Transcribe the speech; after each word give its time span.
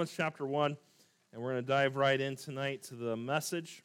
Romans 0.00 0.14
chapter 0.16 0.46
1, 0.46 0.78
and 1.34 1.42
we're 1.42 1.52
going 1.52 1.62
to 1.62 1.68
dive 1.68 1.94
right 1.94 2.18
in 2.18 2.34
tonight 2.34 2.82
to 2.84 2.94
the 2.94 3.18
message. 3.18 3.82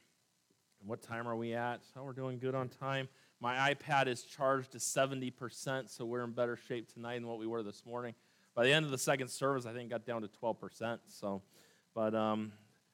What 0.81 1.01
time 1.01 1.27
are 1.27 1.35
we 1.35 1.53
at? 1.53 1.81
Oh, 1.97 2.05
we're 2.05 2.13
doing 2.13 2.39
good 2.39 2.55
on 2.55 2.69
time. 2.69 3.09
My 3.41 3.73
iPad 3.73 4.07
is 4.07 4.23
charged 4.23 4.71
to 4.71 4.77
70%, 4.77 5.89
so 5.89 6.05
we're 6.05 6.23
in 6.23 6.31
better 6.31 6.55
shape 6.55 6.87
tonight 6.93 7.15
than 7.15 7.27
what 7.27 7.37
we 7.37 7.47
were 7.47 7.63
this 7.63 7.85
morning. 7.85 8.15
By 8.55 8.63
the 8.63 8.71
end 8.71 8.85
of 8.85 8.91
the 8.91 8.97
second 8.97 9.27
service, 9.27 9.65
I 9.65 9.73
think 9.73 9.89
got 9.89 10.05
down 10.05 10.21
to 10.21 10.29
12%. 10.41 10.99
So, 11.09 11.41
but 11.93 12.15
um, 12.15 12.53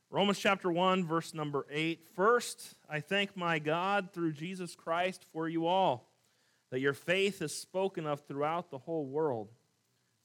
Romans 0.09 0.39
chapter 0.39 0.71
1, 0.71 1.05
verse 1.05 1.35
number 1.35 1.67
8. 1.69 2.03
First, 2.15 2.73
I 2.89 3.01
thank 3.01 3.37
my 3.37 3.59
God 3.59 4.13
through 4.13 4.31
Jesus 4.31 4.73
Christ 4.73 5.27
for 5.31 5.47
you 5.47 5.67
all, 5.67 6.09
that 6.71 6.79
your 6.79 6.95
faith 6.95 7.43
is 7.43 7.55
spoken 7.55 8.07
of 8.07 8.21
throughout 8.21 8.71
the 8.71 8.79
whole 8.79 9.05
world. 9.05 9.49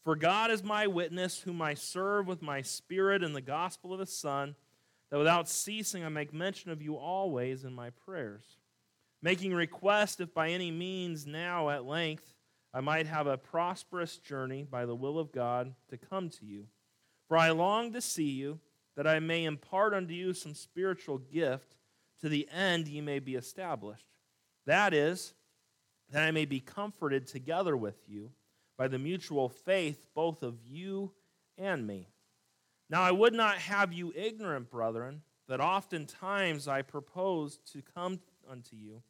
For 0.07 0.15
God 0.15 0.53
is 0.53 0.63
my 0.63 0.87
witness, 0.87 1.41
whom 1.41 1.61
I 1.61 1.75
serve 1.75 2.29
with 2.29 2.41
my 2.41 2.63
spirit 2.63 3.25
in 3.25 3.33
the 3.33 3.41
gospel 3.41 3.93
of 3.93 3.99
his 3.99 4.17
Son, 4.17 4.55
that 5.11 5.19
without 5.19 5.49
ceasing 5.49 6.05
I 6.05 6.09
make 6.11 6.33
mention 6.33 6.71
of 6.71 6.81
you 6.81 6.95
always 6.95 7.65
in 7.65 7.75
my 7.75 7.91
prayers, 7.91 8.45
making 9.21 9.53
request 9.53 10.21
if 10.21 10.33
by 10.33 10.51
any 10.51 10.71
means 10.71 11.27
now 11.27 11.71
at 11.71 11.87
length 11.87 12.37
I 12.73 12.79
might 12.83 13.09
have 13.09 13.27
a 13.27 13.37
prosperous 13.37 14.17
journey 14.19 14.63
by 14.63 14.87
the 14.87 14.95
will 14.95 15.19
of 15.19 15.33
God 15.33 15.75
to 15.91 15.97
come 15.97 16.31
to 16.31 16.47
you. 16.47 16.67
For 17.27 17.37
I 17.37 17.51
long 17.51 17.93
to 17.93 18.01
see 18.01 18.31
you, 18.31 18.61
that 18.95 19.09
I 19.09 19.19
may 19.19 19.45
impart 19.45 19.93
unto 19.93 20.15
you 20.15 20.35
some 20.35 20.55
spiritual 20.55 21.19
gift, 21.19 21.75
to 22.21 22.29
the 22.29 22.49
end 22.53 22.87
ye 22.87 23.01
may 23.01 23.19
be 23.19 23.35
established. 23.35 24.07
That 24.67 24.95
is, 24.95 25.35
that 26.13 26.23
I 26.23 26.31
may 26.31 26.45
be 26.45 26.61
comforted 26.61 27.27
together 27.27 27.77
with 27.77 27.97
you 28.07 28.31
by 28.77 28.89
the 28.89 28.99
mutual 28.99 29.49
faith 29.49 30.07
both 30.15 30.43
of 30.43 30.59
you 30.67 31.13
and 31.59 31.87
me. 31.87 32.09
Now 32.89 33.03
I 33.03 33.11
would 33.11 33.35
not 33.35 33.57
have 33.57 33.93
you 33.93 34.13
ignorant, 34.15 34.71
brethren, 34.71 35.23
that 35.49 35.61
oftentimes 35.61 36.69
I 36.69 36.83
proposed 36.83 37.73
to 37.73 37.83
come 37.83 38.21
unto 38.49 38.77
you, 38.77 39.03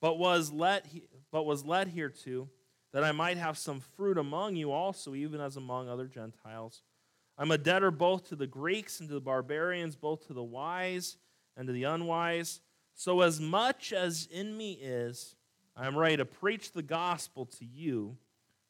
but 0.00 0.18
was 0.18 0.52
let 0.52 0.86
but 1.30 1.44
was 1.44 1.64
led 1.64 1.88
hereto 1.88 2.48
that 2.92 3.04
I 3.04 3.12
might 3.12 3.36
have 3.36 3.58
some 3.58 3.80
fruit 3.80 4.18
among 4.18 4.54
you 4.54 4.70
also, 4.70 5.14
even 5.14 5.40
as 5.40 5.56
among 5.56 5.88
other 5.88 6.06
Gentiles. 6.06 6.82
I'm 7.36 7.50
a 7.50 7.58
debtor 7.58 7.90
both 7.90 8.28
to 8.28 8.36
the 8.36 8.46
Greeks 8.46 9.00
and 9.00 9.08
to 9.08 9.14
the 9.14 9.20
barbarians, 9.20 9.96
both 9.96 10.28
to 10.28 10.32
the 10.32 10.44
wise 10.44 11.16
and 11.56 11.66
to 11.66 11.72
the 11.72 11.84
unwise. 11.84 12.60
So 12.94 13.22
as 13.22 13.40
much 13.40 13.92
as 13.92 14.28
in 14.30 14.56
me 14.56 14.74
is, 14.74 15.34
I 15.76 15.88
am 15.88 15.98
ready 15.98 16.16
to 16.18 16.24
preach 16.24 16.70
the 16.70 16.82
gospel 16.82 17.46
to 17.46 17.64
you 17.64 18.16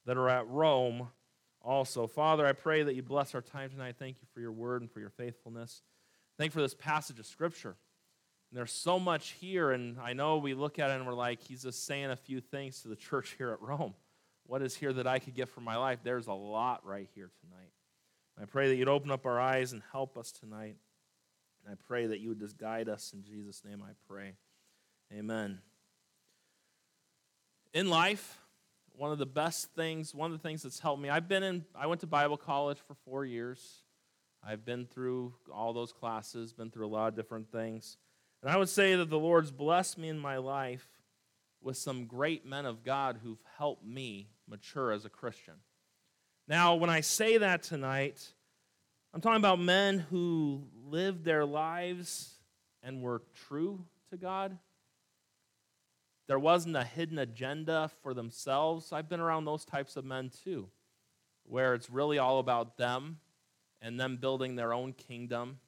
that 0.07 0.17
are 0.17 0.29
at 0.29 0.47
Rome 0.49 1.09
also. 1.61 2.07
Father, 2.07 2.47
I 2.47 2.53
pray 2.53 2.83
that 2.83 2.95
you 2.95 3.03
bless 3.03 3.35
our 3.35 3.41
time 3.41 3.71
tonight. 3.71 3.97
Thank 3.99 4.17
you 4.21 4.29
for 4.33 4.41
your 4.41 4.53
word 4.53 4.83
and 4.83 4.91
for 4.91 5.01
your 5.01 5.11
faithfulness. 5.11 5.83
Thank 6.39 6.51
you 6.51 6.55
for 6.55 6.63
this 6.63 6.75
passage 6.75 7.19
of 7.19 7.27
Scripture. 7.27 7.77
And 8.51 8.59
there's 8.59 8.73
so 8.73 9.01
much 9.01 9.31
here, 9.41 9.73
and 9.73 9.99
I 10.01 10.13
know 10.13 10.37
we 10.37 10.55
look 10.55 10.79
at 10.79 10.91
it 10.91 10.95
and 10.95 11.07
we're 11.07 11.15
like, 11.15 11.43
he's 11.43 11.63
just 11.63 11.87
saying 11.87 12.11
a 12.11 12.17
few 12.17 12.41
things 12.41 12.83
to 12.83 12.89
the 12.89 12.97
church 12.97 13.35
here 13.39 13.51
at 13.51 13.61
Rome. 13.61 13.95
What 14.47 14.63
is 14.63 14.77
here 14.77 14.93
that 14.93 15.07
I 15.07 15.19
could 15.19 15.35
get 15.35 15.49
from 15.49 15.65
my 15.65 15.77
life? 15.77 16.01
There's 16.05 16.27
a 16.27 16.33
lot 16.33 16.87
right 16.87 17.09
here 17.15 17.31
tonight. 17.41 17.73
I 18.41 18.45
pray 18.45 18.69
that 18.69 18.77
you'd 18.77 18.89
open 18.89 19.11
up 19.11 19.27
our 19.27 19.41
eyes 19.41 19.73
and 19.73 19.83
help 19.93 20.19
us 20.19 20.33
tonight. 20.33 20.77
And 21.65 21.73
I 21.73 21.77
pray 21.87 22.07
that 22.07 22.21
you 22.21 22.29
would 22.31 22.41
just 22.41 22.59
guide 22.59 22.89
us. 22.89 23.13
In 23.15 23.23
Jesus' 23.23 23.63
name 23.65 23.83
I 23.83 23.93
pray. 24.07 24.35
Amen. 25.13 25.61
In 27.73 27.89
life, 27.89 28.39
one 28.97 29.11
of 29.11 29.19
the 29.19 29.27
best 29.27 29.75
things, 29.75 30.15
one 30.15 30.33
of 30.33 30.41
the 30.41 30.43
things 30.47 30.63
that's 30.63 30.79
helped 30.79 31.03
me. 31.03 31.09
I've 31.09 31.29
been 31.29 31.43
in, 31.43 31.65
I 31.75 31.87
went 31.87 32.01
to 32.03 32.07
Bible 32.07 32.37
college 32.37 32.79
for 32.87 32.95
four 33.05 33.25
years. 33.25 33.83
I've 34.47 34.65
been 34.65 34.87
through 34.87 35.35
all 35.53 35.73
those 35.73 35.93
classes, 35.93 36.53
been 36.53 36.71
through 36.71 36.87
a 36.87 36.89
lot 36.89 37.09
of 37.09 37.17
different 37.17 37.51
things. 37.51 37.97
And 38.43 38.51
I 38.51 38.57
would 38.57 38.69
say 38.69 38.95
that 38.97 39.09
the 39.09 39.19
Lord's 39.19 39.51
blessed 39.51 39.99
me 39.99 40.09
in 40.09 40.19
my 40.19 40.37
life 40.37 40.87
with 41.63 41.77
some 41.77 42.05
great 42.05 42.45
men 42.45 42.67
of 42.67 42.85
God 42.85 43.21
who've 43.23 43.43
helped 43.57 43.85
me 43.85 44.29
mature 44.47 44.93
as 44.93 45.05
a 45.05 45.09
Christian. 45.11 45.55
Now, 46.47 46.75
when 46.75 46.91
I 46.91 47.01
say 47.01 47.39
that 47.39 47.63
tonight, 47.63 48.33
I'm 49.15 49.23
talking 49.23 49.39
about 49.39 49.59
men 49.59 49.99
who 49.99 50.65
lived 50.87 51.25
their 51.25 51.47
lives 51.47 52.35
and 52.83 53.03
were 53.03 53.23
true 53.49 53.83
to 54.11 54.19
God, 54.19 54.59
there 56.27 56.39
wasn't 56.39 56.77
a 56.77 56.85
hidden 56.85 57.19
agenda 57.19 57.91
for 58.03 58.15
themselves. 58.15 58.93
I've 58.93 59.09
been 59.09 59.21
around 59.21 59.45
those 59.45 59.65
types 59.65 59.97
of 59.97 60.05
men 60.05 60.31
too, 60.45 60.69
where 61.45 61.75
it's 61.75 61.91
really 61.91 62.19
all 62.19 62.39
about 62.39 62.77
them 62.79 63.19
and 63.83 64.01
them 64.01 64.17
building 64.17 64.57
their 64.57 64.73
own 64.73 64.93
kingdom 64.93 65.59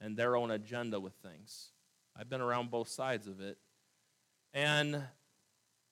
and 0.00 0.16
their 0.16 0.36
own 0.36 0.50
agenda 0.50 0.98
with 0.98 1.14
things. 1.14 1.70
I've 2.16 2.28
been 2.28 2.40
around 2.40 2.70
both 2.70 2.88
sides 2.88 3.26
of 3.26 3.40
it. 3.40 3.58
And 4.52 5.04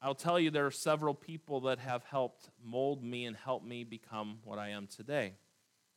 I'll 0.02 0.14
tell 0.14 0.38
you, 0.38 0.50
there 0.50 0.66
are 0.66 0.72
several 0.72 1.14
people 1.14 1.60
that 1.62 1.78
have 1.78 2.04
helped 2.04 2.50
mold 2.62 3.04
me 3.04 3.24
and 3.26 3.36
help 3.36 3.64
me 3.64 3.84
become 3.84 4.38
what 4.44 4.58
I 4.58 4.70
am 4.70 4.86
today. 4.86 5.34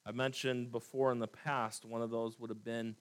I 0.05 0.11
mentioned 0.11 0.71
before 0.71 1.11
in 1.11 1.19
the 1.19 1.27
past, 1.27 1.85
one 1.85 2.01
of 2.01 2.09
those 2.09 2.39
would 2.39 2.49
have 2.49 2.63
been 2.63 2.95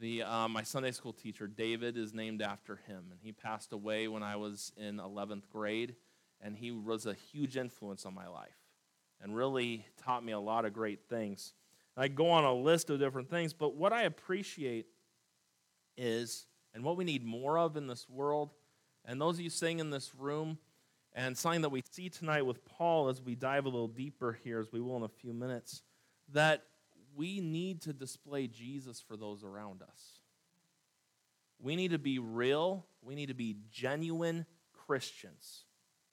the, 0.00 0.22
uh, 0.22 0.48
my 0.48 0.62
Sunday 0.62 0.92
school 0.92 1.12
teacher, 1.12 1.46
David, 1.46 1.96
is 1.96 2.14
named 2.14 2.42
after 2.42 2.76
him. 2.86 3.06
And 3.10 3.20
he 3.20 3.32
passed 3.32 3.72
away 3.72 4.08
when 4.08 4.22
I 4.22 4.36
was 4.36 4.72
in 4.76 4.98
11th 4.98 5.48
grade. 5.48 5.96
And 6.40 6.56
he 6.56 6.70
was 6.70 7.06
a 7.06 7.14
huge 7.14 7.56
influence 7.56 8.06
on 8.06 8.14
my 8.14 8.28
life 8.28 8.56
and 9.20 9.34
really 9.34 9.84
taught 10.02 10.24
me 10.24 10.32
a 10.32 10.38
lot 10.38 10.64
of 10.64 10.72
great 10.72 11.08
things. 11.08 11.54
And 11.96 12.04
I 12.04 12.08
go 12.08 12.30
on 12.30 12.44
a 12.44 12.54
list 12.54 12.90
of 12.90 13.00
different 13.00 13.28
things, 13.28 13.52
but 13.52 13.74
what 13.74 13.92
I 13.92 14.02
appreciate 14.02 14.86
is, 15.96 16.46
and 16.74 16.84
what 16.84 16.96
we 16.96 17.04
need 17.04 17.24
more 17.24 17.58
of 17.58 17.76
in 17.76 17.88
this 17.88 18.08
world, 18.08 18.52
and 19.04 19.20
those 19.20 19.34
of 19.36 19.40
you 19.40 19.50
sitting 19.50 19.80
in 19.80 19.90
this 19.90 20.14
room, 20.14 20.58
and 21.12 21.36
something 21.36 21.62
that 21.62 21.70
we 21.70 21.82
see 21.90 22.08
tonight 22.08 22.42
with 22.42 22.64
Paul 22.64 23.08
as 23.08 23.20
we 23.20 23.34
dive 23.34 23.64
a 23.64 23.68
little 23.68 23.88
deeper 23.88 24.38
here, 24.44 24.60
as 24.60 24.70
we 24.70 24.80
will 24.80 24.96
in 24.98 25.02
a 25.02 25.08
few 25.08 25.32
minutes, 25.32 25.82
that 26.32 26.62
we 27.16 27.40
need 27.40 27.82
to 27.82 27.92
display 27.92 28.46
Jesus 28.46 29.00
for 29.00 29.16
those 29.16 29.44
around 29.44 29.82
us. 29.82 30.20
We 31.60 31.74
need 31.74 31.90
to 31.90 31.98
be 31.98 32.18
real, 32.18 32.86
we 33.02 33.14
need 33.14 33.26
to 33.26 33.34
be 33.34 33.56
genuine 33.70 34.46
Christians 34.72 35.64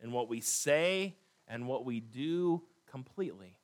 in 0.02 0.12
what 0.12 0.28
we 0.28 0.42
say 0.42 1.16
and 1.48 1.68
what 1.68 1.86
we 1.86 2.00
do 2.00 2.64
completely. 2.90 3.58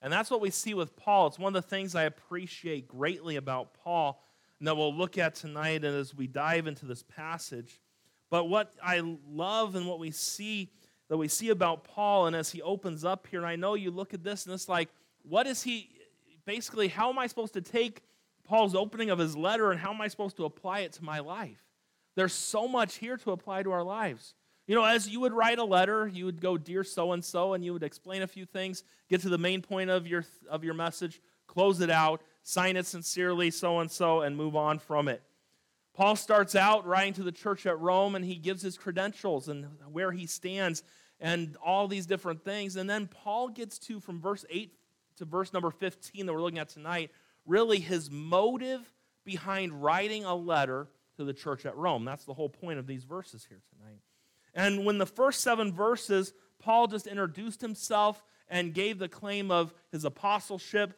And 0.00 0.12
that's 0.12 0.30
what 0.30 0.40
we 0.40 0.50
see 0.50 0.74
with 0.74 0.96
Paul. 0.96 1.28
It's 1.28 1.38
one 1.38 1.54
of 1.54 1.62
the 1.62 1.68
things 1.68 1.94
I 1.94 2.04
appreciate 2.04 2.88
greatly 2.88 3.36
about 3.36 3.74
Paul 3.74 4.20
and 4.58 4.66
that 4.66 4.76
we'll 4.76 4.94
look 4.94 5.16
at 5.16 5.36
tonight 5.36 5.84
and 5.84 5.96
as 5.96 6.14
we 6.14 6.26
dive 6.26 6.66
into 6.66 6.86
this 6.86 7.04
passage. 7.04 7.80
But 8.30 8.48
what 8.48 8.72
I 8.82 9.00
love 9.28 9.76
and 9.76 9.86
what 9.86 10.00
we 10.00 10.10
see 10.10 10.72
that 11.08 11.18
we 11.18 11.28
see 11.28 11.50
about 11.50 11.84
Paul 11.84 12.26
and 12.26 12.34
as 12.34 12.50
he 12.50 12.62
opens 12.62 13.04
up 13.04 13.26
here, 13.30 13.40
and 13.40 13.46
I 13.46 13.56
know 13.56 13.74
you 13.74 13.90
look 13.90 14.14
at 14.14 14.24
this 14.24 14.46
and 14.46 14.54
it's 14.54 14.68
like, 14.68 14.88
what 15.22 15.46
is 15.46 15.62
he 15.62 15.90
basically, 16.44 16.88
how 16.88 17.10
am 17.10 17.18
I 17.18 17.26
supposed 17.26 17.54
to 17.54 17.60
take 17.60 18.02
Paul's 18.44 18.74
opening 18.74 19.10
of 19.10 19.18
his 19.18 19.36
letter 19.36 19.70
and 19.70 19.80
how 19.80 19.92
am 19.92 20.00
I 20.00 20.08
supposed 20.08 20.36
to 20.36 20.44
apply 20.44 20.80
it 20.80 20.92
to 20.94 21.04
my 21.04 21.20
life? 21.20 21.62
There's 22.14 22.32
so 22.32 22.68
much 22.68 22.96
here 22.96 23.16
to 23.18 23.32
apply 23.32 23.62
to 23.62 23.72
our 23.72 23.82
lives. 23.82 24.34
You 24.66 24.74
know, 24.74 24.84
as 24.84 25.08
you 25.08 25.20
would 25.20 25.32
write 25.32 25.58
a 25.58 25.64
letter, 25.64 26.06
you 26.06 26.24
would 26.26 26.40
go, 26.40 26.56
Dear 26.56 26.84
so 26.84 27.12
and 27.12 27.24
so, 27.24 27.54
and 27.54 27.64
you 27.64 27.72
would 27.72 27.82
explain 27.82 28.22
a 28.22 28.26
few 28.26 28.44
things, 28.44 28.84
get 29.08 29.20
to 29.22 29.28
the 29.28 29.38
main 29.38 29.62
point 29.62 29.90
of 29.90 30.06
your, 30.06 30.24
of 30.48 30.62
your 30.62 30.74
message, 30.74 31.20
close 31.46 31.80
it 31.80 31.90
out, 31.90 32.22
sign 32.42 32.76
it 32.76 32.86
sincerely, 32.86 33.50
so 33.50 33.80
and 33.80 33.90
so, 33.90 34.20
and 34.20 34.36
move 34.36 34.54
on 34.54 34.78
from 34.78 35.08
it. 35.08 35.22
Paul 35.94 36.16
starts 36.16 36.54
out 36.54 36.86
writing 36.86 37.12
to 37.14 37.22
the 37.22 37.32
church 37.32 37.66
at 37.66 37.78
Rome, 37.78 38.14
and 38.14 38.24
he 38.24 38.36
gives 38.36 38.62
his 38.62 38.78
credentials 38.78 39.48
and 39.48 39.66
where 39.90 40.12
he 40.12 40.26
stands 40.26 40.82
and 41.20 41.56
all 41.64 41.86
these 41.86 42.06
different 42.06 42.44
things. 42.44 42.76
And 42.76 42.88
then 42.88 43.06
Paul 43.06 43.48
gets 43.48 43.78
to, 43.80 44.00
from 44.00 44.20
verse 44.20 44.44
8 44.48 44.72
to 45.16 45.24
verse 45.24 45.52
number 45.52 45.70
15 45.70 46.26
that 46.26 46.32
we're 46.32 46.40
looking 46.40 46.58
at 46.58 46.68
tonight, 46.68 47.10
really 47.46 47.78
his 47.78 48.10
motive 48.10 48.80
behind 49.24 49.82
writing 49.82 50.24
a 50.24 50.34
letter 50.34 50.88
to 51.16 51.24
the 51.24 51.32
church 51.32 51.66
at 51.66 51.76
Rome. 51.76 52.04
That's 52.04 52.24
the 52.24 52.34
whole 52.34 52.48
point 52.48 52.78
of 52.78 52.86
these 52.86 53.04
verses 53.04 53.46
here 53.48 53.60
tonight. 53.70 54.00
And 54.54 54.84
when 54.84 54.98
the 54.98 55.06
first 55.06 55.40
seven 55.40 55.72
verses, 55.72 56.32
Paul 56.58 56.86
just 56.86 57.06
introduced 57.06 57.60
himself 57.60 58.22
and 58.48 58.74
gave 58.74 58.98
the 58.98 59.08
claim 59.08 59.50
of 59.50 59.72
his 59.90 60.04
apostleship 60.04 60.94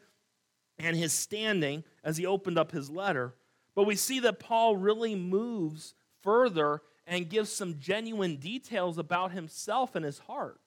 and 0.79 0.97
his 0.97 1.13
standing 1.13 1.85
as 2.03 2.17
he 2.17 2.27
opened 2.27 2.59
up 2.59 2.73
his 2.73 2.91
letter. 2.91 3.35
But 3.75 3.85
we 3.85 3.97
see 3.97 4.21
that 4.21 4.41
Paul 4.41 4.77
really 4.77 5.15
moves 5.15 5.95
further 6.23 6.83
and 7.07 7.29
gives 7.29 7.53
some 7.53 7.79
genuine 7.79 8.37
details 8.37 8.99
about 8.99 9.33
himself 9.33 9.95
and 9.95 10.05
his 10.05 10.21
heart. 10.21 10.61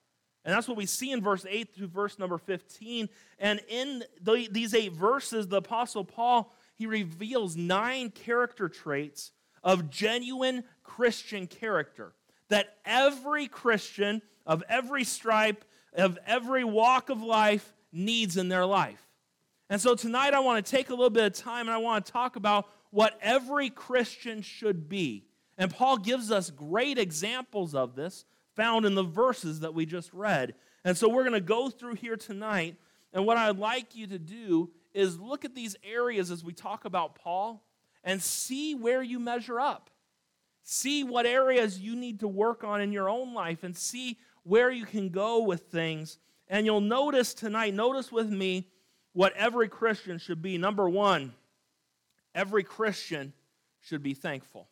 And 0.48 0.56
that's 0.56 0.66
what 0.66 0.78
we 0.78 0.86
see 0.86 1.12
in 1.12 1.22
verse 1.22 1.44
8 1.46 1.74
through 1.74 1.88
verse 1.88 2.18
number 2.18 2.38
15. 2.38 3.10
And 3.38 3.60
in 3.68 4.02
the, 4.22 4.48
these 4.50 4.72
eight 4.72 4.94
verses, 4.94 5.46
the 5.46 5.58
Apostle 5.58 6.06
Paul, 6.06 6.54
he 6.74 6.86
reveals 6.86 7.54
nine 7.54 8.08
character 8.08 8.70
traits 8.70 9.32
of 9.62 9.90
genuine 9.90 10.64
Christian 10.82 11.48
character 11.48 12.14
that 12.48 12.78
every 12.86 13.46
Christian 13.46 14.22
of 14.46 14.64
every 14.70 15.04
stripe, 15.04 15.66
of 15.92 16.18
every 16.26 16.64
walk 16.64 17.10
of 17.10 17.22
life, 17.22 17.74
needs 17.92 18.38
in 18.38 18.48
their 18.48 18.64
life. 18.64 19.06
And 19.68 19.78
so 19.78 19.94
tonight 19.94 20.32
I 20.32 20.40
want 20.40 20.64
to 20.64 20.70
take 20.70 20.88
a 20.88 20.94
little 20.94 21.10
bit 21.10 21.26
of 21.26 21.34
time 21.34 21.66
and 21.66 21.74
I 21.74 21.78
want 21.78 22.06
to 22.06 22.10
talk 22.10 22.36
about 22.36 22.70
what 22.88 23.18
every 23.20 23.68
Christian 23.68 24.40
should 24.40 24.88
be. 24.88 25.26
And 25.58 25.70
Paul 25.70 25.98
gives 25.98 26.30
us 26.30 26.48
great 26.48 26.96
examples 26.96 27.74
of 27.74 27.94
this 27.94 28.24
found 28.58 28.84
in 28.84 28.96
the 28.96 29.04
verses 29.04 29.60
that 29.60 29.72
we 29.72 29.86
just 29.86 30.12
read. 30.12 30.54
And 30.84 30.96
so 30.96 31.08
we're 31.08 31.22
going 31.22 31.32
to 31.32 31.40
go 31.40 31.70
through 31.70 31.94
here 31.94 32.16
tonight. 32.16 32.74
And 33.12 33.24
what 33.24 33.36
I'd 33.36 33.56
like 33.56 33.94
you 33.94 34.08
to 34.08 34.18
do 34.18 34.70
is 34.92 35.20
look 35.20 35.44
at 35.44 35.54
these 35.54 35.76
areas 35.84 36.32
as 36.32 36.42
we 36.42 36.52
talk 36.52 36.84
about 36.84 37.14
Paul 37.14 37.62
and 38.02 38.20
see 38.20 38.74
where 38.74 39.00
you 39.00 39.20
measure 39.20 39.60
up. 39.60 39.90
See 40.64 41.04
what 41.04 41.24
areas 41.24 41.78
you 41.78 41.94
need 41.94 42.20
to 42.20 42.28
work 42.28 42.64
on 42.64 42.80
in 42.80 42.90
your 42.90 43.08
own 43.08 43.32
life 43.32 43.62
and 43.62 43.76
see 43.76 44.18
where 44.42 44.72
you 44.72 44.84
can 44.84 45.10
go 45.10 45.44
with 45.44 45.62
things. 45.70 46.18
And 46.48 46.66
you'll 46.66 46.80
notice 46.80 47.34
tonight, 47.34 47.74
notice 47.74 48.10
with 48.10 48.28
me 48.28 48.66
what 49.12 49.34
every 49.34 49.68
Christian 49.68 50.18
should 50.18 50.42
be. 50.42 50.58
Number 50.58 50.88
one, 50.88 51.32
every 52.34 52.64
Christian 52.64 53.32
should 53.80 54.02
be 54.02 54.14
thankful. 54.14 54.68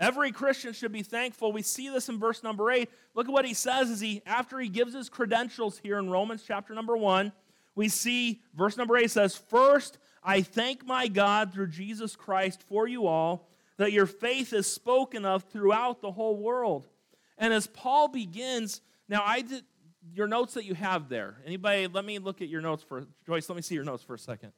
Every 0.00 0.30
Christian 0.30 0.72
should 0.72 0.92
be 0.92 1.02
thankful. 1.02 1.50
We 1.52 1.62
see 1.62 1.88
this 1.88 2.08
in 2.08 2.18
verse 2.18 2.42
number 2.42 2.70
8. 2.70 2.88
Look 3.14 3.26
at 3.26 3.32
what 3.32 3.44
he 3.44 3.54
says 3.54 3.90
as 3.90 4.00
he 4.00 4.22
after 4.26 4.60
he 4.60 4.68
gives 4.68 4.94
his 4.94 5.08
credentials 5.08 5.78
here 5.78 5.98
in 5.98 6.08
Romans 6.08 6.44
chapter 6.46 6.74
number 6.74 6.96
1. 6.96 7.32
We 7.74 7.88
see 7.88 8.40
verse 8.54 8.76
number 8.76 8.96
8 8.96 9.10
says, 9.10 9.36
"First, 9.36 9.98
I 10.22 10.42
thank 10.42 10.86
my 10.86 11.08
God 11.08 11.52
through 11.52 11.68
Jesus 11.68 12.14
Christ 12.14 12.62
for 12.62 12.86
you 12.86 13.06
all 13.06 13.48
that 13.76 13.92
your 13.92 14.06
faith 14.06 14.52
is 14.52 14.72
spoken 14.72 15.24
of 15.24 15.44
throughout 15.44 16.00
the 16.00 16.12
whole 16.12 16.36
world." 16.36 16.88
And 17.36 17.52
as 17.52 17.66
Paul 17.66 18.08
begins, 18.08 18.80
now 19.08 19.22
I 19.24 19.40
did 19.42 19.64
your 20.12 20.26
notes 20.26 20.54
that 20.54 20.64
you 20.64 20.74
have 20.74 21.08
there. 21.08 21.42
Anybody, 21.44 21.86
let 21.86 22.04
me 22.04 22.18
look 22.18 22.40
at 22.40 22.48
your 22.48 22.60
notes 22.60 22.82
for 22.82 23.06
Joyce, 23.26 23.48
let 23.48 23.56
me 23.56 23.62
see 23.62 23.74
your 23.74 23.84
notes 23.84 24.02
for 24.02 24.14
a 24.14 24.18
second. 24.18 24.52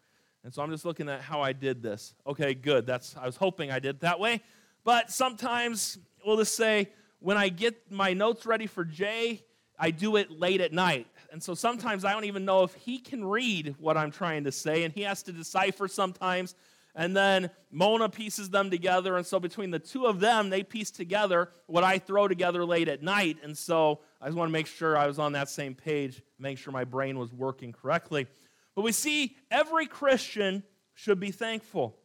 And 0.45 0.55
so 0.55 0.63
I'm 0.63 0.71
just 0.71 0.85
looking 0.85 1.09
at 1.09 1.21
how 1.21 1.43
I 1.43 1.53
did 1.53 1.83
this. 1.83 2.15
Okay, 2.27 2.55
good. 2.55 2.87
That's 2.87 3.17
I 3.17 3.27
was 3.27 3.37
hoping 3.37 3.71
I 3.71 3.79
did 3.79 4.01
that 4.01 4.21
way. 4.21 4.43
But 4.85 5.11
sometimes 5.11 5.99
we'll 6.25 6.39
just 6.39 6.55
say, 6.55 6.89
when 7.19 7.37
I 7.37 7.49
get 7.49 7.91
my 7.91 8.15
notes 8.15 8.47
ready 8.47 8.67
for 8.67 8.85
Jay, 8.85 9.45
I 9.79 9.91
do 9.91 10.17
it 10.17 10.31
late 10.31 10.61
at 10.61 10.73
night. 10.73 11.07
And 11.33 11.43
so 11.43 11.55
sometimes 11.55 12.05
I 12.05 12.13
don't 12.13 12.25
even 12.25 12.45
know 12.45 12.65
if 12.65 12.75
he 12.75 12.99
can 12.99 13.25
read 13.25 13.77
what 13.79 13.97
I'm 13.97 14.11
trying 14.11 14.45
to 14.45 14.53
say, 14.53 14.85
and 14.85 14.93
he 14.93 15.03
has 15.03 15.23
to 15.25 15.33
decipher 15.33 15.89
sometimes. 15.89 16.55
And 16.95 17.17
then 17.17 17.51
Mona 17.71 18.09
pieces 18.09 18.51
them 18.51 18.69
together. 18.69 19.17
And 19.17 19.25
so 19.25 19.39
between 19.39 19.71
the 19.71 19.79
two 19.79 20.07
of 20.07 20.19
them, 20.19 20.51
they 20.51 20.63
piece 20.63 20.91
together 20.91 21.51
what 21.67 21.85
I 21.85 21.99
throw 21.99 22.27
together 22.27 22.65
late 22.65 22.89
at 22.89 23.03
night. 23.03 23.39
And 23.45 23.57
so 23.57 24.01
I 24.21 24.27
just 24.27 24.37
want 24.37 24.49
to 24.49 24.53
make 24.53 24.67
sure 24.67 24.97
I 24.97 25.07
was 25.07 25.19
on 25.19 25.33
that 25.33 25.49
same 25.49 25.75
page, 25.75 26.21
make 26.39 26.59
sure 26.59 26.73
my 26.73 26.85
brain 26.85 27.17
was 27.17 27.33
working 27.33 27.73
correctly. 27.73 28.27
But 28.75 28.83
we 28.83 28.93
see 28.93 29.37
every 29.51 29.87
Christian 29.87 30.65
should 30.95 31.21
be 31.21 31.31
thankful. 31.31 31.97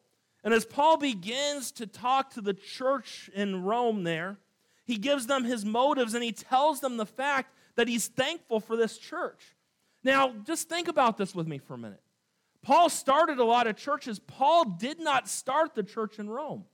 And 0.46 0.54
as 0.54 0.64
Paul 0.64 0.98
begins 0.98 1.72
to 1.74 1.88
talk 1.88 2.30
to 2.36 2.42
the 2.42 2.54
church 2.54 3.32
in 3.34 3.64
Rome 3.64 4.04
there, 4.04 4.38
he 4.86 4.98
gives 4.98 5.26
them 5.26 5.44
his 5.44 5.66
motives 5.66 6.14
and 6.14 6.24
he 6.24 6.32
tells 6.32 6.80
them 6.80 6.98
the 6.98 7.06
fact 7.06 7.52
that 7.76 7.88
he's 7.88 8.08
thankful 8.08 8.60
for 8.60 8.78
this 8.78 9.00
church. 9.00 9.56
Now, 10.04 10.34
just 10.46 10.70
think 10.70 10.88
about 10.88 11.18
this 11.18 11.34
with 11.34 11.48
me 11.48 11.58
for 11.58 11.74
a 11.74 11.80
minute. 11.80 12.02
Paul 12.62 12.90
started 12.90 13.40
a 13.40 13.44
lot 13.44 13.66
of 13.66 13.76
churches. 13.76 14.20
Paul 14.20 14.66
did 14.66 15.00
not 15.00 15.28
start 15.28 15.74
the 15.74 15.84
church 15.84 16.20
in 16.20 16.30
Rome. 16.30 16.66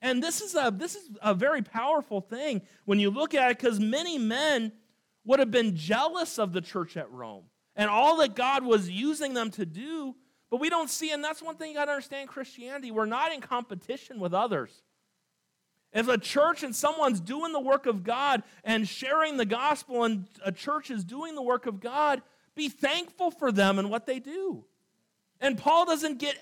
And 0.00 0.22
this 0.22 0.40
is 0.40 0.54
a, 0.54 0.72
this 0.74 0.94
is 0.94 1.10
a 1.20 1.34
very 1.34 1.60
powerful 1.60 2.22
thing 2.22 2.62
when 2.86 2.98
you 2.98 3.10
look 3.10 3.34
at 3.34 3.50
it 3.50 3.58
because 3.58 3.78
many 3.80 4.16
men 4.16 4.72
would 5.26 5.40
have 5.40 5.50
been 5.50 5.76
jealous 5.76 6.38
of 6.38 6.54
the 6.54 6.62
church 6.62 6.96
at 6.96 7.10
Rome 7.10 7.44
and 7.76 7.90
all 7.90 8.16
that 8.16 8.34
God 8.34 8.64
was 8.64 8.88
using 8.88 9.34
them 9.34 9.50
to 9.52 9.66
do 9.66 10.16
but 10.52 10.60
we 10.60 10.68
don't 10.68 10.90
see, 10.90 11.10
and 11.12 11.24
that's 11.24 11.40
one 11.40 11.56
thing 11.56 11.70
you 11.70 11.74
got 11.74 11.86
to 11.86 11.92
understand 11.92 12.28
Christianity. 12.28 12.90
We're 12.90 13.06
not 13.06 13.32
in 13.32 13.40
competition 13.40 14.20
with 14.20 14.34
others. 14.34 14.82
If 15.94 16.08
a 16.08 16.18
church 16.18 16.62
and 16.62 16.76
someone's 16.76 17.20
doing 17.20 17.54
the 17.54 17.60
work 17.60 17.86
of 17.86 18.04
God 18.04 18.42
and 18.62 18.86
sharing 18.86 19.38
the 19.38 19.46
gospel, 19.46 20.04
and 20.04 20.26
a 20.44 20.52
church 20.52 20.90
is 20.90 21.04
doing 21.04 21.36
the 21.36 21.42
work 21.42 21.64
of 21.64 21.80
God, 21.80 22.20
be 22.54 22.68
thankful 22.68 23.30
for 23.30 23.50
them 23.50 23.78
and 23.78 23.88
what 23.88 24.04
they 24.04 24.18
do. 24.18 24.66
And 25.40 25.56
Paul 25.56 25.86
doesn't 25.86 26.18
get 26.18 26.36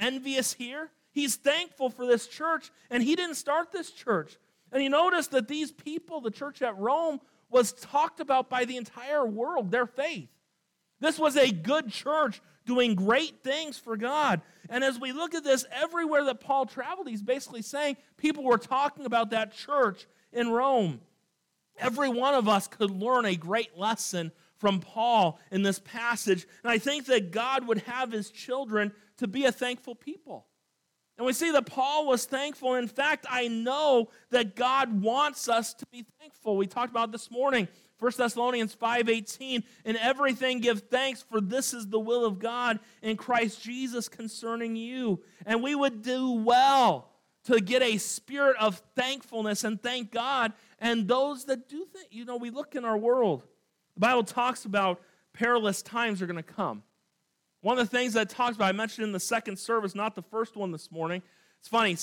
envious 0.00 0.52
here. 0.54 0.90
He's 1.12 1.36
thankful 1.36 1.88
for 1.88 2.04
this 2.04 2.26
church, 2.26 2.72
and 2.90 3.00
he 3.00 3.14
didn't 3.14 3.36
start 3.36 3.70
this 3.70 3.92
church. 3.92 4.38
And 4.72 4.82
you 4.82 4.90
notice 4.90 5.28
that 5.28 5.46
these 5.46 5.70
people, 5.70 6.20
the 6.20 6.32
church 6.32 6.62
at 6.62 6.76
Rome, 6.78 7.20
was 7.48 7.72
talked 7.74 8.18
about 8.18 8.50
by 8.50 8.64
the 8.64 8.76
entire 8.76 9.24
world, 9.24 9.70
their 9.70 9.86
faith. 9.86 10.30
This 10.98 11.16
was 11.16 11.36
a 11.36 11.52
good 11.52 11.92
church 11.92 12.40
doing 12.64 12.94
great 12.94 13.42
things 13.42 13.78
for 13.78 13.96
God. 13.96 14.40
And 14.68 14.82
as 14.84 14.98
we 14.98 15.12
look 15.12 15.34
at 15.34 15.44
this, 15.44 15.64
everywhere 15.72 16.24
that 16.24 16.40
Paul 16.40 16.66
traveled, 16.66 17.08
he's 17.08 17.22
basically 17.22 17.62
saying 17.62 17.96
people 18.16 18.44
were 18.44 18.58
talking 18.58 19.06
about 19.06 19.30
that 19.30 19.54
church 19.54 20.06
in 20.32 20.50
Rome. 20.50 21.00
Every 21.78 22.08
one 22.08 22.34
of 22.34 22.48
us 22.48 22.68
could 22.68 22.90
learn 22.90 23.24
a 23.24 23.36
great 23.36 23.76
lesson 23.76 24.32
from 24.58 24.80
Paul 24.80 25.40
in 25.50 25.62
this 25.62 25.80
passage. 25.80 26.46
And 26.62 26.70
I 26.70 26.78
think 26.78 27.06
that 27.06 27.32
God 27.32 27.66
would 27.66 27.78
have 27.82 28.12
his 28.12 28.30
children 28.30 28.92
to 29.18 29.26
be 29.26 29.44
a 29.44 29.52
thankful 29.52 29.94
people. 29.94 30.46
And 31.18 31.26
we 31.26 31.32
see 31.32 31.50
that 31.52 31.66
Paul 31.66 32.06
was 32.06 32.24
thankful. 32.24 32.74
In 32.74 32.88
fact, 32.88 33.26
I 33.28 33.48
know 33.48 34.08
that 34.30 34.56
God 34.56 35.02
wants 35.02 35.48
us 35.48 35.74
to 35.74 35.86
be 35.92 36.06
thankful. 36.20 36.56
We 36.56 36.66
talked 36.66 36.90
about 36.90 37.12
this 37.12 37.30
morning 37.30 37.68
1 38.02 38.18
Thessalonians 38.18 38.74
5:18, 38.74 39.62
"In 39.84 39.96
everything 39.96 40.58
give 40.58 40.88
thanks, 40.88 41.22
for 41.22 41.40
this 41.40 41.72
is 41.72 41.86
the 41.86 42.00
will 42.00 42.24
of 42.24 42.40
God 42.40 42.80
in 43.00 43.16
Christ 43.16 43.62
Jesus 43.62 44.08
concerning 44.08 44.74
you." 44.74 45.22
And 45.46 45.62
we 45.62 45.76
would 45.76 46.02
do 46.02 46.32
well 46.32 47.08
to 47.44 47.60
get 47.60 47.80
a 47.80 47.98
spirit 47.98 48.56
of 48.56 48.82
thankfulness 48.96 49.62
and 49.62 49.80
thank 49.80 50.10
God. 50.10 50.52
And 50.80 51.06
those 51.06 51.44
that 51.44 51.68
do 51.68 51.84
think, 51.84 52.08
you 52.10 52.24
know, 52.24 52.36
we 52.36 52.50
look 52.50 52.74
in 52.74 52.84
our 52.84 52.98
world. 52.98 53.44
The 53.94 54.00
Bible 54.00 54.24
talks 54.24 54.64
about 54.64 55.00
perilous 55.32 55.80
times 55.80 56.20
are 56.20 56.26
going 56.26 56.36
to 56.36 56.42
come. 56.42 56.82
One 57.60 57.78
of 57.78 57.88
the 57.88 57.96
things 57.96 58.14
that 58.14 58.28
talks 58.28 58.56
about, 58.56 58.66
I 58.66 58.72
mentioned 58.72 59.06
in 59.06 59.12
the 59.12 59.20
second 59.20 59.58
service, 59.58 59.94
not 59.94 60.16
the 60.16 60.22
first 60.22 60.56
one 60.56 60.72
this 60.72 60.90
morning. 60.90 61.22
It's 61.60 61.68
funny, 61.68 61.96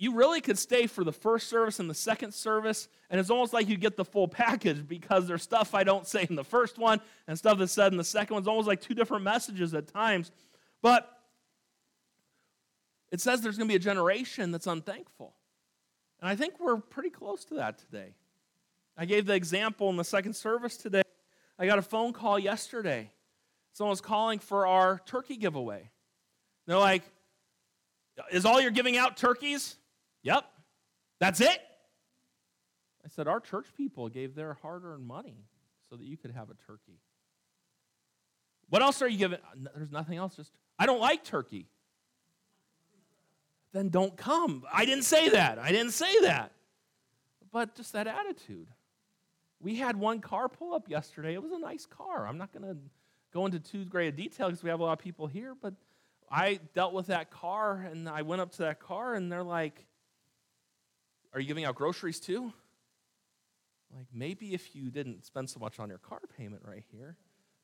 you 0.00 0.14
really 0.14 0.40
could 0.40 0.58
stay 0.58 0.86
for 0.86 1.02
the 1.02 1.12
first 1.12 1.48
service 1.48 1.80
and 1.80 1.90
the 1.90 1.94
second 1.94 2.32
service, 2.32 2.88
and 3.10 3.18
it's 3.18 3.30
almost 3.30 3.52
like 3.52 3.68
you 3.68 3.76
get 3.76 3.96
the 3.96 4.04
full 4.04 4.28
package 4.28 4.86
because 4.86 5.26
there's 5.26 5.42
stuff 5.42 5.74
I 5.74 5.82
don't 5.82 6.06
say 6.06 6.24
in 6.30 6.36
the 6.36 6.44
first 6.44 6.78
one 6.78 7.00
and 7.26 7.36
stuff 7.36 7.58
that's 7.58 7.72
said 7.72 7.90
in 7.90 7.98
the 7.98 8.04
second 8.04 8.34
one. 8.34 8.42
It's 8.42 8.48
almost 8.48 8.68
like 8.68 8.80
two 8.80 8.94
different 8.94 9.24
messages 9.24 9.74
at 9.74 9.88
times. 9.88 10.30
But 10.82 11.12
it 13.10 13.20
says 13.20 13.40
there's 13.40 13.58
going 13.58 13.66
to 13.66 13.72
be 13.72 13.76
a 13.76 13.80
generation 13.80 14.52
that's 14.52 14.68
unthankful. 14.68 15.34
And 16.20 16.28
I 16.28 16.36
think 16.36 16.60
we're 16.60 16.76
pretty 16.76 17.10
close 17.10 17.44
to 17.46 17.54
that 17.54 17.78
today. 17.78 18.14
I 18.96 19.04
gave 19.04 19.26
the 19.26 19.34
example 19.34 19.90
in 19.90 19.96
the 19.96 20.04
second 20.04 20.34
service 20.34 20.76
today. 20.76 21.02
I 21.58 21.66
got 21.66 21.78
a 21.78 21.82
phone 21.82 22.12
call 22.12 22.38
yesterday. 22.38 23.10
Someone 23.72 23.90
was 23.90 24.00
calling 24.00 24.38
for 24.38 24.64
our 24.66 25.00
turkey 25.06 25.36
giveaway. 25.36 25.90
They're 26.66 26.78
like, 26.78 27.02
Is 28.30 28.44
all 28.44 28.60
you're 28.60 28.70
giving 28.70 28.96
out 28.96 29.16
turkeys? 29.16 29.76
Yep. 30.28 30.44
That's 31.20 31.40
it? 31.40 31.58
I 33.02 33.08
said, 33.08 33.28
Our 33.28 33.40
church 33.40 33.66
people 33.74 34.10
gave 34.10 34.34
their 34.34 34.54
hard 34.60 34.84
earned 34.84 35.06
money 35.06 35.46
so 35.88 35.96
that 35.96 36.04
you 36.04 36.18
could 36.18 36.32
have 36.32 36.50
a 36.50 36.54
turkey. 36.66 37.00
What 38.68 38.82
else 38.82 39.00
are 39.00 39.08
you 39.08 39.16
giving? 39.16 39.38
Uh, 39.38 39.70
there's 39.74 39.90
nothing 39.90 40.18
else. 40.18 40.36
Just, 40.36 40.52
I 40.78 40.84
don't 40.84 41.00
like 41.00 41.24
turkey. 41.24 41.66
Then 43.72 43.88
don't 43.88 44.18
come. 44.18 44.64
I 44.70 44.84
didn't 44.84 45.04
say 45.04 45.30
that. 45.30 45.58
I 45.58 45.72
didn't 45.72 45.92
say 45.92 46.20
that. 46.20 46.52
But 47.50 47.74
just 47.74 47.94
that 47.94 48.06
attitude. 48.06 48.68
We 49.60 49.76
had 49.76 49.96
one 49.96 50.20
car 50.20 50.50
pull 50.50 50.74
up 50.74 50.90
yesterday. 50.90 51.32
It 51.32 51.42
was 51.42 51.52
a 51.52 51.58
nice 51.58 51.86
car. 51.86 52.26
I'm 52.26 52.36
not 52.36 52.52
going 52.52 52.70
to 52.70 52.76
go 53.32 53.46
into 53.46 53.60
too 53.60 53.86
great 53.86 54.08
a 54.08 54.12
detail 54.12 54.48
because 54.48 54.62
we 54.62 54.68
have 54.68 54.80
a 54.80 54.84
lot 54.84 54.92
of 54.92 54.98
people 54.98 55.26
here, 55.26 55.54
but 55.60 55.72
I 56.30 56.60
dealt 56.74 56.92
with 56.92 57.06
that 57.06 57.30
car 57.30 57.88
and 57.90 58.10
I 58.10 58.20
went 58.20 58.42
up 58.42 58.52
to 58.52 58.58
that 58.58 58.78
car 58.78 59.14
and 59.14 59.32
they're 59.32 59.42
like, 59.42 59.87
are 61.32 61.40
you 61.40 61.46
giving 61.46 61.64
out 61.64 61.74
groceries 61.74 62.20
too? 62.20 62.52
Like, 63.94 64.06
maybe 64.12 64.54
if 64.54 64.74
you 64.74 64.90
didn't 64.90 65.24
spend 65.24 65.48
so 65.48 65.60
much 65.60 65.78
on 65.78 65.88
your 65.88 65.98
car 65.98 66.20
payment 66.36 66.62
right 66.64 66.84
here. 66.92 67.16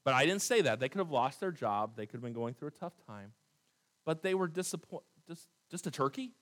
But 0.05 0.15
I 0.15 0.27
didn't 0.27 0.43
say 0.43 0.61
that. 0.63 0.81
They 0.81 0.89
could 0.89 0.99
have 0.99 1.11
lost 1.11 1.41
their 1.41 1.53
job, 1.53 1.97
they 1.97 2.07
could 2.07 2.17
have 2.17 2.23
been 2.23 2.33
going 2.33 2.55
through 2.55 2.69
a 2.69 2.73
tough 2.73 2.95
time. 3.07 3.33
But 4.05 4.23
they 4.23 4.35
were 4.35 4.49
disappointed. 4.49 5.07
Just, 5.27 5.49
just 5.71 5.87
a 5.87 5.91
turkey? 5.91 6.33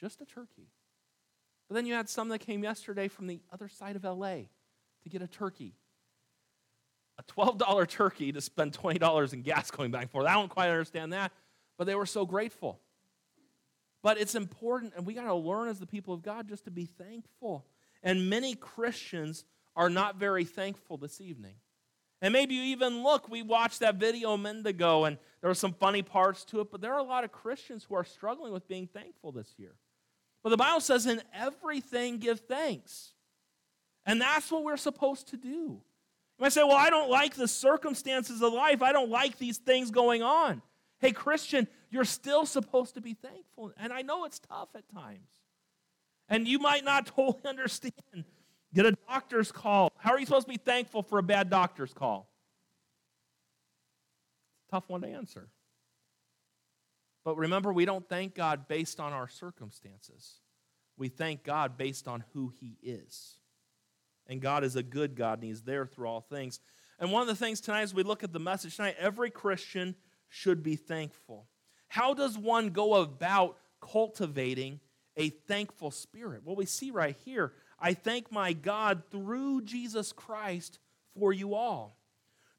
Just 0.00 0.20
a 0.20 0.24
turkey. 0.24 0.68
But 1.68 1.74
then 1.74 1.86
you 1.86 1.94
had 1.94 2.08
some 2.08 2.28
that 2.28 2.38
came 2.38 2.62
yesterday 2.62 3.08
from 3.08 3.26
the 3.26 3.40
other 3.52 3.68
side 3.68 3.96
of 3.96 4.04
LA 4.04 4.34
to 5.02 5.08
get 5.10 5.22
a 5.22 5.26
turkey. 5.26 5.74
A 7.18 7.22
$12 7.24 7.88
turkey 7.88 8.30
to 8.30 8.40
spend 8.40 8.72
$20 8.72 9.32
in 9.32 9.42
gas 9.42 9.70
going 9.70 9.90
back 9.90 10.02
and 10.02 10.10
forth. 10.10 10.26
I 10.26 10.34
don't 10.34 10.50
quite 10.50 10.68
understand 10.68 11.12
that, 11.12 11.32
but 11.76 11.86
they 11.86 11.94
were 11.94 12.06
so 12.06 12.24
grateful. 12.24 12.78
But 14.02 14.18
it's 14.18 14.34
important, 14.34 14.92
and 14.96 15.06
we 15.06 15.14
got 15.14 15.24
to 15.24 15.34
learn 15.34 15.68
as 15.68 15.78
the 15.78 15.86
people 15.86 16.14
of 16.14 16.22
God 16.22 16.48
just 16.48 16.64
to 16.64 16.70
be 16.70 16.84
thankful. 16.84 17.66
And 18.02 18.30
many 18.30 18.54
Christians 18.54 19.44
are 19.74 19.90
not 19.90 20.16
very 20.16 20.44
thankful 20.44 20.96
this 20.96 21.20
evening. 21.20 21.54
And 22.22 22.32
maybe 22.32 22.54
you 22.54 22.62
even 22.62 23.02
look, 23.02 23.28
we 23.28 23.42
watched 23.42 23.80
that 23.80 23.96
video 23.96 24.32
a 24.32 24.38
minute 24.38 24.66
ago, 24.66 25.04
and 25.04 25.18
there 25.40 25.50
were 25.50 25.54
some 25.54 25.72
funny 25.72 26.02
parts 26.02 26.44
to 26.46 26.60
it, 26.60 26.70
but 26.70 26.80
there 26.80 26.94
are 26.94 26.98
a 26.98 27.02
lot 27.02 27.24
of 27.24 27.32
Christians 27.32 27.84
who 27.84 27.94
are 27.94 28.04
struggling 28.04 28.52
with 28.52 28.68
being 28.68 28.86
thankful 28.86 29.32
this 29.32 29.52
year. 29.58 29.74
But 30.42 30.50
the 30.50 30.56
Bible 30.56 30.80
says, 30.80 31.06
in 31.06 31.20
everything 31.34 32.18
give 32.18 32.40
thanks. 32.40 33.12
And 34.06 34.20
that's 34.20 34.50
what 34.50 34.62
we're 34.62 34.76
supposed 34.76 35.28
to 35.28 35.36
do. 35.36 35.48
You 35.48 35.82
might 36.38 36.52
say, 36.52 36.62
well, 36.62 36.76
I 36.76 36.90
don't 36.90 37.10
like 37.10 37.34
the 37.34 37.48
circumstances 37.48 38.40
of 38.42 38.52
life. 38.52 38.82
I 38.82 38.92
don't 38.92 39.10
like 39.10 39.38
these 39.38 39.58
things 39.58 39.90
going 39.90 40.22
on. 40.22 40.62
Hey, 41.00 41.12
Christian, 41.12 41.66
you're 41.96 42.04
still 42.04 42.44
supposed 42.44 42.94
to 42.94 43.00
be 43.00 43.14
thankful. 43.14 43.72
And 43.78 43.90
I 43.90 44.02
know 44.02 44.26
it's 44.26 44.38
tough 44.38 44.68
at 44.74 44.86
times. 44.94 45.30
And 46.28 46.46
you 46.46 46.58
might 46.58 46.84
not 46.84 47.06
totally 47.16 47.42
understand. 47.46 48.24
Get 48.74 48.84
a 48.84 48.92
doctor's 49.08 49.50
call. 49.50 49.90
How 49.96 50.12
are 50.12 50.20
you 50.20 50.26
supposed 50.26 50.46
to 50.46 50.52
be 50.52 50.58
thankful 50.58 51.02
for 51.02 51.18
a 51.18 51.22
bad 51.22 51.48
doctor's 51.48 51.94
call? 51.94 52.28
It's 54.58 54.68
a 54.68 54.70
Tough 54.72 54.90
one 54.90 55.00
to 55.00 55.08
answer. 55.08 55.48
But 57.24 57.38
remember, 57.38 57.72
we 57.72 57.86
don't 57.86 58.06
thank 58.06 58.34
God 58.34 58.68
based 58.68 59.00
on 59.00 59.14
our 59.14 59.26
circumstances. 59.26 60.34
We 60.98 61.08
thank 61.08 61.42
God 61.42 61.78
based 61.78 62.06
on 62.06 62.24
who 62.34 62.52
He 62.60 62.76
is. 62.82 63.38
And 64.26 64.42
God 64.42 64.64
is 64.64 64.76
a 64.76 64.82
good 64.82 65.16
God, 65.16 65.38
and 65.38 65.44
He's 65.44 65.62
there 65.62 65.86
through 65.86 66.08
all 66.08 66.20
things. 66.20 66.60
And 66.98 67.10
one 67.10 67.22
of 67.22 67.28
the 67.28 67.34
things 67.34 67.62
tonight, 67.62 67.82
as 67.82 67.94
we 67.94 68.02
look 68.02 68.22
at 68.22 68.34
the 68.34 68.38
message 68.38 68.76
tonight, 68.76 68.96
every 68.98 69.30
Christian 69.30 69.94
should 70.28 70.62
be 70.62 70.76
thankful. 70.76 71.46
How 71.88 72.14
does 72.14 72.36
one 72.36 72.70
go 72.70 72.94
about 72.94 73.56
cultivating 73.80 74.80
a 75.16 75.30
thankful 75.30 75.90
spirit? 75.90 76.42
Well, 76.44 76.56
we 76.56 76.66
see 76.66 76.90
right 76.90 77.16
here 77.24 77.52
I 77.78 77.92
thank 77.94 78.32
my 78.32 78.52
God 78.54 79.02
through 79.10 79.62
Jesus 79.62 80.12
Christ 80.12 80.78
for 81.18 81.32
you 81.32 81.54
all. 81.54 81.96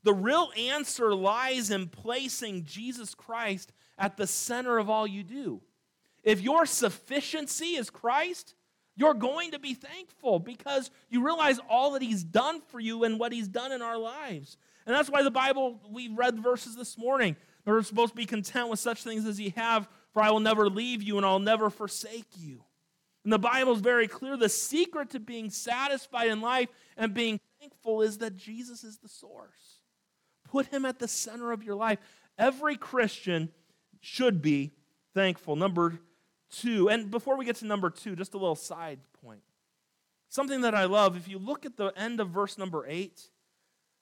The 0.03 0.13
real 0.13 0.51
answer 0.57 1.13
lies 1.13 1.71
in 1.71 1.87
placing 1.87 2.65
Jesus 2.65 3.15
Christ 3.15 3.71
at 3.97 4.15
the 4.15 4.27
center 4.27 4.77
of 4.77 4.89
all 4.89 5.07
you 5.07 5.23
do. 5.23 5.61
If 6.23 6.41
your 6.41 6.65
sufficiency 6.65 7.75
is 7.75 7.89
Christ, 7.89 8.53
you're 8.95 9.13
going 9.13 9.51
to 9.51 9.59
be 9.59 9.73
thankful 9.73 10.39
because 10.39 10.91
you 11.09 11.25
realize 11.25 11.59
all 11.69 11.91
that 11.91 12.01
He's 12.01 12.23
done 12.23 12.61
for 12.61 12.79
you 12.79 13.03
and 13.03 13.19
what 13.19 13.31
He's 13.31 13.47
done 13.47 13.71
in 13.71 13.81
our 13.81 13.97
lives. 13.97 14.57
And 14.85 14.95
that's 14.95 15.09
why 15.09 15.23
the 15.23 15.31
Bible, 15.31 15.79
we 15.89 16.07
read 16.07 16.39
verses 16.39 16.75
this 16.75 16.97
morning. 16.97 17.35
We're 17.67 17.83
supposed 17.83 18.13
to 18.13 18.17
be 18.17 18.25
content 18.25 18.69
with 18.69 18.79
such 18.79 19.03
things 19.03 19.25
as 19.25 19.39
Ye 19.39 19.49
have, 19.57 19.89
for 20.13 20.21
I 20.21 20.31
will 20.31 20.39
never 20.39 20.69
leave 20.69 21.03
you 21.03 21.17
and 21.17 21.25
I'll 21.25 21.37
never 21.37 21.69
forsake 21.69 22.27
you. 22.37 22.63
And 23.25 23.33
the 23.33 23.37
Bible 23.37 23.73
is 23.73 23.81
very 23.81 24.07
clear 24.07 24.37
the 24.37 24.47
secret 24.47 25.09
to 25.09 25.19
being 25.19 25.49
satisfied 25.49 26.29
in 26.29 26.39
life 26.39 26.69
and 26.95 27.13
being 27.13 27.41
thankful 27.59 28.01
is 28.01 28.19
that 28.19 28.37
Jesus 28.37 28.85
is 28.85 28.99
the 28.99 29.09
source. 29.09 29.81
Put 30.49 30.67
him 30.67 30.85
at 30.85 30.99
the 30.99 31.09
center 31.09 31.51
of 31.51 31.61
your 31.61 31.75
life. 31.75 31.99
Every 32.37 32.77
Christian 32.77 33.49
should 33.99 34.41
be 34.41 34.71
thankful. 35.13 35.57
Number 35.57 35.99
two, 36.49 36.87
and 36.89 37.11
before 37.11 37.35
we 37.35 37.43
get 37.43 37.57
to 37.57 37.65
number 37.65 37.89
two, 37.89 38.15
just 38.15 38.33
a 38.33 38.37
little 38.37 38.55
side 38.55 38.99
point. 39.21 39.41
Something 40.29 40.61
that 40.61 40.73
I 40.73 40.85
love, 40.85 41.17
if 41.17 41.27
you 41.27 41.37
look 41.37 41.65
at 41.65 41.75
the 41.75 41.87
end 41.97 42.21
of 42.21 42.29
verse 42.29 42.57
number 42.57 42.85
eight, 42.87 43.29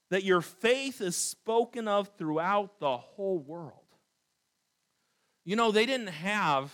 that 0.10 0.24
your 0.24 0.42
faith 0.42 1.02
is 1.02 1.16
spoken 1.16 1.88
of 1.88 2.12
throughout 2.18 2.80
the 2.80 2.98
whole 2.98 3.40
world. 3.40 3.74
You 5.44 5.56
know, 5.56 5.72
they 5.72 5.86
didn't 5.86 6.08
have 6.08 6.72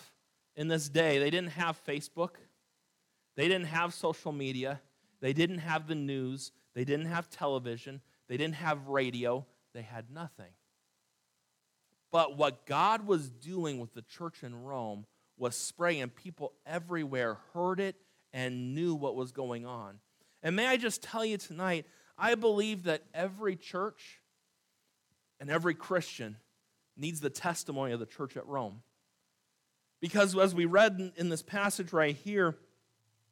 in 0.56 0.68
this 0.68 0.90
day, 0.90 1.18
they 1.18 1.30
didn't 1.30 1.52
have 1.52 1.82
Facebook, 1.86 2.36
they 3.36 3.48
didn't 3.48 3.68
have 3.68 3.94
social 3.94 4.32
media, 4.32 4.82
they 5.22 5.34
didn't 5.34 5.60
have 5.60 5.88
the 5.88 5.96
news, 5.96 6.52
they 6.74 6.84
didn't 6.84 7.06
have 7.06 7.30
television, 7.30 8.02
they 8.28 8.38
didn't 8.38 8.56
have 8.56 8.88
radio, 8.88 9.46
they 9.74 9.82
had 9.82 10.12
nothing. 10.12 10.52
But 12.12 12.38
what 12.38 12.66
God 12.66 13.08
was 13.08 13.30
doing 13.30 13.80
with 13.80 13.94
the 13.94 14.02
church 14.02 14.44
in 14.44 14.64
Rome 14.64 15.06
was 15.38 15.56
spreading, 15.56 16.02
and 16.02 16.14
people 16.14 16.54
everywhere 16.66 17.38
heard 17.54 17.80
it 17.80 17.96
and 18.34 18.76
knew 18.76 18.94
what 18.94 19.16
was 19.16 19.32
going 19.32 19.66
on. 19.66 20.00
And 20.44 20.56
may 20.56 20.68
I 20.68 20.78
just 20.78 21.02
tell 21.02 21.24
you 21.24 21.38
tonight, 21.38 21.86
I 22.18 22.36
believe 22.36 22.84
that 22.84 23.04
every 23.14 23.56
church 23.56 24.20
and 25.40 25.50
every 25.50 25.74
Christian 25.74 26.38
needs 26.98 27.20
the 27.20 27.30
testimony 27.30 27.94
of 27.94 28.00
the 28.00 28.06
church 28.06 28.38
at 28.38 28.46
Rome. 28.48 28.84
Because 30.02 30.38
as 30.38 30.56
we 30.56 30.66
read 30.66 31.14
in, 31.16 31.30
this 31.30 31.44
passage 31.44 31.94
right 31.94 32.16
here, 32.16 32.56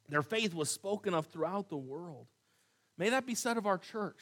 their 0.08 0.22
faith 0.22 0.54
was 0.54 0.70
spoken 0.70 1.14
of 1.14 1.26
throughout 1.26 1.68
the 1.68 1.76
world. 1.76 2.26
May 2.98 3.10
that 3.10 3.26
be 3.26 3.34
said 3.34 3.56
of 3.56 3.66
our 3.66 3.78
church. 3.78 4.20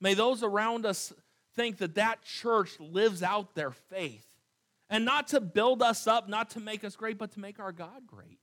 May 0.00 0.14
those 0.14 0.42
around 0.42 0.84
us 0.84 1.12
think 1.54 1.78
that 1.78 1.94
that 1.94 2.22
church 2.22 2.78
lives 2.80 3.22
out 3.22 3.54
their 3.54 3.70
faith. 3.70 4.26
And 4.90 5.04
not 5.04 5.28
to 5.28 5.40
build 5.40 5.82
us 5.82 6.06
up, 6.06 6.28
not 6.28 6.50
to 6.50 6.60
make 6.60 6.84
us 6.84 6.96
great, 6.96 7.16
but 7.16 7.32
to 7.32 7.40
make 7.40 7.58
our 7.58 7.72
God 7.72 8.06
great. 8.06 8.40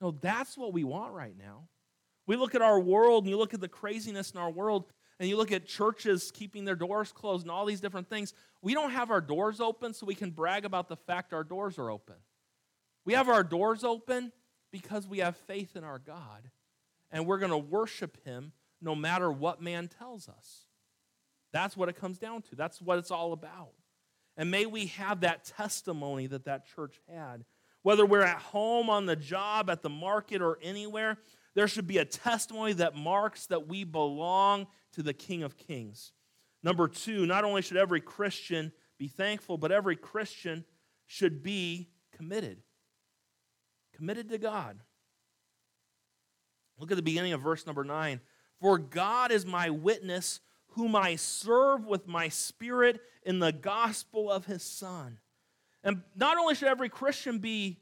No, 0.00 0.10
that's 0.10 0.56
what 0.56 0.72
we 0.72 0.84
want 0.84 1.14
right 1.14 1.36
now. 1.38 1.68
We 2.30 2.36
look 2.36 2.54
at 2.54 2.62
our 2.62 2.78
world 2.78 3.24
and 3.24 3.30
you 3.30 3.36
look 3.36 3.54
at 3.54 3.60
the 3.60 3.66
craziness 3.66 4.30
in 4.30 4.38
our 4.38 4.52
world, 4.52 4.84
and 5.18 5.28
you 5.28 5.36
look 5.36 5.50
at 5.50 5.66
churches 5.66 6.30
keeping 6.32 6.64
their 6.64 6.76
doors 6.76 7.10
closed 7.10 7.42
and 7.42 7.50
all 7.50 7.66
these 7.66 7.80
different 7.80 8.08
things, 8.08 8.34
we 8.62 8.72
don't 8.72 8.92
have 8.92 9.10
our 9.10 9.20
doors 9.20 9.58
open 9.58 9.92
so 9.92 10.06
we 10.06 10.14
can 10.14 10.30
brag 10.30 10.64
about 10.64 10.88
the 10.88 10.94
fact 10.94 11.32
our 11.32 11.42
doors 11.42 11.76
are 11.76 11.90
open. 11.90 12.14
We 13.04 13.14
have 13.14 13.28
our 13.28 13.42
doors 13.42 13.82
open 13.82 14.30
because 14.70 15.08
we 15.08 15.18
have 15.18 15.36
faith 15.38 15.74
in 15.74 15.82
our 15.82 15.98
God, 15.98 16.48
and 17.10 17.26
we're 17.26 17.40
going 17.40 17.50
to 17.50 17.58
worship 17.58 18.24
Him 18.24 18.52
no 18.80 18.94
matter 18.94 19.32
what 19.32 19.60
man 19.60 19.88
tells 19.88 20.28
us. 20.28 20.66
That's 21.52 21.76
what 21.76 21.88
it 21.88 21.96
comes 21.96 22.18
down 22.18 22.42
to. 22.42 22.54
That's 22.54 22.80
what 22.80 22.98
it's 22.98 23.10
all 23.10 23.32
about. 23.32 23.72
And 24.36 24.52
may 24.52 24.66
we 24.66 24.86
have 24.86 25.22
that 25.22 25.46
testimony 25.46 26.28
that 26.28 26.44
that 26.44 26.64
church 26.76 27.00
had. 27.12 27.44
Whether 27.82 28.06
we're 28.06 28.22
at 28.22 28.38
home, 28.38 28.88
on 28.88 29.06
the 29.06 29.16
job, 29.16 29.68
at 29.68 29.82
the 29.82 29.90
market, 29.90 30.42
or 30.42 30.60
anywhere, 30.62 31.18
there 31.54 31.68
should 31.68 31.86
be 31.86 31.98
a 31.98 32.04
testimony 32.04 32.72
that 32.74 32.94
marks 32.94 33.46
that 33.46 33.66
we 33.66 33.84
belong 33.84 34.66
to 34.92 35.02
the 35.02 35.14
King 35.14 35.42
of 35.42 35.56
Kings. 35.56 36.12
Number 36.62 36.88
two, 36.88 37.26
not 37.26 37.44
only 37.44 37.62
should 37.62 37.76
every 37.76 38.00
Christian 38.00 38.72
be 38.98 39.08
thankful, 39.08 39.56
but 39.58 39.72
every 39.72 39.96
Christian 39.96 40.64
should 41.06 41.42
be 41.42 41.88
committed. 42.16 42.58
Committed 43.96 44.28
to 44.28 44.38
God. 44.38 44.78
Look 46.78 46.90
at 46.90 46.96
the 46.96 47.02
beginning 47.02 47.32
of 47.32 47.40
verse 47.40 47.66
number 47.66 47.84
nine. 47.84 48.20
For 48.60 48.78
God 48.78 49.32
is 49.32 49.46
my 49.46 49.70
witness, 49.70 50.40
whom 50.68 50.94
I 50.94 51.16
serve 51.16 51.86
with 51.86 52.06
my 52.06 52.28
spirit 52.28 53.00
in 53.22 53.38
the 53.38 53.52
gospel 53.52 54.30
of 54.30 54.46
his 54.46 54.62
Son. 54.62 55.18
And 55.82 56.02
not 56.14 56.36
only 56.36 56.54
should 56.54 56.68
every 56.68 56.88
Christian 56.88 57.38
be, 57.38 57.80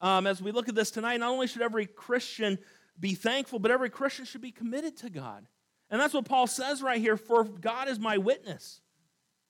um, 0.00 0.26
as 0.26 0.42
we 0.42 0.52
look 0.52 0.68
at 0.68 0.74
this 0.74 0.90
tonight, 0.90 1.20
not 1.20 1.30
only 1.30 1.46
should 1.46 1.62
every 1.62 1.86
Christian 1.86 2.58
be 2.98 3.14
thankful, 3.14 3.58
but 3.58 3.70
every 3.70 3.90
Christian 3.90 4.24
should 4.24 4.40
be 4.40 4.50
committed 4.50 4.96
to 4.98 5.10
God. 5.10 5.46
And 5.90 6.00
that's 6.00 6.14
what 6.14 6.24
Paul 6.24 6.46
says 6.46 6.82
right 6.82 7.00
here 7.00 7.16
for 7.16 7.44
God 7.44 7.88
is 7.88 7.98
my 7.98 8.18
witness. 8.18 8.80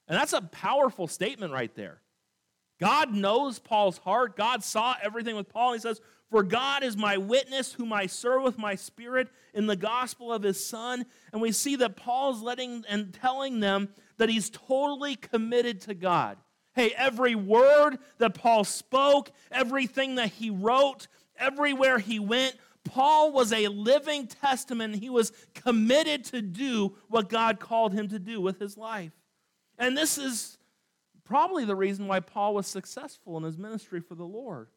And 0.09 0.17
that's 0.17 0.33
a 0.33 0.43
powerful 0.43 1.09
statement 1.09 1.53
right 1.53 1.75
there. 1.75 2.01
God 2.79 3.13
knows 3.15 3.59
Paul's 3.59 3.99
heart. 3.99 4.37
God 4.37 4.63
saw 4.63 4.95
everything 5.03 5.35
with 5.35 5.49
Paul. 5.49 5.73
He 5.73 5.79
says, 5.79 6.01
For 6.31 6.43
God 6.43 6.83
is 6.83 6.97
my 6.97 7.17
witness, 7.17 7.73
whom 7.73 7.93
I 7.93 8.07
serve 8.07 8.43
with 8.43 8.59
my 8.59 8.75
spirit 8.75 9.29
in 9.55 9.67
the 9.67 9.77
gospel 9.77 10.33
of 10.33 10.43
his 10.43 10.65
Son. 10.65 11.07
And 11.33 11.41
we 11.41 11.53
see 11.53 11.77
that 11.77 11.97
Paul's 11.97 12.43
letting 12.43 12.85
and 12.89 13.15
telling 13.15 13.61
them 13.61 13.89
that 14.19 14.29
he's 14.29 14.51
totally 14.51 15.17
committed 15.17 15.81
to 15.83 15.95
God. 15.95 16.37
Hey, 16.75 16.93
every 16.95 17.35
word 17.35 17.97
that 18.19 18.35
Paul 18.35 18.63
spoke, 18.65 19.31
everything 19.51 20.17
that 20.17 20.29
he 20.29 20.51
wrote, 20.51 21.09
everywhere 21.39 21.99
he 21.99 22.19
went, 22.19 22.57
Paul 22.87 23.33
was 23.33 23.53
a 23.53 23.69
living 23.69 24.27
testament. 24.27 24.97
He 24.97 25.11
was 25.11 25.33
committed 25.55 26.25
to 26.27 26.41
do 26.41 26.97
what 27.09 27.29
God 27.29 27.61
called 27.61 27.93
him 27.93 28.09
to 28.09 28.19
do 28.19 28.41
with 28.41 28.59
his 28.59 28.77
life. 28.77 29.13
And 29.79 29.97
this 29.97 30.17
is 30.19 30.57
probably 31.25 31.65
the 31.65 31.77
reason 31.77 32.07
why 32.07 32.21
Paul 32.21 32.55
was 32.55 32.67
successful 32.67 33.37
in 33.37 33.43
his 33.43 33.59
ministry 33.59 34.01
for 34.01 34.15
the 34.15 34.25
Lord. 34.25 34.69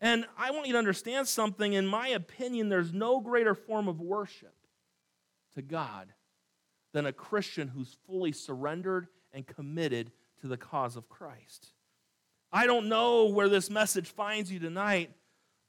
And 0.00 0.26
I 0.36 0.50
want 0.50 0.66
you 0.66 0.72
to 0.72 0.78
understand 0.78 1.28
something. 1.28 1.72
In 1.72 1.86
my 1.86 2.08
opinion, 2.08 2.68
there's 2.68 2.92
no 2.92 3.20
greater 3.20 3.54
form 3.54 3.88
of 3.88 4.00
worship 4.00 4.54
to 5.54 5.62
God 5.62 6.12
than 6.92 7.06
a 7.06 7.12
Christian 7.12 7.68
who's 7.68 7.96
fully 8.06 8.32
surrendered 8.32 9.08
and 9.32 9.46
committed 9.46 10.12
to 10.40 10.48
the 10.48 10.56
cause 10.56 10.96
of 10.96 11.08
Christ. 11.08 11.72
I 12.52 12.66
don't 12.66 12.88
know 12.88 13.26
where 13.26 13.48
this 13.48 13.70
message 13.70 14.08
finds 14.08 14.50
you 14.50 14.58
tonight. 14.58 15.10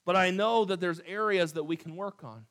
But 0.08 0.16
I 0.16 0.32
know 0.32 0.64
that 0.64 0.80
there's 0.80 1.02
areas 1.02 1.52
that 1.54 1.66
we 1.66 1.76
can 1.76 1.98
work 1.98 2.24
on. 2.24 2.46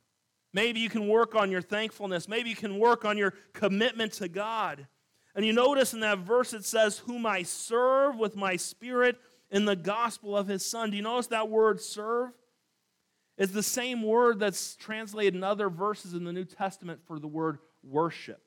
Maybe 0.53 0.79
you 0.79 0.91
can 0.91 1.09
work 1.09 1.35
on 1.35 1.51
your 1.51 1.63
thankfulness. 1.63 2.29
Maybe 2.29 2.51
you 2.51 2.55
can 2.55 2.79
work 2.79 3.07
on 3.07 3.17
your 3.17 3.33
commitment 3.55 4.13
to 4.15 4.29
God. 4.29 4.87
And 5.35 5.43
you 5.43 5.55
notice 5.55 5.95
in 5.95 6.01
that 6.01 6.19
verse 6.19 6.53
it 6.53 6.67
says, 6.67 6.99
Whom 6.99 7.25
I 7.25 7.45
serve 7.45 8.19
with 8.19 8.37
my 8.37 8.57
spirit 8.57 9.17
in 9.51 9.65
the 9.65 9.75
gospel 9.75 10.37
of 10.37 10.49
his 10.49 10.67
Son. 10.67 10.91
Do 10.91 10.99
you 10.99 11.03
notice 11.03 11.29
that 11.29 11.49
word 11.49 11.81
serve? 11.81 12.33
It's 13.39 13.53
the 13.53 13.63
same 13.63 14.03
word 14.03 14.39
that's 14.39 14.77
translated 14.77 15.35
in 15.35 15.43
other 15.43 15.71
verses 15.71 16.13
in 16.13 16.25
the 16.25 16.35
New 16.35 16.45
Testament 16.45 17.01
for 17.07 17.19
the 17.19 17.27
word 17.27 17.57
worship. 17.83 18.43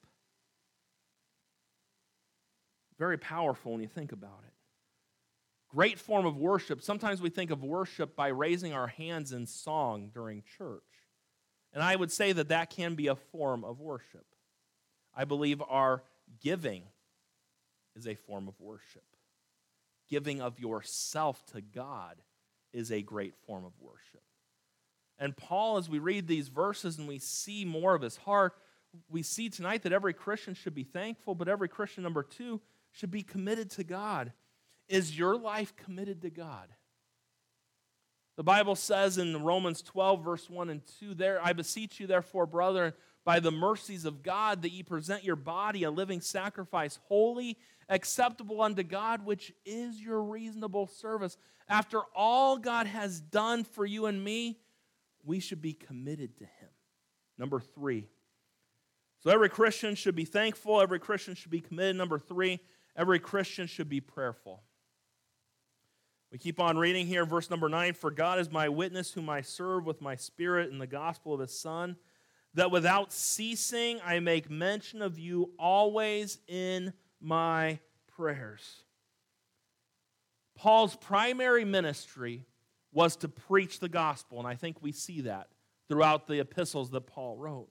Very 2.99 3.17
powerful 3.17 3.71
when 3.71 3.81
you 3.81 3.87
think 3.87 4.11
about 4.11 4.43
it. 4.45 4.53
Great 5.69 5.99
form 5.99 6.25
of 6.25 6.35
worship. 6.35 6.81
Sometimes 6.81 7.21
we 7.21 7.29
think 7.29 7.51
of 7.51 7.63
worship 7.63 8.15
by 8.15 8.29
raising 8.29 8.73
our 8.73 8.87
hands 8.87 9.31
in 9.31 9.45
song 9.45 10.09
during 10.13 10.43
church. 10.57 10.81
And 11.73 11.83
I 11.83 11.95
would 11.95 12.11
say 12.11 12.31
that 12.31 12.49
that 12.49 12.71
can 12.71 12.95
be 12.95 13.07
a 13.07 13.15
form 13.15 13.63
of 13.63 13.79
worship. 13.79 14.25
I 15.15 15.25
believe 15.25 15.61
our 15.69 16.03
giving 16.41 16.83
is 17.95 18.07
a 18.07 18.15
form 18.15 18.47
of 18.47 18.59
worship. 18.59 19.03
Giving 20.09 20.41
of 20.41 20.59
yourself 20.59 21.45
to 21.53 21.61
God 21.61 22.15
is 22.73 22.91
a 22.91 23.03
great 23.03 23.35
form 23.45 23.63
of 23.63 23.73
worship. 23.79 24.23
And 25.19 25.37
Paul, 25.37 25.77
as 25.77 25.89
we 25.89 25.99
read 25.99 26.27
these 26.27 26.47
verses 26.47 26.97
and 26.97 27.07
we 27.07 27.19
see 27.19 27.65
more 27.65 27.93
of 27.93 28.01
his 28.01 28.17
heart, 28.17 28.53
we 29.07 29.21
see 29.21 29.49
tonight 29.49 29.83
that 29.83 29.93
every 29.93 30.13
Christian 30.13 30.55
should 30.55 30.73
be 30.73 30.83
thankful, 30.83 31.35
but 31.35 31.47
every 31.47 31.67
Christian, 31.67 32.03
number 32.03 32.23
two, 32.23 32.61
should 32.91 33.11
be 33.11 33.21
committed 33.21 33.69
to 33.71 33.83
God. 33.83 34.31
Is 34.89 35.17
your 35.17 35.37
life 35.37 35.75
committed 35.77 36.23
to 36.23 36.29
God? 36.29 36.67
The 38.35 38.43
Bible 38.43 38.75
says 38.75 39.17
in 39.17 39.43
Romans 39.43 39.81
12, 39.81 40.23
verse 40.23 40.49
1 40.49 40.69
and 40.69 40.81
2, 40.99 41.13
there, 41.13 41.39
I 41.43 41.53
beseech 41.53 41.99
you, 41.99 42.07
therefore, 42.07 42.45
brethren, 42.45 42.93
by 43.25 43.39
the 43.39 43.51
mercies 43.51 44.05
of 44.05 44.23
God, 44.23 44.61
that 44.61 44.71
ye 44.71 44.81
present 44.81 45.23
your 45.23 45.35
body 45.35 45.83
a 45.83 45.91
living 45.91 46.21
sacrifice, 46.21 46.99
holy, 47.07 47.57
acceptable 47.89 48.61
unto 48.61 48.81
God, 48.81 49.25
which 49.25 49.53
is 49.65 50.01
your 50.01 50.23
reasonable 50.23 50.87
service. 50.87 51.37
After 51.67 51.99
all 52.15 52.57
God 52.57 52.87
has 52.87 53.19
done 53.19 53.63
for 53.63 53.85
you 53.85 54.05
and 54.05 54.23
me, 54.23 54.57
we 55.23 55.39
should 55.39 55.61
be 55.61 55.73
committed 55.73 56.37
to 56.37 56.45
Him. 56.45 56.69
Number 57.37 57.59
three. 57.59 58.07
So 59.19 59.29
every 59.29 59.49
Christian 59.49 59.95
should 59.95 60.15
be 60.15 60.25
thankful, 60.25 60.79
every 60.81 60.99
Christian 60.99 61.35
should 61.35 61.51
be 61.51 61.59
committed. 61.59 61.97
Number 61.97 62.19
three, 62.19 62.61
every 62.95 63.19
Christian 63.19 63.67
should 63.67 63.89
be 63.89 63.99
prayerful. 63.99 64.63
We 66.31 66.37
keep 66.37 66.59
on 66.59 66.77
reading 66.77 67.07
here, 67.07 67.25
verse 67.25 67.49
number 67.49 67.69
nine 67.69 67.93
For 67.93 68.11
God 68.11 68.39
is 68.39 68.51
my 68.51 68.69
witness, 68.69 69.11
whom 69.11 69.29
I 69.29 69.41
serve 69.41 69.85
with 69.85 70.01
my 70.01 70.15
spirit 70.15 70.71
in 70.71 70.77
the 70.77 70.87
gospel 70.87 71.33
of 71.33 71.39
his 71.39 71.57
Son, 71.57 71.95
that 72.53 72.71
without 72.71 73.11
ceasing 73.11 73.99
I 74.05 74.19
make 74.19 74.49
mention 74.49 75.01
of 75.01 75.17
you 75.17 75.51
always 75.57 76.39
in 76.47 76.93
my 77.19 77.79
prayers. 78.07 78.83
Paul's 80.55 80.95
primary 80.95 81.65
ministry 81.65 82.45
was 82.91 83.15
to 83.17 83.27
preach 83.27 83.79
the 83.79 83.89
gospel, 83.89 84.39
and 84.39 84.47
I 84.47 84.55
think 84.55 84.81
we 84.81 84.91
see 84.91 85.21
that 85.21 85.47
throughout 85.87 86.27
the 86.27 86.39
epistles 86.39 86.91
that 86.91 87.07
Paul 87.07 87.37
wrote. 87.37 87.69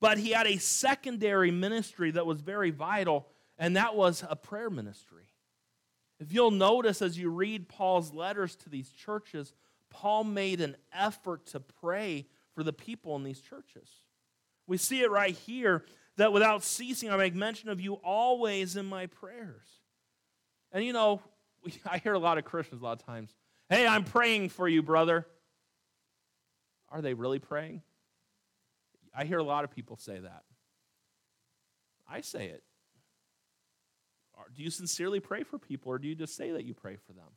But 0.00 0.18
he 0.18 0.32
had 0.32 0.46
a 0.46 0.58
secondary 0.58 1.50
ministry 1.50 2.10
that 2.10 2.26
was 2.26 2.40
very 2.40 2.70
vital, 2.70 3.26
and 3.56 3.76
that 3.76 3.94
was 3.94 4.24
a 4.28 4.36
prayer 4.36 4.68
ministry. 4.68 5.24
If 6.20 6.32
you'll 6.32 6.50
notice 6.50 7.02
as 7.02 7.18
you 7.18 7.30
read 7.30 7.68
Paul's 7.68 8.12
letters 8.12 8.56
to 8.56 8.68
these 8.68 8.90
churches, 8.90 9.52
Paul 9.90 10.24
made 10.24 10.60
an 10.60 10.76
effort 10.92 11.46
to 11.46 11.60
pray 11.60 12.26
for 12.54 12.62
the 12.62 12.72
people 12.72 13.16
in 13.16 13.24
these 13.24 13.40
churches. 13.40 13.88
We 14.66 14.76
see 14.76 15.02
it 15.02 15.10
right 15.10 15.34
here 15.34 15.84
that 16.16 16.32
without 16.32 16.62
ceasing, 16.62 17.10
I 17.10 17.16
make 17.16 17.34
mention 17.34 17.68
of 17.68 17.80
you 17.80 17.94
always 17.94 18.76
in 18.76 18.86
my 18.86 19.06
prayers. 19.06 19.66
And 20.72 20.84
you 20.84 20.92
know, 20.92 21.20
I 21.86 21.98
hear 21.98 22.14
a 22.14 22.18
lot 22.18 22.38
of 22.38 22.44
Christians 22.44 22.80
a 22.80 22.84
lot 22.84 23.00
of 23.00 23.06
times 23.06 23.34
Hey, 23.70 23.86
I'm 23.86 24.04
praying 24.04 24.50
for 24.50 24.68
you, 24.68 24.82
brother. 24.82 25.26
Are 26.90 27.00
they 27.00 27.14
really 27.14 27.38
praying? 27.38 27.82
I 29.16 29.24
hear 29.24 29.38
a 29.38 29.44
lot 29.44 29.64
of 29.64 29.70
people 29.70 29.96
say 29.96 30.18
that. 30.18 30.42
I 32.08 32.20
say 32.20 32.48
it. 32.48 32.62
Do 34.54 34.62
you 34.62 34.70
sincerely 34.70 35.20
pray 35.20 35.42
for 35.42 35.58
people, 35.58 35.92
or 35.92 35.98
do 35.98 36.08
you 36.08 36.14
just 36.14 36.36
say 36.36 36.50
that 36.52 36.64
you 36.64 36.74
pray 36.74 36.96
for 36.96 37.12
them? 37.12 37.28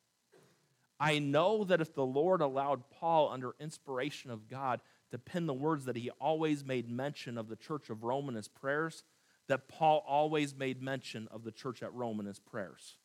I 0.99 1.19
know 1.19 1.63
that 1.65 1.81
if 1.81 1.93
the 1.93 2.05
Lord 2.05 2.41
allowed 2.41 2.89
Paul, 2.89 3.29
under 3.29 3.55
inspiration 3.59 4.31
of 4.31 4.47
God, 4.47 4.81
to 5.11 5.19
pen 5.19 5.45
the 5.45 5.53
words 5.53 5.85
that 5.85 5.95
he 5.95 6.09
always 6.19 6.65
made 6.65 6.89
mention 6.89 7.37
of 7.37 7.49
the 7.49 7.55
church 7.55 7.89
of 7.89 8.03
Rome 8.03 8.29
in 8.29 8.35
his 8.35 8.47
prayers, 8.47 9.03
that 9.47 9.67
Paul 9.67 10.03
always 10.07 10.55
made 10.55 10.81
mention 10.81 11.27
of 11.31 11.43
the 11.43 11.51
church 11.51 11.81
at 11.83 11.93
Rome 11.93 12.19
in 12.19 12.25
his 12.25 12.39
prayers. 12.39 12.97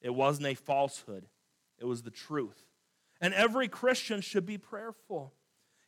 It 0.00 0.14
wasn't 0.14 0.48
a 0.48 0.54
falsehood, 0.54 1.26
it 1.78 1.84
was 1.84 2.02
the 2.02 2.10
truth. 2.10 2.64
And 3.20 3.32
every 3.32 3.68
Christian 3.68 4.20
should 4.20 4.44
be 4.44 4.58
prayerful. 4.58 5.32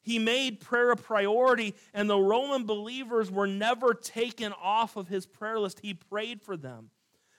He 0.01 0.21
made 0.21 0.61
prayer 0.61 0.93
a 0.93 0.97
priority, 0.97 1.75
and 1.93 2.09
the 2.09 2.19
Roman 2.19 2.65
believers 2.65 3.29
were 3.29 3.49
never 3.49 3.93
taken 3.93 4.53
off 4.53 4.97
of 4.97 5.09
his 5.09 5.27
prayer 5.27 5.59
list. 5.59 5.81
He 5.81 5.95
prayed 5.95 6.41
for 6.41 6.57
them. 6.57 6.91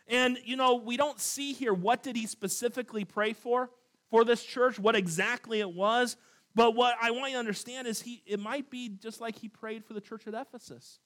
And, 0.08 0.38
you 0.46 0.56
know, 0.56 0.76
we 0.76 0.98
don't 0.98 1.20
see 1.20 1.54
here 1.54 1.74
what 1.74 2.04
did 2.04 2.16
he 2.16 2.28
specifically 2.28 3.06
pray 3.06 3.34
for 3.34 3.70
for 4.10 4.24
this 4.24 4.44
church, 4.44 4.80
what 4.80 4.96
exactly 4.96 5.60
it 5.60 5.72
was. 5.72 6.16
But 6.56 6.76
what 6.76 6.96
I 7.02 7.12
want 7.12 7.32
you 7.32 7.36
to 7.36 7.40
understand 7.40 7.88
is 7.88 8.02
he 8.02 8.24
it 8.26 8.40
might 8.40 8.70
be 8.70 8.90
just 8.90 9.22
like 9.22 9.38
he 9.38 9.50
prayed 9.50 9.86
for 9.86 9.94
the 9.94 10.02
church 10.02 10.28
at 10.28 10.34
Ephesus, 10.34 11.00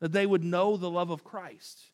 that 0.00 0.12
they 0.12 0.26
would 0.26 0.44
know 0.44 0.76
the 0.76 0.90
love 0.90 1.10
of 1.10 1.24
Christ. 1.24 1.90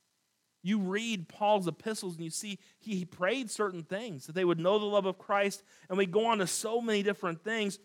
You 0.62 0.78
read 0.80 1.28
Paul's 1.28 1.68
epistles 1.68 2.16
and 2.16 2.24
you 2.24 2.30
see 2.30 2.58
he 2.78 3.04
prayed 3.04 3.50
certain 3.50 3.84
things, 3.84 4.26
that 4.26 4.34
they 4.34 4.44
would 4.44 4.58
know 4.58 4.78
the 4.78 4.87
love 4.87 5.06
of 5.06 5.18
Christ, 5.18 5.62
and 5.88 5.96
we 5.96 6.06
go 6.06 6.26
on 6.26 6.38
to 6.38 6.46
so 6.46 6.80
many 6.80 7.02
different 7.02 7.44
things. 7.44 7.78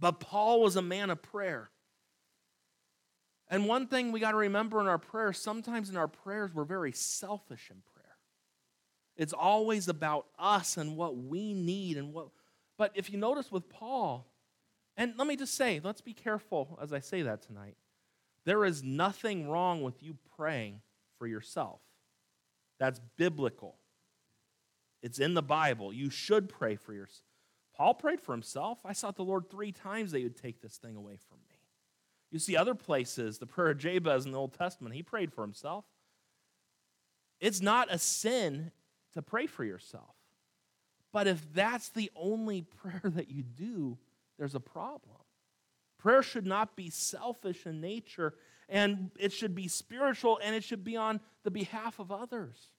But 0.00 0.18
Paul 0.18 0.62
was 0.62 0.74
a 0.74 0.82
man 0.82 1.10
of 1.10 1.22
prayer. 1.22 1.70
And 3.52 3.68
one 3.68 3.86
thing 3.86 4.12
we 4.12 4.20
got 4.20 4.30
to 4.30 4.38
remember 4.38 4.80
in 4.80 4.86
our 4.86 4.96
prayers, 4.96 5.36
sometimes 5.36 5.90
in 5.90 5.96
our 5.98 6.08
prayers, 6.08 6.54
we're 6.54 6.64
very 6.64 6.90
selfish 6.90 7.68
in 7.70 7.82
prayer. 7.92 8.16
It's 9.14 9.34
always 9.34 9.88
about 9.88 10.24
us 10.38 10.78
and 10.78 10.96
what 10.96 11.18
we 11.18 11.52
need 11.52 11.98
and 11.98 12.14
what. 12.14 12.28
But 12.78 12.92
if 12.94 13.12
you 13.12 13.18
notice 13.18 13.52
with 13.52 13.68
Paul, 13.68 14.26
and 14.96 15.12
let 15.18 15.26
me 15.26 15.36
just 15.36 15.54
say, 15.54 15.82
let's 15.84 16.00
be 16.00 16.14
careful 16.14 16.78
as 16.82 16.94
I 16.94 17.00
say 17.00 17.20
that 17.20 17.42
tonight. 17.42 17.76
There 18.46 18.64
is 18.64 18.82
nothing 18.82 19.50
wrong 19.50 19.82
with 19.82 20.02
you 20.02 20.16
praying 20.34 20.80
for 21.18 21.26
yourself. 21.26 21.80
That's 22.80 23.02
biblical. 23.18 23.76
It's 25.02 25.18
in 25.18 25.34
the 25.34 25.42
Bible. 25.42 25.92
You 25.92 26.08
should 26.08 26.48
pray 26.48 26.76
for 26.76 26.94
yourself. 26.94 27.26
Paul 27.76 27.92
prayed 27.92 28.22
for 28.22 28.32
himself. 28.32 28.78
I 28.82 28.94
sought 28.94 29.16
the 29.16 29.24
Lord 29.24 29.50
three 29.50 29.72
times 29.72 30.12
that 30.12 30.18
he 30.18 30.24
would 30.24 30.40
take 30.40 30.62
this 30.62 30.78
thing 30.78 30.96
away 30.96 31.18
from 31.28 31.38
me. 31.50 31.51
You 32.32 32.38
see 32.38 32.56
other 32.56 32.74
places, 32.74 33.38
the 33.38 33.46
prayer 33.46 33.70
of 33.70 33.78
Jabez 33.78 34.24
in 34.24 34.32
the 34.32 34.38
Old 34.38 34.54
Testament, 34.54 34.94
he 34.94 35.02
prayed 35.02 35.32
for 35.32 35.42
himself. 35.42 35.84
It's 37.40 37.60
not 37.60 37.92
a 37.92 37.98
sin 37.98 38.72
to 39.12 39.20
pray 39.20 39.46
for 39.46 39.64
yourself. 39.64 40.14
But 41.12 41.26
if 41.26 41.52
that's 41.52 41.90
the 41.90 42.10
only 42.16 42.62
prayer 42.82 43.02
that 43.04 43.30
you 43.30 43.42
do, 43.42 43.98
there's 44.38 44.54
a 44.54 44.60
problem. 44.60 45.16
Prayer 45.98 46.22
should 46.22 46.46
not 46.46 46.74
be 46.74 46.88
selfish 46.88 47.66
in 47.66 47.80
nature, 47.80 48.34
and 48.68 49.10
it 49.18 49.32
should 49.32 49.54
be 49.54 49.68
spiritual, 49.68 50.40
and 50.42 50.56
it 50.56 50.64
should 50.64 50.82
be 50.82 50.96
on 50.96 51.20
the 51.44 51.50
behalf 51.50 51.98
of 51.98 52.10
others. 52.10 52.72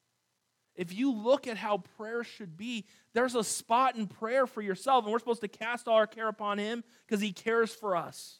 If 0.75 0.91
you 0.91 1.13
look 1.13 1.47
at 1.47 1.57
how 1.57 1.77
prayer 1.97 2.23
should 2.23 2.57
be, 2.57 2.85
there's 3.13 3.35
a 3.35 3.43
spot 3.43 3.95
in 3.95 4.07
prayer 4.07 4.47
for 4.47 4.63
yourself, 4.63 5.03
and 5.03 5.13
we're 5.13 5.19
supposed 5.19 5.41
to 5.41 5.47
cast 5.47 5.87
all 5.87 5.95
our 5.95 6.07
care 6.07 6.27
upon 6.27 6.57
Him 6.57 6.83
because 7.05 7.21
He 7.21 7.31
cares 7.31 7.71
for 7.71 7.95
us. 7.95 8.39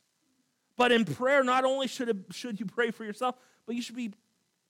But 0.76 0.92
in 0.92 1.06
prayer, 1.06 1.44
not 1.44 1.66
only 1.66 1.88
should, 1.88 2.10
it, 2.10 2.18
should 2.32 2.60
you 2.60 2.66
pray 2.66 2.92
for 2.92 3.06
yourself, 3.06 3.36
but 3.66 3.76
you 3.76 3.82
should 3.82 3.96
be 3.96 4.14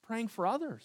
praying 0.05 0.27
for 0.27 0.45
others. 0.45 0.83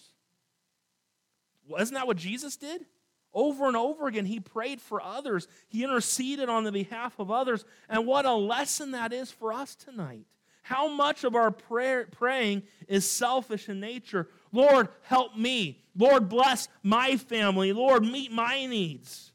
Well, 1.67 1.81
isn't 1.81 1.93
that 1.93 2.07
what 2.07 2.17
Jesus 2.17 2.55
did? 2.55 2.85
Over 3.33 3.67
and 3.67 3.77
over 3.77 4.07
again, 4.07 4.25
he 4.25 4.39
prayed 4.39 4.81
for 4.81 5.01
others. 5.01 5.47
He 5.67 5.83
interceded 5.83 6.49
on 6.49 6.63
the 6.63 6.71
behalf 6.71 7.19
of 7.19 7.29
others. 7.29 7.63
And 7.87 8.07
what 8.07 8.25
a 8.25 8.33
lesson 8.33 8.91
that 8.91 9.13
is 9.13 9.29
for 9.29 9.53
us 9.53 9.75
tonight. 9.75 10.25
How 10.63 10.87
much 10.87 11.23
of 11.23 11.35
our 11.35 11.51
prayer, 11.51 12.07
praying 12.09 12.63
is 12.87 13.09
selfish 13.09 13.69
in 13.69 13.79
nature? 13.79 14.27
Lord, 14.51 14.89
help 15.01 15.35
me. 15.35 15.83
Lord, 15.95 16.29
bless 16.29 16.67
my 16.81 17.17
family. 17.17 17.73
Lord, 17.73 18.03
meet 18.03 18.31
my 18.31 18.65
needs. 18.65 19.31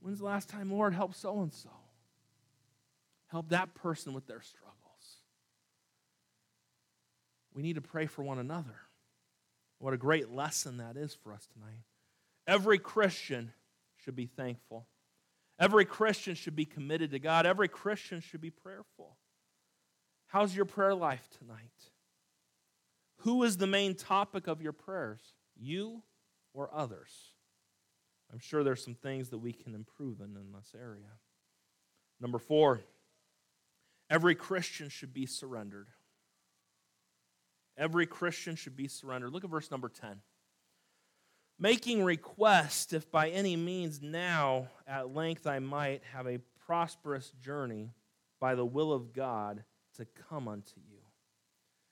When's 0.00 0.18
the 0.18 0.24
last 0.24 0.48
time, 0.48 0.70
Lord, 0.70 0.94
help 0.94 1.14
so 1.14 1.40
and 1.40 1.52
so? 1.52 1.70
Help 3.28 3.48
that 3.50 3.74
person 3.74 4.12
with 4.12 4.26
their 4.26 4.40
struggles. 4.40 4.76
We 7.54 7.62
need 7.62 7.74
to 7.74 7.80
pray 7.80 8.06
for 8.06 8.22
one 8.22 8.38
another. 8.38 8.76
What 9.78 9.94
a 9.94 9.98
great 9.98 10.30
lesson 10.30 10.78
that 10.78 10.96
is 10.96 11.14
for 11.14 11.32
us 11.32 11.46
tonight. 11.52 11.84
Every 12.46 12.78
Christian 12.78 13.52
should 13.96 14.16
be 14.16 14.26
thankful. 14.26 14.86
Every 15.58 15.84
Christian 15.84 16.34
should 16.34 16.54
be 16.54 16.64
committed 16.64 17.10
to 17.12 17.18
God. 17.18 17.46
Every 17.46 17.68
Christian 17.68 18.20
should 18.20 18.40
be 18.40 18.50
prayerful. 18.50 19.16
How's 20.28 20.54
your 20.54 20.66
prayer 20.66 20.94
life 20.94 21.28
tonight? 21.38 21.90
Who 23.20 23.42
is 23.42 23.56
the 23.56 23.66
main 23.66 23.94
topic 23.94 24.46
of 24.46 24.60
your 24.60 24.72
prayers? 24.72 25.20
You 25.56 26.02
or 26.52 26.70
others? 26.72 27.10
I'm 28.32 28.38
sure 28.38 28.62
there's 28.62 28.84
some 28.84 28.94
things 28.94 29.30
that 29.30 29.38
we 29.38 29.52
can 29.52 29.74
improve 29.74 30.20
in 30.20 30.36
in 30.36 30.52
this 30.52 30.74
area. 30.78 31.10
Number 32.20 32.38
four, 32.38 32.80
Every 34.08 34.34
Christian 34.34 34.88
should 34.88 35.12
be 35.12 35.26
surrendered. 35.26 35.88
Every 37.76 38.06
Christian 38.06 38.56
should 38.56 38.76
be 38.76 38.88
surrendered. 38.88 39.32
Look 39.32 39.44
at 39.44 39.50
verse 39.50 39.70
number 39.70 39.88
10. 39.88 40.20
Making 41.58 42.04
request, 42.04 42.92
if 42.92 43.10
by 43.10 43.30
any 43.30 43.56
means 43.56 44.00
now 44.02 44.68
at 44.86 45.14
length 45.14 45.46
I 45.46 45.58
might 45.58 46.02
have 46.12 46.26
a 46.26 46.38
prosperous 46.66 47.30
journey 47.42 47.92
by 48.40 48.54
the 48.54 48.64
will 48.64 48.92
of 48.92 49.12
God 49.12 49.64
to 49.96 50.06
come 50.28 50.48
unto 50.48 50.80
you. 50.90 50.98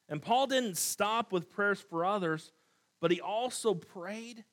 And 0.09 0.20
Paul 0.20 0.46
didn't 0.46 0.77
stop 0.77 1.33
with 1.33 1.50
prayers 1.50 1.81
for 1.81 2.05
others, 2.05 2.53
but 3.00 3.11
he 3.11 3.20
also 3.20 3.74
prayed 3.74 4.44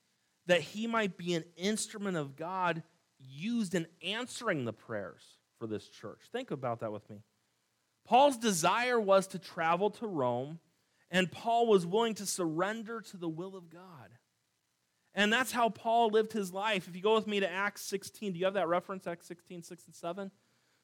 that 0.48 0.62
he 0.62 0.88
might 0.88 1.18
be 1.18 1.34
an 1.34 1.44
instrument 1.58 2.18
of 2.18 2.36
God 2.36 2.84
used 3.20 3.76
in 3.76 3.86
answering 4.04 4.66
the 4.66 4.74
prayers 4.74 5.22
for 5.60 5.68
this 5.68 5.88
church. 5.88 6.22
Think 6.32 6.52
about 6.52 6.80
that 6.80 6.92
with 6.92 7.10
me. 7.10 7.18
Paul's 8.06 8.38
desire 8.38 9.00
was 9.00 9.28
to 9.28 9.40
travel 9.40 9.90
to 9.92 10.08
Rome, 10.08 10.60
and 11.10 11.32
Paul 11.32 11.68
was 11.68 11.86
willing 11.86 12.16
to 12.16 12.26
surrender 12.26 13.02
to 13.02 13.18
the 13.18 13.30
will 13.30 13.56
of 13.56 13.70
God. 13.70 14.10
And 15.14 15.32
that's 15.32 15.52
how 15.52 15.70
Paul 15.70 16.10
lived 16.10 16.32
his 16.32 16.54
life. 16.54 16.88
If 16.88 16.96
you 16.96 17.02
go 17.02 17.16
with 17.16 17.28
me 17.28 17.42
to 17.42 17.52
Acts 17.52 17.82
16, 17.82 18.34
do 18.34 18.40
you 18.40 18.46
have 18.46 18.54
that 18.54 18.70
reference, 18.70 19.08
Acts 19.08 19.28
16, 19.28 19.64
6 19.64 19.86
and 19.86 19.96
7? 19.96 20.28
It 20.28 20.32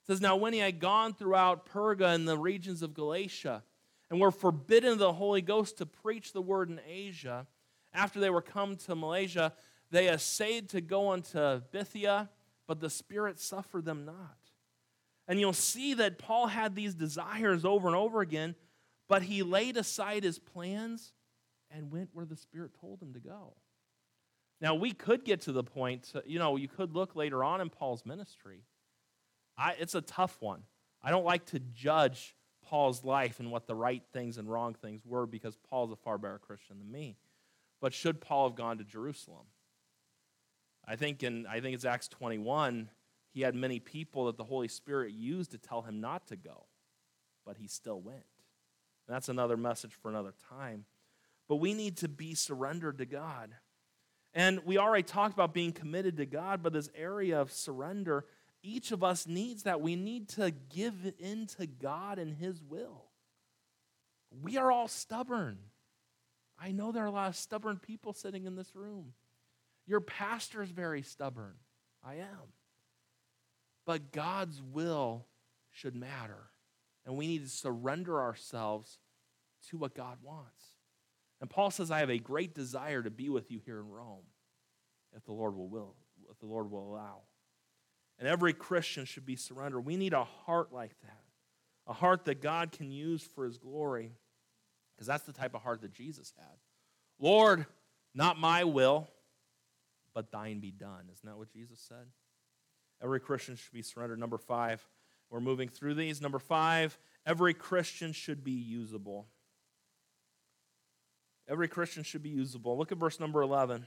says, 0.06 0.21
Now 0.21 0.36
when 0.36 0.53
he 0.53 0.60
had 0.60 0.80
gone 0.80 1.13
throughout 1.13 1.65
Perga 1.65 2.13
and 2.13 2.27
the 2.27 2.38
regions 2.38 2.82
of 2.82 2.93
Galatia, 2.93 3.63
and 4.10 4.19
were 4.19 4.32
forbidden 4.32 4.97
the 4.97 5.13
Holy 5.13 5.41
Ghost 5.41 5.77
to 5.77 5.86
preach 5.86 6.34
the 6.34 6.41
word 6.41 6.69
in 6.69 6.80
Asia, 6.88 7.47
after 7.93 8.19
they 8.19 8.30
were 8.30 8.41
come 8.41 8.75
to 8.75 8.95
Mysia, 8.95 9.53
they 9.91 10.10
essayed 10.10 10.69
to 10.69 10.82
go 10.82 11.12
unto 11.12 11.62
Bithynia, 11.71 12.30
but 12.67 12.80
the 12.80 12.89
Spirit 12.89 13.39
suffered 13.39 13.86
them 13.86 14.06
not. 14.06 14.38
And 15.27 15.39
you'll 15.39 15.53
see 15.53 15.93
that 15.95 16.17
Paul 16.17 16.47
had 16.47 16.75
these 16.75 16.95
desires 16.95 17.65
over 17.65 17.87
and 17.87 17.95
over 17.95 18.21
again, 18.21 18.55
but 19.09 19.23
he 19.23 19.43
laid 19.43 19.77
aside 19.77 20.23
his 20.23 20.39
plans 20.39 21.13
and 21.69 21.91
went 21.91 22.09
where 22.13 22.25
the 22.25 22.35
Spirit 22.35 22.71
told 22.79 23.01
him 23.01 23.13
to 23.13 23.19
go. 23.19 23.53
Now, 24.61 24.75
we 24.75 24.91
could 24.91 25.23
get 25.23 25.41
to 25.41 25.51
the 25.51 25.63
point, 25.63 26.11
you 26.25 26.39
know, 26.39 26.55
you 26.55 26.67
could 26.67 26.93
look 26.93 27.15
later 27.15 27.43
on 27.43 27.61
in 27.61 27.69
Paul's 27.69 28.05
ministry. 28.05 28.63
I, 29.57 29.75
it's 29.79 29.95
a 29.95 30.01
tough 30.01 30.37
one. 30.39 30.63
I 31.03 31.11
don't 31.11 31.25
like 31.25 31.45
to 31.47 31.59
judge 31.59 32.35
Paul's 32.63 33.03
life 33.03 33.39
and 33.39 33.51
what 33.51 33.67
the 33.67 33.75
right 33.75 34.03
things 34.13 34.37
and 34.37 34.49
wrong 34.49 34.73
things 34.73 35.05
were 35.05 35.25
because 35.25 35.57
Paul's 35.69 35.91
a 35.91 35.95
far 35.95 36.17
better 36.17 36.39
Christian 36.39 36.79
than 36.79 36.91
me. 36.91 37.17
But 37.79 37.93
should 37.93 38.19
Paul 38.19 38.49
have 38.49 38.57
gone 38.57 38.79
to 38.79 38.83
Jerusalem? 38.83 39.45
I 40.85 40.95
think 40.95 41.21
in 41.21 41.45
I 41.45 41.59
think 41.59 41.75
it's 41.75 41.85
Acts 41.85 42.07
21, 42.07 42.89
he 43.38 43.43
had 43.43 43.54
many 43.54 43.80
people 43.80 44.26
that 44.26 44.36
the 44.36 44.43
Holy 44.43 44.67
Spirit 44.67 45.12
used 45.12 45.52
to 45.52 45.60
tell 45.60 45.84
him 45.84 46.02
not 46.02 46.26
to 46.26 46.36
go, 46.36 46.65
but 47.45 47.56
he 47.56 47.67
still 47.67 48.02
went. 48.02 48.17
And 49.08 49.13
that's 49.13 49.30
another 49.30 49.56
message 49.56 49.93
for 49.93 50.10
another 50.10 50.34
time. 50.50 50.86
But 51.47 51.58
we 51.58 51.76
need 51.76 51.97
to 51.97 52.08
be 52.08 52.34
surrendered 52.34 52.97
to 52.97 53.06
God. 53.06 53.52
And 54.34 54.65
we 54.65 54.80
already 54.80 55.04
talked 55.04 55.36
about 55.36 55.54
being 55.54 55.71
committed 55.71 56.17
to 56.17 56.26
God, 56.26 56.63
but 56.63 56.73
this 56.73 56.89
area 56.95 57.39
of 57.39 57.52
surrender, 57.52 58.26
each 58.63 58.91
of 58.91 59.04
us 59.04 59.28
needs 59.28 59.63
that. 59.63 59.82
We 59.82 59.95
need 59.95 60.30
to 60.30 60.50
give 60.50 60.95
in 61.19 61.45
to 61.60 61.67
God 61.67 62.17
and 62.17 62.34
His 62.34 62.63
will. 62.63 63.04
We 64.41 64.58
are 64.58 64.71
all 64.71 64.88
stubborn. 64.88 65.60
I 66.60 66.71
know 66.71 66.91
there 66.91 67.04
are 67.04 67.06
a 67.06 67.12
lot 67.12 67.30
of 67.30 67.36
stubborn 67.36 67.78
people 67.78 68.13
sitting 68.13 68.45
in 68.47 68.56
this 68.56 68.76
room. 68.76 69.13
Your 69.86 70.02
pastor 70.02 70.63
is 70.63 70.71
very 70.71 71.04
stubborn. 71.04 71.54
I 72.04 72.15
am. 72.15 72.56
But 73.88 74.12
God's 74.12 74.62
will 74.62 75.26
should 75.71 75.95
matter. 75.95 76.50
And 77.06 77.17
we 77.17 77.26
need 77.26 77.43
to 77.43 77.50
surrender 77.50 78.21
ourselves 78.21 79.00
to 79.69 79.78
what 79.78 79.95
God 79.95 80.17
wants. 80.21 80.63
And 81.39 81.50
Paul 81.50 81.71
says, 81.71 81.89
I 81.89 82.00
have 82.00 82.12
a 82.12 82.19
great 82.19 82.54
desire 82.54 83.02
to 83.02 83.10
be 83.10 83.30
with 83.30 83.50
you 83.50 83.60
here 83.65 83.80
in 83.80 83.89
Rome, 83.89 84.26
if 85.15 85.23
the 85.23 85.32
Lord 85.32 85.56
will, 85.56 85.69
will 85.69 85.95
if 86.30 86.38
the 86.39 86.45
Lord 86.47 86.69
will 86.69 86.91
allow. 86.91 87.21
And 88.19 88.28
every 88.28 88.54
Christian 88.54 89.06
should 89.06 89.26
be 89.26 89.36
surrendered. 89.36 89.86
We 89.86 89.95
need 89.95 90.13
a 90.13 90.23
heart 90.23 90.73
like 90.73 91.00
that, 91.04 91.23
a 91.88 91.93
heart 91.93 92.26
that 92.26 92.41
God 92.41 92.71
can 92.71 92.91
use 92.91 93.23
for 93.23 93.45
his 93.45 93.58
glory, 93.58 94.12
because 94.93 95.08
that's 95.08 95.23
the 95.23 95.32
type 95.32 95.56
of 95.56 95.62
heart 95.62 95.82
that 95.82 95.93
Jesus 95.93 96.34
had. 96.36 96.58
Lord, 97.19 97.65
not 98.13 98.39
my 98.39 98.63
will, 98.63 99.08
but 100.13 100.32
thine 100.32 100.60
be 100.60 100.71
done. 100.71 101.10
Isn't 101.13 101.30
that 101.30 101.38
what 101.38 101.54
Jesus 101.54 101.80
said? 101.80 102.08
Every 103.01 103.19
Christian 103.19 103.55
should 103.55 103.73
be 103.73 103.81
surrendered. 103.81 104.19
Number 104.19 104.38
five, 104.38 104.88
we're 105.29 105.39
moving 105.39 105.69
through 105.69 105.95
these. 105.95 106.21
Number 106.21 106.39
five, 106.39 106.97
every 107.25 107.53
Christian 107.53 108.12
should 108.12 108.43
be 108.43 108.51
usable. 108.51 109.27
Every 111.49 111.67
Christian 111.67 112.03
should 112.03 112.23
be 112.23 112.29
usable. 112.29 112.77
Look 112.77 112.91
at 112.91 112.97
verse 112.97 113.19
number 113.19 113.41
11. 113.41 113.86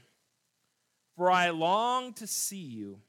For 1.15 1.29
I 1.29 1.49
long 1.49 2.13
to 2.13 2.25
see 2.25 2.57
you, 2.57 3.01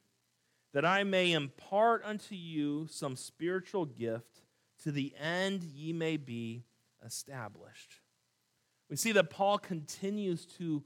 that 0.75 0.85
I 0.85 1.05
may 1.05 1.33
impart 1.33 2.03
unto 2.05 2.35
you 2.35 2.87
some 2.91 3.17
spiritual 3.17 3.87
gift, 3.87 4.41
to 4.83 4.91
the 4.91 5.15
end 5.19 5.63
ye 5.63 5.93
may 5.93 6.17
be 6.17 6.65
established. 7.05 8.01
We 8.91 8.97
see 8.97 9.13
that 9.13 9.31
Paul 9.31 9.59
continues 9.59 10.45
to 10.59 10.83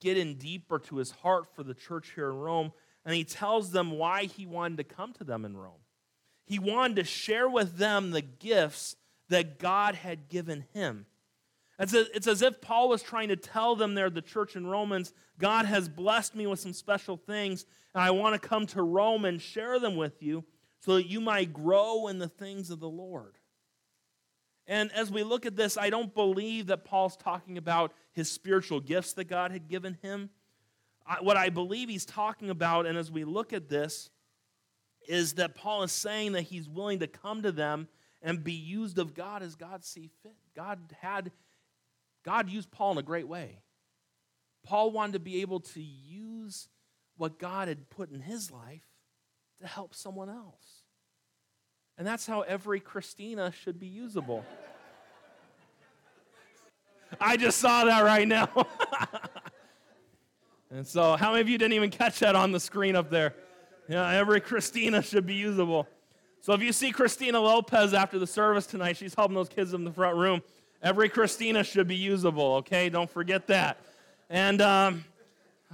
get 0.00 0.16
in 0.16 0.34
deeper 0.34 0.78
to 0.78 0.96
his 0.96 1.10
heart 1.10 1.54
for 1.54 1.62
the 1.62 1.74
church 1.74 2.12
here 2.14 2.30
in 2.30 2.36
Rome, 2.36 2.72
and 3.08 3.16
he 3.16 3.24
tells 3.24 3.70
them 3.70 3.92
why 3.92 4.24
he 4.24 4.44
wanted 4.44 4.76
to 4.76 4.84
come 4.84 5.14
to 5.14 5.24
them 5.24 5.46
in 5.46 5.56
Rome. 5.56 5.80
He 6.44 6.58
wanted 6.58 6.96
to 6.96 7.04
share 7.04 7.48
with 7.48 7.78
them 7.78 8.10
the 8.10 8.20
gifts 8.20 8.96
that 9.30 9.58
God 9.58 9.94
had 9.94 10.28
given 10.28 10.66
him. 10.74 11.06
It's, 11.78 11.94
a, 11.94 12.14
it's 12.14 12.26
as 12.26 12.42
if 12.42 12.60
Paul 12.60 12.90
was 12.90 13.02
trying 13.02 13.28
to 13.28 13.36
tell 13.36 13.76
them 13.76 13.94
there, 13.94 14.10
the 14.10 14.20
church 14.20 14.56
in 14.56 14.66
Romans, 14.66 15.14
God 15.38 15.64
has 15.64 15.88
blessed 15.88 16.34
me 16.34 16.46
with 16.46 16.60
some 16.60 16.74
special 16.74 17.16
things, 17.16 17.64
and 17.94 18.02
I 18.02 18.10
want 18.10 18.34
to 18.34 18.46
come 18.46 18.66
to 18.66 18.82
Rome 18.82 19.24
and 19.24 19.40
share 19.40 19.78
them 19.78 19.96
with 19.96 20.22
you 20.22 20.44
so 20.80 20.96
that 20.96 21.08
you 21.08 21.22
might 21.22 21.54
grow 21.54 22.08
in 22.08 22.18
the 22.18 22.28
things 22.28 22.68
of 22.68 22.78
the 22.78 22.90
Lord. 22.90 23.38
And 24.66 24.92
as 24.92 25.10
we 25.10 25.22
look 25.22 25.46
at 25.46 25.56
this, 25.56 25.78
I 25.78 25.88
don't 25.88 26.14
believe 26.14 26.66
that 26.66 26.84
Paul's 26.84 27.16
talking 27.16 27.56
about 27.56 27.94
his 28.12 28.30
spiritual 28.30 28.80
gifts 28.80 29.14
that 29.14 29.28
God 29.28 29.50
had 29.50 29.66
given 29.66 29.96
him. 30.02 30.28
What 31.20 31.36
I 31.36 31.48
believe 31.48 31.88
he's 31.88 32.04
talking 32.04 32.50
about, 32.50 32.86
and 32.86 32.98
as 32.98 33.10
we 33.10 33.24
look 33.24 33.52
at 33.52 33.68
this, 33.68 34.10
is 35.08 35.34
that 35.34 35.54
Paul 35.54 35.82
is 35.82 35.92
saying 35.92 36.32
that 36.32 36.42
he's 36.42 36.68
willing 36.68 36.98
to 36.98 37.06
come 37.06 37.42
to 37.42 37.52
them 37.52 37.88
and 38.20 38.44
be 38.44 38.52
used 38.52 38.98
of 38.98 39.14
God 39.14 39.42
as 39.42 39.54
God 39.54 39.84
see 39.84 40.10
fit. 40.22 40.36
God 40.54 40.78
had 41.00 41.32
God 42.24 42.50
used 42.50 42.70
Paul 42.70 42.92
in 42.92 42.98
a 42.98 43.02
great 43.02 43.26
way. 43.26 43.62
Paul 44.64 44.90
wanted 44.90 45.14
to 45.14 45.20
be 45.20 45.40
able 45.40 45.60
to 45.60 45.80
use 45.82 46.68
what 47.16 47.38
God 47.38 47.68
had 47.68 47.88
put 47.88 48.10
in 48.10 48.20
his 48.20 48.50
life 48.50 48.84
to 49.60 49.66
help 49.66 49.94
someone 49.94 50.28
else. 50.28 50.82
And 51.96 52.06
that's 52.06 52.26
how 52.26 52.42
every 52.42 52.80
Christina 52.80 53.50
should 53.50 53.80
be 53.80 53.86
usable. 53.86 54.44
I 57.20 57.36
just 57.36 57.58
saw 57.58 57.84
that 57.84 58.04
right 58.04 58.28
now. 58.28 58.50
and 60.70 60.86
so, 60.86 61.16
how 61.16 61.30
many 61.30 61.40
of 61.40 61.48
you 61.48 61.56
didn't 61.56 61.72
even 61.74 61.90
catch 61.90 62.18
that 62.20 62.36
on 62.36 62.52
the 62.52 62.60
screen 62.60 62.94
up 62.94 63.08
there? 63.08 63.34
Yeah, 63.88 64.10
every 64.10 64.40
Christina 64.40 65.02
should 65.02 65.26
be 65.26 65.34
usable. 65.34 65.88
So, 66.40 66.52
if 66.52 66.62
you 66.62 66.72
see 66.72 66.92
Christina 66.92 67.40
Lopez 67.40 67.94
after 67.94 68.18
the 68.18 68.26
service 68.26 68.66
tonight, 68.66 68.96
she's 68.96 69.14
helping 69.14 69.34
those 69.34 69.48
kids 69.48 69.72
in 69.72 69.84
the 69.84 69.92
front 69.92 70.16
room. 70.16 70.42
Every 70.82 71.08
Christina 71.08 71.64
should 71.64 71.88
be 71.88 71.96
usable, 71.96 72.56
okay? 72.56 72.88
Don't 72.88 73.10
forget 73.10 73.46
that. 73.48 73.78
And 74.30 74.60
um, 74.60 75.04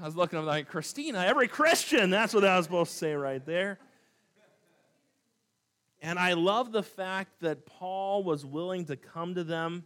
I 0.00 0.06
was 0.06 0.16
looking, 0.16 0.38
I'm 0.38 0.46
like, 0.46 0.68
Christina, 0.68 1.18
every 1.18 1.48
Christian, 1.48 2.10
that's 2.10 2.32
what 2.32 2.44
I 2.44 2.56
was 2.56 2.66
supposed 2.66 2.92
to 2.92 2.96
say 2.96 3.14
right 3.14 3.44
there. 3.44 3.78
And 6.00 6.18
I 6.18 6.34
love 6.34 6.70
the 6.70 6.82
fact 6.82 7.40
that 7.40 7.66
Paul 7.66 8.22
was 8.22 8.46
willing 8.46 8.84
to 8.86 8.96
come 8.96 9.34
to 9.34 9.44
them 9.44 9.84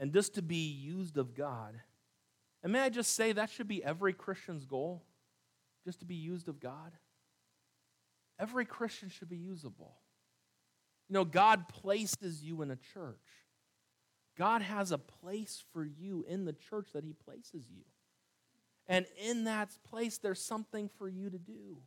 and 0.00 0.12
just 0.12 0.34
to 0.34 0.42
be 0.42 0.70
used 0.70 1.16
of 1.16 1.34
God. 1.34 1.80
And 2.62 2.72
may 2.72 2.80
I 2.80 2.88
just 2.88 3.14
say 3.14 3.32
that 3.32 3.50
should 3.50 3.68
be 3.68 3.82
every 3.82 4.12
Christian's 4.12 4.64
goal, 4.64 5.02
just 5.84 6.00
to 6.00 6.04
be 6.04 6.14
used 6.14 6.48
of 6.48 6.60
God. 6.60 6.92
Every 8.38 8.64
Christian 8.64 9.08
should 9.08 9.28
be 9.28 9.36
usable. 9.36 9.96
You 11.08 11.14
know, 11.14 11.24
God 11.24 11.68
places 11.68 12.42
you 12.42 12.62
in 12.62 12.70
a 12.70 12.78
church. 12.94 13.16
God 14.38 14.62
has 14.62 14.92
a 14.92 14.98
place 14.98 15.62
for 15.72 15.84
you 15.84 16.24
in 16.28 16.44
the 16.44 16.52
church 16.52 16.88
that 16.94 17.04
He 17.04 17.12
places 17.12 17.64
you. 17.70 17.82
And 18.86 19.06
in 19.22 19.44
that 19.44 19.70
place, 19.88 20.18
there's 20.18 20.42
something 20.42 20.88
for 20.98 21.08
you 21.08 21.30
to 21.30 21.38
do 21.38 21.78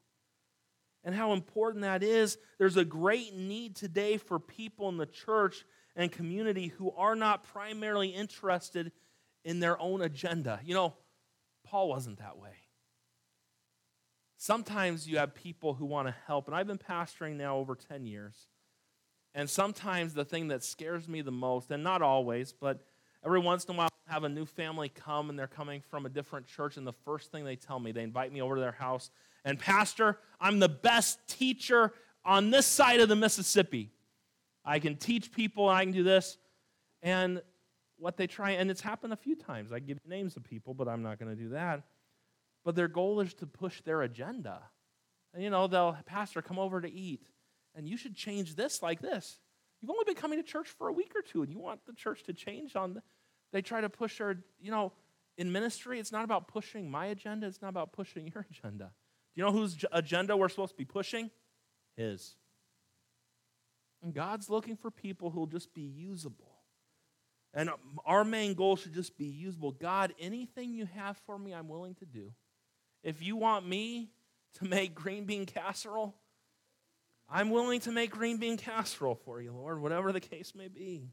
and 1.03 1.13
how 1.13 1.33
important 1.33 1.83
that 1.83 2.03
is. 2.03 2.37
There's 2.57 2.77
a 2.77 2.85
great 2.85 3.35
need 3.35 3.75
today 3.75 4.17
for 4.17 4.39
people 4.39 4.89
in 4.89 4.97
the 4.97 5.05
church 5.05 5.65
and 5.95 6.11
community 6.11 6.67
who 6.67 6.91
are 6.91 7.15
not 7.15 7.43
primarily 7.43 8.09
interested 8.09 8.91
in 9.45 9.61
their 9.61 9.79
own 9.79 10.01
agenda. 10.01 10.59
You 10.65 10.73
know, 10.73 10.93
Paul 11.63 11.87
wasn't 11.87 12.19
that 12.19 12.37
way. 12.37 12.51
Sometimes 14.37 15.07
you 15.07 15.17
have 15.19 15.33
people 15.33 15.73
who 15.73 15.85
want 15.85 16.09
to 16.09 16.15
help, 16.27 16.47
and 16.47 16.55
I've 16.55 16.67
been 16.67 16.77
pastoring 16.77 17.37
now 17.37 17.55
over 17.55 17.75
10 17.75 18.05
years. 18.05 18.47
And 19.33 19.49
sometimes 19.49 20.13
the 20.13 20.25
thing 20.25 20.49
that 20.49 20.63
scares 20.63 21.07
me 21.07 21.21
the 21.21 21.31
most, 21.31 21.71
and 21.71 21.81
not 21.81 22.01
always, 22.01 22.51
but 22.51 22.81
Every 23.25 23.39
once 23.39 23.65
in 23.65 23.73
a 23.73 23.77
while, 23.79 23.89
I 24.07 24.13
have 24.13 24.23
a 24.23 24.29
new 24.29 24.45
family 24.45 24.87
come 24.87 25.31
and 25.31 25.39
they're 25.39 25.47
coming 25.47 25.81
from 25.89 26.05
a 26.05 26.09
different 26.09 26.45
church, 26.45 26.77
and 26.77 26.85
the 26.85 26.93
first 26.93 27.31
thing 27.31 27.43
they 27.43 27.55
tell 27.55 27.79
me, 27.79 27.91
they 27.91 28.03
invite 28.03 28.31
me 28.31 28.39
over 28.39 28.53
to 28.53 28.61
their 28.61 28.71
house, 28.71 29.09
and 29.43 29.57
Pastor, 29.57 30.19
I'm 30.39 30.59
the 30.59 30.69
best 30.69 31.27
teacher 31.27 31.91
on 32.23 32.51
this 32.51 32.67
side 32.67 32.99
of 32.99 33.09
the 33.09 33.15
Mississippi. 33.15 33.91
I 34.63 34.77
can 34.77 34.95
teach 34.95 35.31
people, 35.31 35.67
I 35.67 35.83
can 35.83 35.91
do 35.91 36.03
this. 36.03 36.37
And 37.01 37.41
what 37.97 38.17
they 38.17 38.27
try, 38.27 38.51
and 38.51 38.69
it's 38.69 38.81
happened 38.81 39.13
a 39.13 39.17
few 39.17 39.35
times. 39.35 39.71
I 39.71 39.79
give 39.79 39.99
names 40.05 40.35
of 40.35 40.43
people, 40.43 40.73
but 40.73 40.87
I'm 40.87 41.01
not 41.01 41.19
going 41.19 41.35
to 41.35 41.41
do 41.41 41.49
that. 41.49 41.83
But 42.63 42.75
their 42.75 42.87
goal 42.87 43.19
is 43.21 43.33
to 43.35 43.47
push 43.47 43.81
their 43.81 44.01
agenda. 44.01 44.61
And 45.33 45.43
you 45.43 45.49
know, 45.49 45.67
they'll, 45.67 45.97
Pastor, 46.05 46.41
come 46.41 46.59
over 46.59 46.81
to 46.81 46.91
eat, 46.91 47.27
and 47.75 47.87
you 47.87 47.97
should 47.97 48.15
change 48.15 48.55
this 48.55 48.81
like 48.81 49.01
this. 49.01 49.39
You've 49.81 49.91
only 49.91 50.05
been 50.05 50.15
coming 50.15 50.39
to 50.39 50.43
church 50.43 50.69
for 50.69 50.87
a 50.87 50.93
week 50.93 51.13
or 51.15 51.21
two, 51.21 51.43
and 51.43 51.51
you 51.51 51.59
want 51.59 51.85
the 51.85 51.93
church 51.93 52.23
to 52.23 52.33
change 52.33 52.75
on 52.75 52.95
the, 52.95 53.03
they 53.53 53.61
try 53.61 53.81
to 53.81 53.89
push 53.89 54.17
their, 54.17 54.37
you 54.59 54.71
know, 54.71 54.93
in 55.37 55.51
ministry, 55.51 55.99
it's 55.99 56.11
not 56.11 56.23
about 56.23 56.47
pushing 56.47 56.89
my 56.89 57.07
agenda, 57.07 57.47
it's 57.47 57.61
not 57.61 57.69
about 57.69 57.91
pushing 57.91 58.27
your 58.33 58.45
agenda. 58.49 58.85
Do 58.85 59.41
you 59.41 59.45
know 59.45 59.51
whose 59.51 59.83
agenda 59.91 60.35
we're 60.37 60.49
supposed 60.49 60.71
to 60.71 60.77
be 60.77 60.85
pushing? 60.85 61.29
His. 61.97 62.35
And 64.01 64.13
God's 64.13 64.49
looking 64.49 64.77
for 64.77 64.91
people 64.91 65.29
who'll 65.29 65.45
just 65.45 65.73
be 65.73 65.81
usable. 65.81 66.54
And 67.55 67.69
our 68.05 68.25
main 68.25 68.53
goal 68.53 68.75
should 68.75 68.93
just 68.93 69.17
be 69.17 69.25
usable. 69.25 69.71
God, 69.71 70.13
anything 70.19 70.73
you 70.73 70.85
have 70.93 71.17
for 71.25 71.39
me, 71.39 71.53
I'm 71.53 71.69
willing 71.69 71.95
to 71.95 72.05
do. 72.05 72.33
If 73.01 73.23
you 73.23 73.37
want 73.37 73.65
me 73.65 74.09
to 74.55 74.65
make 74.65 74.93
green 74.93 75.23
bean 75.25 75.45
casserole, 75.45 76.15
I'm 77.29 77.49
willing 77.49 77.79
to 77.81 77.91
make 77.91 78.11
green 78.11 78.37
bean 78.37 78.57
casserole 78.57 79.15
for 79.15 79.41
you, 79.41 79.53
Lord, 79.53 79.81
whatever 79.81 80.11
the 80.11 80.19
case 80.19 80.53
may 80.53 80.67
be. 80.67 81.09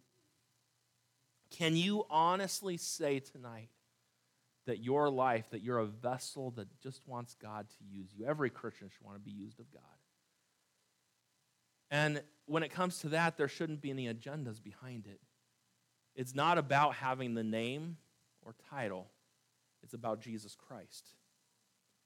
Can 1.50 1.76
you 1.76 2.07
honestly 2.11 2.76
say 2.76 3.20
tonight 3.20 3.68
that 4.66 4.83
your 4.83 5.11
life, 5.11 5.50
that 5.50 5.62
you're 5.62 5.78
a 5.78 5.87
vessel 5.87 6.50
that 6.52 6.66
just 6.81 7.07
wants 7.07 7.37
God 7.40 7.68
to 7.68 7.85
use 7.85 8.11
you? 8.16 8.26
Every 8.26 8.50
Christian 8.50 8.88
should 8.88 9.07
want 9.07 9.16
to 9.16 9.22
be 9.22 9.31
used 9.31 9.61
of 9.61 9.70
God. 9.72 9.83
And 11.90 12.22
when 12.46 12.62
it 12.62 12.70
comes 12.70 12.98
to 13.00 13.11
that, 13.11 13.37
there 13.37 13.48
shouldn't 13.48 13.81
be 13.81 13.90
any 13.90 14.12
agendas 14.12 14.62
behind 14.62 15.07
it. 15.07 15.20
It's 16.14 16.35
not 16.35 16.59
about 16.59 16.94
having 16.94 17.35
the 17.35 17.44
name 17.44 17.96
or 18.42 18.55
title, 18.70 19.09
it's 19.83 19.94
about 19.94 20.20
Jesus 20.20 20.55
Christ. 20.55 21.09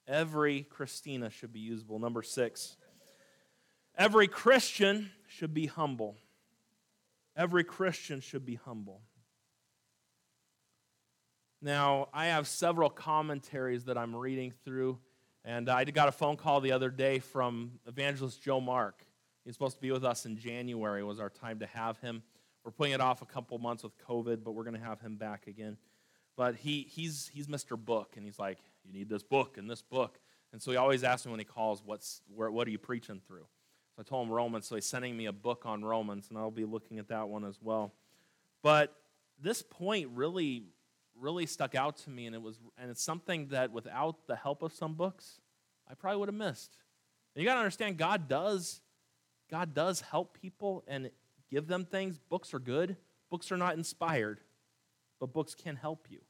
Every 0.06 0.62
Christina 0.62 1.30
should 1.30 1.52
be 1.52 1.60
usable. 1.60 1.98
Number 1.98 2.22
six, 2.22 2.76
every 3.98 4.28
Christian 4.28 5.10
should 5.26 5.52
be 5.52 5.66
humble. 5.66 6.16
Every 7.36 7.64
Christian 7.64 8.20
should 8.20 8.46
be 8.46 8.54
humble. 8.54 9.00
Now, 11.60 12.08
I 12.12 12.26
have 12.26 12.46
several 12.46 12.88
commentaries 12.88 13.84
that 13.86 13.98
I'm 13.98 14.14
reading 14.14 14.52
through, 14.64 14.98
and 15.44 15.68
I 15.68 15.84
got 15.84 16.08
a 16.08 16.12
phone 16.12 16.36
call 16.36 16.60
the 16.60 16.72
other 16.72 16.90
day 16.90 17.18
from 17.18 17.72
evangelist 17.86 18.42
Joe 18.42 18.60
Mark. 18.60 19.04
He's 19.44 19.54
supposed 19.54 19.76
to 19.76 19.82
be 19.82 19.90
with 19.90 20.04
us 20.04 20.26
in 20.26 20.36
January, 20.36 21.02
was 21.02 21.18
our 21.18 21.30
time 21.30 21.58
to 21.60 21.66
have 21.66 21.98
him. 21.98 22.22
We're 22.66 22.72
putting 22.72 22.94
it 22.94 23.00
off 23.00 23.22
a 23.22 23.26
couple 23.26 23.56
months 23.58 23.84
with 23.84 23.92
COVID, 24.08 24.42
but 24.42 24.50
we're 24.50 24.64
going 24.64 24.74
to 24.74 24.84
have 24.84 25.00
him 25.00 25.14
back 25.14 25.46
again. 25.46 25.76
But 26.36 26.56
he, 26.56 26.84
he's, 26.90 27.30
he's 27.32 27.46
Mr. 27.46 27.78
Book, 27.78 28.14
and 28.16 28.24
he's 28.24 28.40
like, 28.40 28.58
You 28.84 28.92
need 28.92 29.08
this 29.08 29.22
book 29.22 29.56
and 29.56 29.70
this 29.70 29.82
book. 29.82 30.18
And 30.52 30.60
so 30.60 30.72
he 30.72 30.76
always 30.76 31.04
asks 31.04 31.26
me 31.26 31.30
when 31.30 31.38
he 31.38 31.44
calls, 31.44 31.80
What's, 31.84 32.22
where, 32.34 32.50
What 32.50 32.66
are 32.66 32.72
you 32.72 32.78
preaching 32.78 33.20
through? 33.24 33.46
So 33.94 34.00
I 34.00 34.02
told 34.02 34.26
him 34.26 34.32
Romans, 34.32 34.66
so 34.66 34.74
he's 34.74 34.84
sending 34.84 35.16
me 35.16 35.26
a 35.26 35.32
book 35.32 35.62
on 35.64 35.84
Romans, 35.84 36.26
and 36.28 36.36
I'll 36.36 36.50
be 36.50 36.64
looking 36.64 36.98
at 36.98 37.06
that 37.06 37.28
one 37.28 37.44
as 37.44 37.56
well. 37.62 37.92
But 38.64 38.92
this 39.40 39.62
point 39.62 40.10
really 40.14 40.64
really 41.18 41.46
stuck 41.46 41.74
out 41.74 41.96
to 41.98 42.10
me, 42.10 42.26
and 42.26 42.34
it 42.34 42.42
was 42.42 42.58
and 42.76 42.90
it's 42.90 43.02
something 43.02 43.46
that 43.48 43.70
without 43.70 44.26
the 44.26 44.34
help 44.34 44.62
of 44.62 44.72
some 44.72 44.94
books, 44.94 45.40
I 45.88 45.94
probably 45.94 46.18
would 46.18 46.28
have 46.28 46.34
missed. 46.34 46.76
And 47.34 47.42
you 47.42 47.48
got 47.48 47.54
to 47.54 47.60
understand, 47.60 47.96
God 47.96 48.28
does, 48.28 48.80
God 49.48 49.72
does 49.72 50.00
help 50.00 50.36
people 50.40 50.82
and 50.88 51.10
give 51.50 51.66
them 51.66 51.84
things. 51.84 52.18
Books 52.18 52.54
are 52.54 52.58
good. 52.58 52.96
Books 53.30 53.50
are 53.50 53.56
not 53.56 53.74
inspired, 53.76 54.40
but 55.18 55.32
books 55.32 55.54
can 55.54 55.76
help 55.76 56.06
you. 56.10 56.20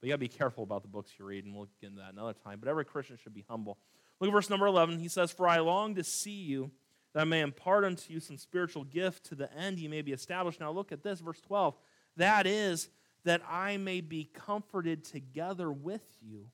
But 0.00 0.06
you 0.06 0.12
got 0.12 0.16
to 0.16 0.18
be 0.18 0.28
careful 0.28 0.64
about 0.64 0.82
the 0.82 0.88
books 0.88 1.12
you 1.18 1.24
read, 1.24 1.44
and 1.44 1.54
we'll 1.54 1.68
get 1.80 1.88
into 1.90 2.00
that 2.00 2.12
another 2.12 2.32
time. 2.32 2.58
But 2.60 2.68
every 2.68 2.84
Christian 2.84 3.16
should 3.16 3.34
be 3.34 3.44
humble. 3.48 3.78
Look 4.20 4.28
at 4.28 4.32
verse 4.32 4.50
number 4.50 4.66
11. 4.66 4.98
He 4.98 5.08
says, 5.08 5.32
For 5.32 5.48
I 5.48 5.58
long 5.58 5.94
to 5.96 6.04
see 6.04 6.42
you, 6.42 6.70
that 7.12 7.20
I 7.20 7.24
may 7.24 7.40
impart 7.40 7.84
unto 7.84 8.12
you 8.12 8.20
some 8.20 8.36
spiritual 8.36 8.84
gift 8.84 9.26
to 9.26 9.34
the 9.34 9.52
end 9.52 9.78
you 9.78 9.88
may 9.88 10.02
be 10.02 10.12
established. 10.12 10.60
Now 10.60 10.70
look 10.70 10.92
at 10.92 11.02
this, 11.02 11.20
verse 11.20 11.40
12. 11.40 11.76
That 12.16 12.46
is, 12.46 12.88
that 13.24 13.42
I 13.48 13.76
may 13.76 14.00
be 14.00 14.24
comforted 14.24 15.04
together 15.04 15.70
with 15.70 16.02
you 16.20 16.46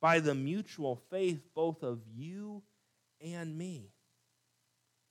by 0.00 0.20
the 0.20 0.34
mutual 0.34 0.96
faith 1.10 1.40
both 1.54 1.82
of 1.82 2.00
you 2.14 2.62
and 3.20 3.56
me. 3.56 3.93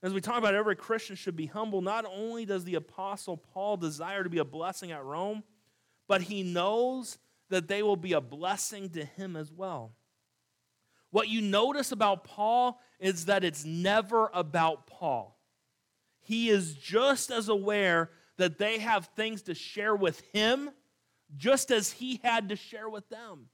As 0.04 0.14
we 0.14 0.20
talk 0.20 0.38
about 0.38 0.54
every 0.54 0.76
Christian 0.76 1.16
should 1.16 1.38
be 1.38 1.46
humble, 1.46 1.82
not 1.82 2.06
only 2.06 2.46
does 2.46 2.66
the 2.66 2.76
Apostle 2.76 3.38
Paul 3.38 3.78
desire 3.78 4.22
to 4.22 4.30
be 4.30 4.40
a 4.40 4.46
blessing 4.46 4.92
at 4.92 5.06
Rome, 5.06 5.44
but 6.10 6.24
he 6.24 6.44
knows 6.44 7.18
that 7.50 7.70
they 7.70 7.82
will 7.82 7.96
be 7.96 8.12
a 8.12 8.20
blessing 8.20 8.90
to 8.90 9.06
him 9.06 9.38
as 9.38 9.50
well. 9.50 9.94
What 11.12 11.30
you 11.30 11.42
notice 11.42 11.94
about 11.94 12.26
Paul 12.26 12.82
is 13.00 13.26
that 13.26 13.46
it's 13.46 13.64
never 13.64 14.30
about 14.34 14.88
Paul. 14.88 15.40
He 16.20 16.50
is 16.50 16.74
just 16.74 17.32
as 17.32 17.48
aware 17.48 18.10
that 18.38 18.58
they 18.58 18.80
have 18.80 19.06
things 19.16 19.44
to 19.44 19.56
share 19.56 19.96
with 19.96 20.20
him 20.34 20.72
just 21.38 21.72
as 21.72 21.92
he 21.92 22.20
had 22.24 22.50
to 22.50 22.58
share 22.58 22.90
with 22.90 23.08
them. 23.08 23.48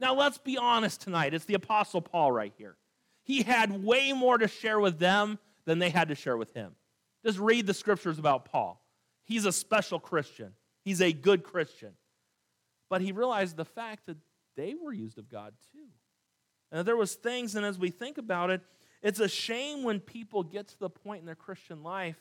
Now, 0.00 0.14
let's 0.14 0.38
be 0.38 0.58
honest 0.58 1.00
tonight. 1.00 1.32
It's 1.32 1.44
the 1.44 1.54
Apostle 1.54 2.00
Paul 2.00 2.32
right 2.32 2.52
here. 2.58 2.76
He 3.22 3.42
had 3.42 3.84
way 3.84 4.12
more 4.12 4.38
to 4.38 4.48
share 4.48 4.80
with 4.80 4.98
them 4.98 5.38
than 5.66 5.78
they 5.78 5.90
had 5.90 6.08
to 6.08 6.14
share 6.14 6.36
with 6.36 6.52
him. 6.54 6.74
Just 7.24 7.38
read 7.38 7.66
the 7.66 7.74
scriptures 7.74 8.18
about 8.18 8.46
Paul. 8.46 8.84
He's 9.24 9.44
a 9.44 9.52
special 9.52 10.00
Christian, 10.00 10.52
he's 10.84 11.00
a 11.00 11.12
good 11.12 11.42
Christian. 11.42 11.92
But 12.90 13.00
he 13.00 13.12
realized 13.12 13.56
the 13.56 13.64
fact 13.64 14.06
that 14.06 14.18
they 14.54 14.74
were 14.74 14.92
used 14.92 15.18
of 15.18 15.30
God 15.30 15.54
too. 15.72 15.88
And 16.70 16.86
there 16.86 16.96
was 16.96 17.14
things, 17.14 17.54
and 17.54 17.64
as 17.64 17.78
we 17.78 17.90
think 17.90 18.18
about 18.18 18.50
it, 18.50 18.60
it's 19.02 19.20
a 19.20 19.28
shame 19.28 19.82
when 19.82 19.98
people 19.98 20.42
get 20.42 20.68
to 20.68 20.78
the 20.78 20.90
point 20.90 21.20
in 21.20 21.26
their 21.26 21.34
Christian 21.34 21.82
life 21.82 22.16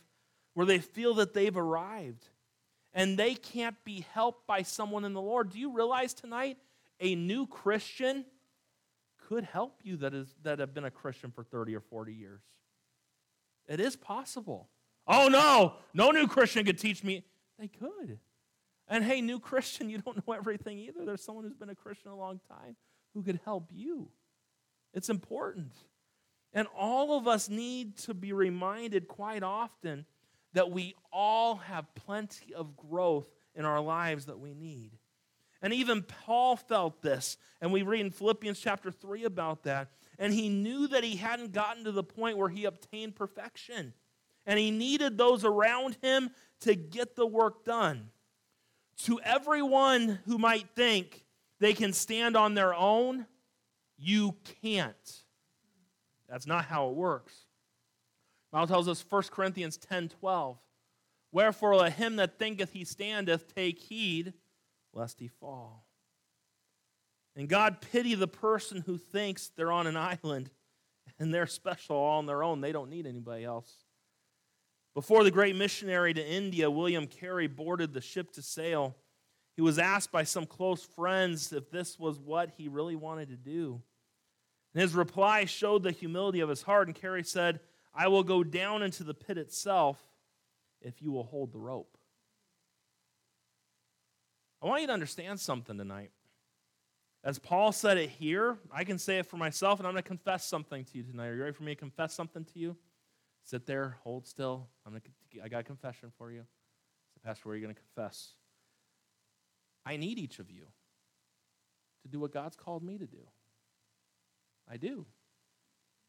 where 0.53 0.65
they 0.65 0.79
feel 0.79 1.13
that 1.15 1.33
they've 1.33 1.55
arrived 1.55 2.27
and 2.93 3.17
they 3.17 3.35
can't 3.35 3.75
be 3.85 4.05
helped 4.13 4.47
by 4.47 4.63
someone 4.63 5.05
in 5.05 5.13
the 5.13 5.21
Lord. 5.21 5.49
Do 5.49 5.59
you 5.59 5.73
realize 5.73 6.13
tonight 6.13 6.57
a 6.99 7.15
new 7.15 7.47
Christian 7.47 8.25
could 9.27 9.43
help 9.43 9.79
you 9.83 9.97
that, 9.97 10.13
is, 10.13 10.33
that 10.43 10.59
have 10.59 10.73
been 10.73 10.83
a 10.83 10.91
Christian 10.91 11.31
for 11.31 11.43
30 11.43 11.75
or 11.75 11.79
40 11.79 12.13
years? 12.13 12.41
It 13.67 13.79
is 13.79 13.95
possible. 13.95 14.69
Oh 15.07 15.27
no, 15.27 15.75
no 15.93 16.11
new 16.11 16.27
Christian 16.27 16.65
could 16.65 16.77
teach 16.77 17.03
me. 17.03 17.23
They 17.59 17.67
could. 17.67 18.19
And 18.87 19.03
hey, 19.03 19.21
new 19.21 19.39
Christian, 19.39 19.89
you 19.91 19.99
don't 19.99 20.25
know 20.27 20.33
everything 20.33 20.79
either. 20.79 21.05
There's 21.05 21.23
someone 21.23 21.45
who's 21.45 21.55
been 21.55 21.69
a 21.69 21.75
Christian 21.75 22.11
a 22.11 22.15
long 22.15 22.39
time 22.49 22.75
who 23.13 23.23
could 23.23 23.39
help 23.45 23.69
you. 23.71 24.09
It's 24.93 25.09
important. 25.09 25.73
And 26.53 26.67
all 26.77 27.17
of 27.17 27.27
us 27.27 27.49
need 27.49 27.97
to 27.99 28.13
be 28.13 28.33
reminded 28.33 29.07
quite 29.07 29.43
often 29.43 30.05
that 30.53 30.69
we 30.69 30.95
all 31.13 31.55
have 31.55 31.93
plenty 31.95 32.53
of 32.53 32.75
growth 32.75 33.29
in 33.55 33.63
our 33.63 33.79
lives 33.79 34.25
that 34.25 34.39
we 34.39 34.53
need. 34.53 34.91
And 35.61 35.73
even 35.73 36.01
Paul 36.01 36.55
felt 36.57 37.01
this, 37.01 37.37
and 37.61 37.71
we 37.71 37.83
read 37.83 38.01
in 38.01 38.11
Philippians 38.11 38.59
chapter 38.59 38.91
3 38.91 39.23
about 39.25 39.63
that. 39.63 39.89
And 40.21 40.31
he 40.31 40.49
knew 40.49 40.87
that 40.89 41.03
he 41.03 41.15
hadn't 41.15 41.51
gotten 41.51 41.83
to 41.85 41.91
the 41.91 42.03
point 42.03 42.37
where 42.37 42.47
he 42.47 42.65
obtained 42.65 43.15
perfection. 43.15 43.91
And 44.45 44.59
he 44.59 44.69
needed 44.69 45.17
those 45.17 45.43
around 45.43 45.97
him 46.03 46.29
to 46.59 46.75
get 46.75 47.15
the 47.15 47.25
work 47.25 47.65
done. 47.65 48.11
To 49.05 49.19
everyone 49.21 50.19
who 50.27 50.37
might 50.37 50.69
think 50.75 51.25
they 51.59 51.73
can 51.73 51.91
stand 51.91 52.37
on 52.37 52.53
their 52.53 52.71
own, 52.71 53.25
you 53.97 54.35
can't. 54.61 55.23
That's 56.29 56.45
not 56.45 56.65
how 56.65 56.89
it 56.89 56.95
works. 56.95 57.33
Bible 58.51 58.67
tells 58.67 58.87
us 58.87 59.03
1 59.09 59.23
Corinthians 59.31 59.75
10 59.75 60.09
12. 60.09 60.59
Wherefore 61.31 61.77
let 61.77 61.93
him 61.93 62.17
that 62.17 62.37
thinketh 62.37 62.73
he 62.73 62.85
standeth 62.85 63.55
take 63.55 63.79
heed 63.79 64.33
lest 64.93 65.19
he 65.19 65.29
fall. 65.29 65.87
And 67.35 67.47
God 67.47 67.77
pity 67.91 68.15
the 68.15 68.27
person 68.27 68.81
who 68.85 68.97
thinks 68.97 69.49
they're 69.55 69.71
on 69.71 69.87
an 69.87 69.97
island 69.97 70.49
and 71.19 71.33
they're 71.33 71.47
special 71.47 71.95
all 71.95 72.19
on 72.19 72.25
their 72.25 72.43
own. 72.43 72.61
They 72.61 72.71
don't 72.71 72.89
need 72.89 73.07
anybody 73.07 73.45
else. 73.45 73.71
Before 74.93 75.23
the 75.23 75.31
great 75.31 75.55
missionary 75.55 76.13
to 76.13 76.25
India, 76.25 76.69
William 76.69 77.07
Carey 77.07 77.47
boarded 77.47 77.93
the 77.93 78.01
ship 78.01 78.31
to 78.33 78.41
sail. 78.41 78.95
He 79.55 79.61
was 79.61 79.79
asked 79.79 80.11
by 80.11 80.23
some 80.23 80.45
close 80.45 80.83
friends 80.83 81.53
if 81.53 81.71
this 81.71 81.97
was 81.97 82.19
what 82.19 82.51
he 82.57 82.67
really 82.67 82.97
wanted 82.97 83.29
to 83.29 83.37
do. 83.37 83.81
And 84.73 84.81
his 84.81 84.93
reply 84.93 85.45
showed 85.45 85.83
the 85.83 85.91
humility 85.91 86.41
of 86.41 86.49
his 86.49 86.61
heart, 86.61 86.87
and 86.87 86.95
Carey 86.95 87.23
said, 87.23 87.61
I 87.93 88.07
will 88.07 88.23
go 88.23 88.43
down 88.43 88.83
into 88.83 89.03
the 89.03 89.13
pit 89.13 89.37
itself 89.37 90.01
if 90.81 91.01
you 91.01 91.11
will 91.11 91.23
hold 91.23 91.51
the 91.51 91.59
rope. 91.59 91.97
I 94.61 94.67
want 94.67 94.81
you 94.81 94.87
to 94.87 94.93
understand 94.93 95.39
something 95.39 95.77
tonight. 95.77 96.11
As 97.23 97.37
Paul 97.37 97.71
said 97.71 97.97
it 97.97 98.09
here, 98.09 98.57
I 98.73 98.83
can 98.83 98.97
say 98.97 99.19
it 99.19 99.27
for 99.27 99.37
myself, 99.37 99.79
and 99.79 99.87
I'm 99.87 99.93
going 99.93 100.03
to 100.03 100.07
confess 100.07 100.45
something 100.45 100.83
to 100.85 100.97
you 100.97 101.03
tonight. 101.03 101.27
Are 101.27 101.35
you 101.35 101.41
ready 101.41 101.53
for 101.53 101.63
me 101.63 101.73
to 101.73 101.79
confess 101.79 102.13
something 102.13 102.45
to 102.45 102.59
you? 102.59 102.75
Sit 103.43 103.65
there, 103.65 103.97
hold 104.03 104.27
still. 104.27 104.67
I'm 104.85 104.93
gonna, 104.93 105.01
I 105.43 105.47
got 105.47 105.59
a 105.59 105.63
confession 105.63 106.11
for 106.17 106.31
you. 106.31 106.41
So, 107.13 107.21
Pastor, 107.23 107.47
where 107.47 107.53
are 107.53 107.57
you 107.57 107.63
going 107.63 107.75
to 107.75 107.81
confess? 107.81 108.33
I 109.85 109.97
need 109.97 110.17
each 110.17 110.39
of 110.39 110.49
you 110.49 110.65
to 112.01 112.07
do 112.07 112.19
what 112.19 112.33
God's 112.33 112.55
called 112.55 112.83
me 112.83 112.97
to 112.97 113.05
do. 113.05 113.27
I 114.69 114.77
do. 114.77 115.05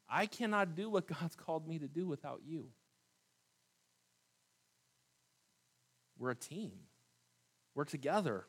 I 0.08 0.26
cannot 0.26 0.74
do 0.74 0.88
what 0.88 1.06
God's 1.20 1.36
called 1.36 1.66
me 1.66 1.78
to 1.78 1.88
do 1.88 2.06
without 2.06 2.40
you. 2.46 2.68
We're 6.18 6.30
a 6.30 6.36
team, 6.36 6.72
we're 7.74 7.84
together. 7.84 8.46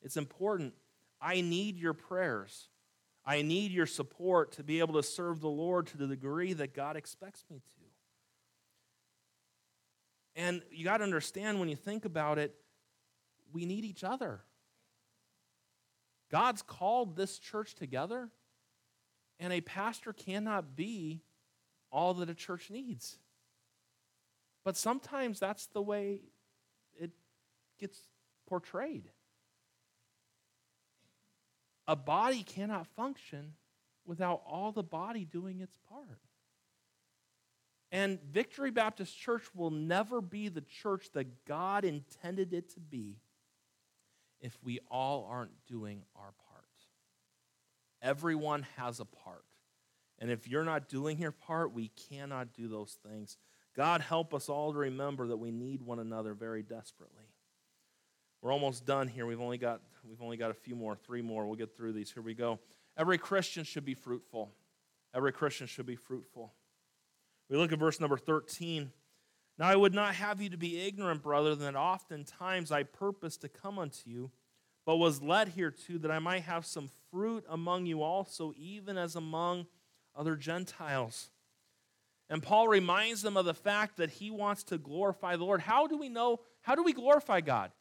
It's 0.00 0.16
important. 0.16 0.74
I 1.20 1.40
need 1.40 1.78
your 1.78 1.94
prayers. 1.94 2.68
I 3.24 3.42
need 3.42 3.72
your 3.72 3.86
support 3.86 4.52
to 4.52 4.62
be 4.62 4.78
able 4.78 4.94
to 4.94 5.02
serve 5.02 5.40
the 5.40 5.50
Lord 5.50 5.86
to 5.88 5.98
the 5.98 6.06
degree 6.06 6.54
that 6.54 6.74
God 6.74 6.96
expects 6.96 7.44
me 7.50 7.58
to. 7.58 7.84
And 10.40 10.62
you 10.70 10.84
got 10.84 10.98
to 10.98 11.04
understand 11.04 11.58
when 11.58 11.68
you 11.68 11.76
think 11.76 12.04
about 12.04 12.38
it, 12.38 12.54
we 13.52 13.66
need 13.66 13.84
each 13.84 14.04
other. 14.04 14.40
God's 16.30 16.62
called 16.62 17.16
this 17.16 17.38
church 17.38 17.74
together, 17.74 18.30
and 19.40 19.52
a 19.52 19.60
pastor 19.60 20.12
cannot 20.12 20.76
be 20.76 21.22
all 21.90 22.14
that 22.14 22.30
a 22.30 22.34
church 22.34 22.70
needs. 22.70 23.18
But 24.64 24.76
sometimes 24.76 25.40
that's 25.40 25.66
the 25.66 25.82
way 25.82 26.20
it 26.98 27.10
gets 27.78 27.98
portrayed. 28.46 29.10
A 31.88 31.96
body 31.96 32.44
cannot 32.44 32.86
function 32.86 33.54
without 34.04 34.42
all 34.46 34.70
the 34.70 34.82
body 34.82 35.24
doing 35.24 35.60
its 35.60 35.76
part. 35.88 36.20
And 37.90 38.20
Victory 38.22 38.70
Baptist 38.70 39.18
Church 39.18 39.44
will 39.54 39.70
never 39.70 40.20
be 40.20 40.48
the 40.48 40.60
church 40.60 41.08
that 41.14 41.46
God 41.46 41.86
intended 41.86 42.52
it 42.52 42.68
to 42.74 42.80
be 42.80 43.16
if 44.40 44.56
we 44.62 44.78
all 44.90 45.26
aren't 45.30 45.66
doing 45.66 46.02
our 46.14 46.32
part. 46.50 46.64
Everyone 48.02 48.66
has 48.76 49.00
a 49.00 49.06
part. 49.06 49.44
And 50.18 50.30
if 50.30 50.46
you're 50.46 50.64
not 50.64 50.88
doing 50.88 51.18
your 51.18 51.32
part, 51.32 51.72
we 51.72 51.90
cannot 52.10 52.52
do 52.52 52.68
those 52.68 52.98
things. 53.06 53.38
God 53.74 54.00
help 54.02 54.34
us 54.34 54.48
all 54.48 54.72
to 54.72 54.78
remember 54.78 55.28
that 55.28 55.36
we 55.38 55.50
need 55.50 55.80
one 55.80 55.98
another 55.98 56.34
very 56.34 56.62
desperately. 56.62 57.24
We're 58.42 58.52
almost 58.52 58.84
done 58.84 59.08
here. 59.08 59.26
We've 59.26 59.40
only 59.40 59.58
got 59.58 59.80
we've 60.08 60.22
only 60.22 60.36
got 60.36 60.50
a 60.50 60.54
few 60.54 60.74
more, 60.74 60.96
three 60.96 61.22
more. 61.22 61.46
We'll 61.46 61.56
get 61.56 61.76
through 61.76 61.92
these. 61.92 62.10
Here 62.10 62.22
we 62.22 62.34
go. 62.34 62.58
Every 62.96 63.18
Christian 63.18 63.64
should 63.64 63.84
be 63.84 63.94
fruitful. 63.94 64.52
Every 65.14 65.32
Christian 65.32 65.66
should 65.66 65.86
be 65.86 65.96
fruitful. 65.96 66.52
We 67.48 67.56
look 67.56 67.72
at 67.72 67.78
verse 67.78 68.00
number 68.00 68.16
13. 68.16 68.90
Now 69.58 69.68
I 69.68 69.76
would 69.76 69.94
not 69.94 70.14
have 70.14 70.40
you 70.40 70.50
to 70.50 70.56
be 70.56 70.86
ignorant, 70.86 71.22
brother, 71.22 71.54
that 71.54 71.74
oftentimes 71.74 72.70
I 72.70 72.82
purposed 72.84 73.40
to 73.42 73.48
come 73.48 73.78
unto 73.78 74.08
you, 74.08 74.30
but 74.86 74.96
was 74.96 75.22
led 75.22 75.50
hereto 75.50 75.98
that 75.98 76.10
I 76.10 76.18
might 76.18 76.42
have 76.42 76.64
some 76.64 76.90
fruit 77.10 77.44
among 77.48 77.86
you 77.86 78.02
also, 78.02 78.52
even 78.56 78.96
as 78.96 79.16
among 79.16 79.66
other 80.14 80.36
Gentiles. 80.36 81.30
And 82.30 82.42
Paul 82.42 82.68
reminds 82.68 83.22
them 83.22 83.36
of 83.36 83.46
the 83.46 83.54
fact 83.54 83.96
that 83.96 84.10
he 84.10 84.30
wants 84.30 84.62
to 84.64 84.78
glorify 84.78 85.36
the 85.36 85.44
Lord. 85.44 85.62
How 85.62 85.86
do 85.86 85.96
we 85.96 86.08
know? 86.08 86.40
How 86.60 86.74
do 86.74 86.82
we 86.82 86.92
glorify 86.92 87.40
God? 87.40 87.72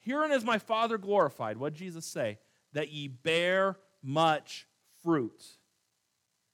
Herein 0.00 0.32
is 0.32 0.44
my 0.44 0.58
Father 0.58 0.98
glorified. 0.98 1.56
What 1.56 1.74
did 1.74 1.78
Jesus 1.78 2.06
say? 2.06 2.38
That 2.72 2.90
ye 2.90 3.08
bear 3.08 3.76
much 4.02 4.66
fruit. 5.02 5.42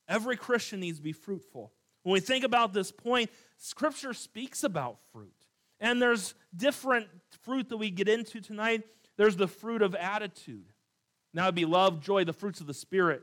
Every 0.09 0.37
Christian 0.37 0.81
needs 0.81 0.99
to 0.99 1.05
be 1.05 1.13
fruitful. 1.13 1.73
When 2.03 2.13
we 2.13 2.21
think 2.21 2.45
about 2.45 2.73
this 2.73 2.93
point, 2.93 3.31
Scripture 3.57 4.13
speaks 4.13 4.65
about 4.65 4.99
fruit. 5.13 5.33
And 5.81 6.01
there's 6.01 6.35
different 6.55 7.09
fruit 7.43 7.69
that 7.71 7.77
we 7.77 7.91
get 7.91 8.09
into 8.09 8.41
tonight. 8.41 8.85
There's 9.17 9.37
the 9.37 9.49
fruit 9.49 9.83
of 9.83 9.95
attitude. 9.95 10.67
Now 11.33 11.45
it'd 11.45 11.55
be 11.55 11.65
love, 11.65 12.01
joy, 12.01 12.25
the 12.25 12.33
fruits 12.33 12.61
of 12.61 12.67
the 12.67 12.75
Spirit. 12.75 13.23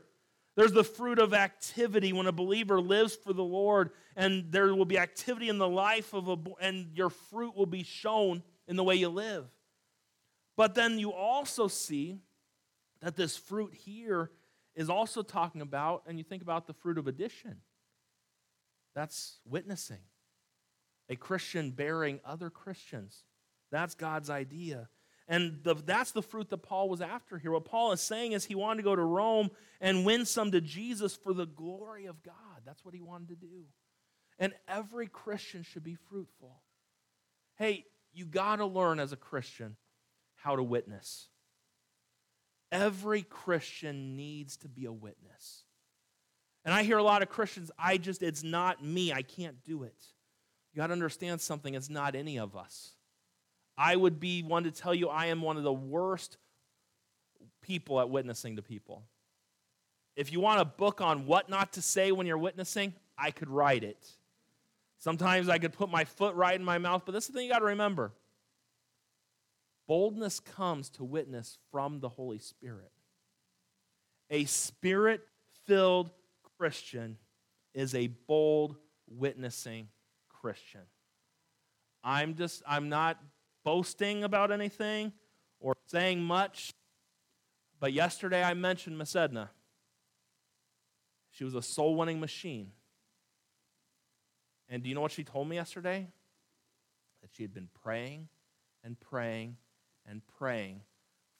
There's 0.54 0.72
the 0.72 0.84
fruit 0.84 1.18
of 1.18 1.32
activity 1.32 2.12
when 2.12 2.26
a 2.26 2.32
believer 2.32 2.80
lives 2.80 3.16
for 3.16 3.32
the 3.32 3.44
Lord, 3.44 3.90
and 4.16 4.52
there 4.52 4.74
will 4.74 4.84
be 4.84 4.98
activity 4.98 5.48
in 5.48 5.56
the 5.56 5.68
life 5.68 6.12
of 6.12 6.28
a, 6.28 6.36
and 6.60 6.90
your 6.94 7.08
fruit 7.08 7.56
will 7.56 7.66
be 7.66 7.84
shown 7.84 8.42
in 8.68 8.76
the 8.76 8.84
way 8.84 8.96
you 8.96 9.08
live. 9.08 9.46
But 10.62 10.76
then 10.76 11.00
you 11.00 11.12
also 11.12 11.66
see 11.66 12.20
that 13.00 13.16
this 13.16 13.36
fruit 13.36 13.74
here 13.74 14.30
is 14.76 14.88
also 14.88 15.24
talking 15.24 15.60
about, 15.60 16.04
and 16.06 16.18
you 16.18 16.22
think 16.22 16.40
about 16.40 16.68
the 16.68 16.72
fruit 16.72 16.98
of 16.98 17.08
addition. 17.08 17.56
That's 18.94 19.40
witnessing. 19.44 19.98
A 21.08 21.16
Christian 21.16 21.72
bearing 21.72 22.20
other 22.24 22.48
Christians. 22.48 23.24
That's 23.72 23.96
God's 23.96 24.30
idea. 24.30 24.88
And 25.26 25.58
the, 25.64 25.74
that's 25.74 26.12
the 26.12 26.22
fruit 26.22 26.48
that 26.50 26.58
Paul 26.58 26.88
was 26.88 27.00
after 27.00 27.38
here. 27.38 27.50
What 27.50 27.64
Paul 27.64 27.90
is 27.90 28.00
saying 28.00 28.30
is 28.30 28.44
he 28.44 28.54
wanted 28.54 28.76
to 28.76 28.84
go 28.84 28.94
to 28.94 29.02
Rome 29.02 29.50
and 29.80 30.06
win 30.06 30.24
some 30.24 30.52
to 30.52 30.60
Jesus 30.60 31.16
for 31.16 31.34
the 31.34 31.46
glory 31.46 32.06
of 32.06 32.22
God. 32.22 32.62
That's 32.64 32.84
what 32.84 32.94
he 32.94 33.00
wanted 33.00 33.30
to 33.30 33.34
do. 33.34 33.64
And 34.38 34.52
every 34.68 35.08
Christian 35.08 35.64
should 35.64 35.82
be 35.82 35.96
fruitful. 35.96 36.62
Hey, 37.56 37.84
you 38.12 38.26
got 38.26 38.56
to 38.56 38.66
learn 38.66 39.00
as 39.00 39.10
a 39.10 39.16
Christian 39.16 39.74
how 40.42 40.56
to 40.56 40.62
witness. 40.62 41.28
Every 42.70 43.22
Christian 43.22 44.16
needs 44.16 44.56
to 44.58 44.68
be 44.68 44.86
a 44.86 44.92
witness. 44.92 45.64
And 46.64 46.74
I 46.74 46.84
hear 46.84 46.98
a 46.98 47.02
lot 47.02 47.22
of 47.22 47.28
Christians, 47.28 47.70
I 47.78 47.96
just, 47.96 48.22
it's 48.22 48.42
not 48.42 48.84
me. 48.84 49.12
I 49.12 49.22
can't 49.22 49.62
do 49.64 49.82
it. 49.82 49.96
You 50.72 50.78
got 50.78 50.86
to 50.88 50.92
understand 50.92 51.40
something. 51.40 51.74
It's 51.74 51.90
not 51.90 52.14
any 52.14 52.38
of 52.38 52.56
us. 52.56 52.92
I 53.76 53.96
would 53.96 54.20
be 54.20 54.42
one 54.42 54.64
to 54.64 54.70
tell 54.70 54.94
you 54.94 55.08
I 55.08 55.26
am 55.26 55.42
one 55.42 55.56
of 55.56 55.64
the 55.64 55.72
worst 55.72 56.38
people 57.60 58.00
at 58.00 58.10
witnessing 58.10 58.56
to 58.56 58.62
people. 58.62 59.02
If 60.14 60.32
you 60.32 60.40
want 60.40 60.60
a 60.60 60.64
book 60.64 61.00
on 61.00 61.26
what 61.26 61.48
not 61.48 61.72
to 61.74 61.82
say 61.82 62.12
when 62.12 62.26
you're 62.26 62.38
witnessing, 62.38 62.94
I 63.18 63.30
could 63.30 63.48
write 63.48 63.82
it. 63.82 64.06
Sometimes 64.98 65.48
I 65.48 65.58
could 65.58 65.72
put 65.72 65.90
my 65.90 66.04
foot 66.04 66.34
right 66.36 66.54
in 66.54 66.64
my 66.64 66.78
mouth, 66.78 67.02
but 67.04 67.12
this 67.12 67.24
is 67.24 67.28
the 67.28 67.34
thing 67.34 67.46
you 67.46 67.52
got 67.52 67.58
to 67.60 67.66
remember 67.66 68.12
boldness 69.92 70.40
comes 70.40 70.88
to 70.88 71.04
witness 71.04 71.58
from 71.70 72.00
the 72.00 72.08
Holy 72.08 72.38
Spirit. 72.38 72.90
A 74.30 74.46
spirit 74.46 75.20
filled 75.66 76.10
Christian 76.58 77.18
is 77.74 77.94
a 77.94 78.06
bold, 78.06 78.76
witnessing 79.06 79.88
Christian. 80.30 80.80
I'm 82.02 82.36
just, 82.36 82.62
I'm 82.66 82.88
not 82.88 83.22
boasting 83.66 84.24
about 84.24 84.50
anything 84.50 85.12
or 85.60 85.76
saying 85.88 86.22
much, 86.22 86.72
but 87.78 87.92
yesterday 87.92 88.42
I 88.42 88.54
mentioned 88.54 88.96
Miss 88.96 89.14
Edna. 89.14 89.50
She 91.32 91.44
was 91.44 91.54
a 91.54 91.60
soul 91.60 91.96
winning 91.96 92.18
machine. 92.18 92.72
And 94.70 94.82
do 94.82 94.88
you 94.88 94.94
know 94.94 95.02
what 95.02 95.12
she 95.12 95.22
told 95.22 95.50
me 95.50 95.56
yesterday? 95.56 96.08
That 97.20 97.28
she 97.34 97.42
had 97.42 97.52
been 97.52 97.68
praying 97.82 98.28
and 98.82 98.98
praying 98.98 99.58
and 100.08 100.22
praying 100.38 100.82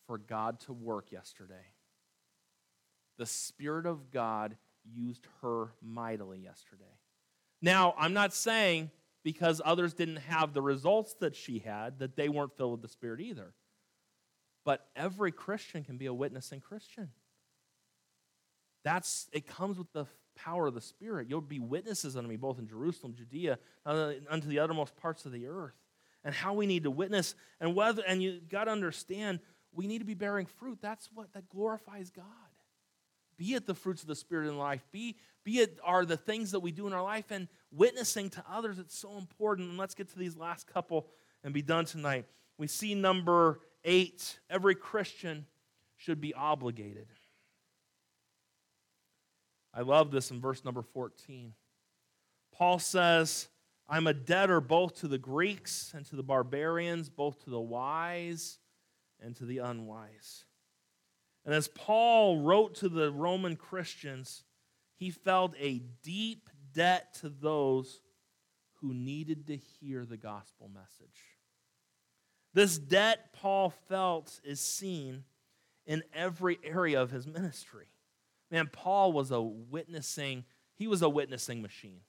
for 0.06 0.18
God 0.18 0.60
to 0.60 0.72
work 0.72 1.12
yesterday. 1.12 1.66
The 3.18 3.26
Spirit 3.26 3.86
of 3.86 4.10
God 4.10 4.56
used 4.84 5.26
her 5.42 5.72
mightily 5.82 6.38
yesterday. 6.38 6.84
Now, 7.60 7.94
I'm 7.96 8.12
not 8.12 8.32
saying 8.32 8.90
because 9.22 9.60
others 9.64 9.94
didn't 9.94 10.16
have 10.16 10.52
the 10.52 10.62
results 10.62 11.14
that 11.20 11.36
she 11.36 11.60
had 11.60 12.00
that 12.00 12.16
they 12.16 12.28
weren't 12.28 12.56
filled 12.56 12.72
with 12.72 12.82
the 12.82 12.88
Spirit 12.88 13.20
either. 13.20 13.54
But 14.64 14.86
every 14.96 15.32
Christian 15.32 15.84
can 15.84 15.96
be 15.96 16.06
a 16.06 16.14
witnessing 16.14 16.60
Christian. 16.60 17.10
That's 18.84 19.28
it 19.32 19.46
comes 19.46 19.78
with 19.78 19.92
the 19.92 20.06
power 20.34 20.66
of 20.68 20.74
the 20.74 20.80
Spirit. 20.80 21.28
You'll 21.28 21.40
be 21.40 21.60
witnesses 21.60 22.16
unto 22.16 22.28
me 22.28 22.36
both 22.36 22.58
in 22.58 22.66
Jerusalem, 22.66 23.14
Judea, 23.14 23.58
unto 23.84 24.48
the 24.48 24.58
uttermost 24.58 24.96
parts 24.96 25.24
of 25.24 25.32
the 25.32 25.46
earth. 25.46 25.74
And 26.24 26.34
how 26.34 26.54
we 26.54 26.66
need 26.66 26.84
to 26.84 26.90
witness 26.90 27.34
and 27.60 27.74
whether 27.74 28.02
and 28.06 28.22
you 28.22 28.40
got 28.48 28.64
to 28.64 28.70
understand 28.70 29.40
we 29.72 29.86
need 29.86 29.98
to 29.98 30.04
be 30.04 30.14
bearing 30.14 30.46
fruit. 30.46 30.78
That's 30.80 31.08
what 31.12 31.32
that 31.32 31.48
glorifies 31.48 32.10
God 32.10 32.26
be 33.42 33.54
it 33.54 33.66
the 33.66 33.74
fruits 33.74 34.02
of 34.02 34.08
the 34.08 34.14
Spirit 34.14 34.48
in 34.48 34.56
life, 34.56 34.86
be, 34.92 35.16
be 35.42 35.58
it 35.58 35.78
are 35.82 36.04
the 36.04 36.16
things 36.16 36.52
that 36.52 36.60
we 36.60 36.70
do 36.70 36.86
in 36.86 36.92
our 36.92 37.02
life, 37.02 37.32
and 37.32 37.48
witnessing 37.72 38.30
to 38.30 38.44
others. 38.48 38.78
It's 38.78 38.96
so 38.96 39.18
important. 39.18 39.68
And 39.68 39.76
let's 39.76 39.96
get 39.96 40.08
to 40.10 40.18
these 40.18 40.36
last 40.36 40.68
couple 40.72 41.08
and 41.42 41.52
be 41.52 41.60
done 41.60 41.84
tonight. 41.84 42.26
We 42.56 42.68
see 42.68 42.94
number 42.94 43.58
eight 43.84 44.38
every 44.48 44.76
Christian 44.76 45.46
should 45.96 46.20
be 46.20 46.32
obligated. 46.34 47.08
I 49.74 49.80
love 49.80 50.12
this 50.12 50.30
in 50.30 50.40
verse 50.40 50.64
number 50.64 50.82
14. 50.82 51.52
Paul 52.52 52.78
says, 52.78 53.48
I'm 53.92 54.06
a 54.06 54.14
debtor 54.14 54.62
both 54.62 55.00
to 55.00 55.06
the 55.06 55.18
Greeks 55.18 55.92
and 55.94 56.06
to 56.06 56.16
the 56.16 56.22
barbarians, 56.22 57.10
both 57.10 57.44
to 57.44 57.50
the 57.50 57.60
wise 57.60 58.58
and 59.20 59.36
to 59.36 59.44
the 59.44 59.58
unwise. 59.58 60.46
And 61.44 61.54
as 61.54 61.68
Paul 61.68 62.40
wrote 62.40 62.76
to 62.76 62.88
the 62.88 63.12
Roman 63.12 63.54
Christians, 63.54 64.44
he 64.94 65.10
felt 65.10 65.54
a 65.58 65.82
deep 66.02 66.48
debt 66.72 67.12
to 67.20 67.28
those 67.28 68.00
who 68.80 68.94
needed 68.94 69.46
to 69.48 69.58
hear 69.58 70.06
the 70.06 70.16
gospel 70.16 70.70
message. 70.72 71.36
This 72.54 72.78
debt 72.78 73.34
Paul 73.34 73.74
felt 73.90 74.40
is 74.42 74.60
seen 74.60 75.24
in 75.84 76.02
every 76.14 76.58
area 76.64 77.02
of 77.02 77.10
his 77.10 77.26
ministry. 77.26 77.88
Man, 78.50 78.70
Paul 78.72 79.12
was 79.12 79.30
a 79.30 79.42
witnessing, 79.42 80.46
he 80.76 80.86
was 80.86 81.02
a 81.02 81.10
witnessing 81.10 81.60
machine. 81.60 82.00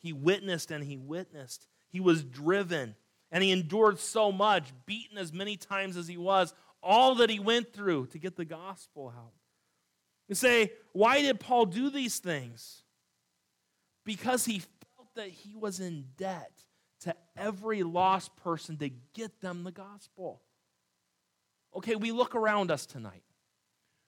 He 0.00 0.12
witnessed 0.12 0.70
and 0.70 0.82
he 0.82 0.96
witnessed. 0.96 1.66
He 1.90 2.00
was 2.00 2.24
driven 2.24 2.94
and 3.30 3.42
he 3.44 3.52
endured 3.52 3.98
so 3.98 4.32
much, 4.32 4.72
beaten 4.86 5.18
as 5.18 5.32
many 5.32 5.56
times 5.56 5.96
as 5.96 6.08
he 6.08 6.16
was, 6.16 6.52
all 6.82 7.16
that 7.16 7.30
he 7.30 7.38
went 7.38 7.72
through 7.72 8.06
to 8.06 8.18
get 8.18 8.36
the 8.36 8.44
gospel 8.44 9.12
out. 9.16 9.32
You 10.28 10.34
say, 10.34 10.72
why 10.92 11.22
did 11.22 11.40
Paul 11.40 11.66
do 11.66 11.90
these 11.90 12.18
things? 12.18 12.82
Because 14.04 14.44
he 14.44 14.60
felt 14.60 15.14
that 15.16 15.28
he 15.28 15.54
was 15.54 15.80
in 15.80 16.06
debt 16.16 16.52
to 17.00 17.14
every 17.36 17.82
lost 17.82 18.36
person 18.36 18.76
to 18.78 18.90
get 19.14 19.40
them 19.40 19.64
the 19.64 19.72
gospel. 19.72 20.40
Okay, 21.76 21.96
we 21.96 22.12
look 22.12 22.34
around 22.34 22.70
us 22.70 22.86
tonight. 22.86 23.22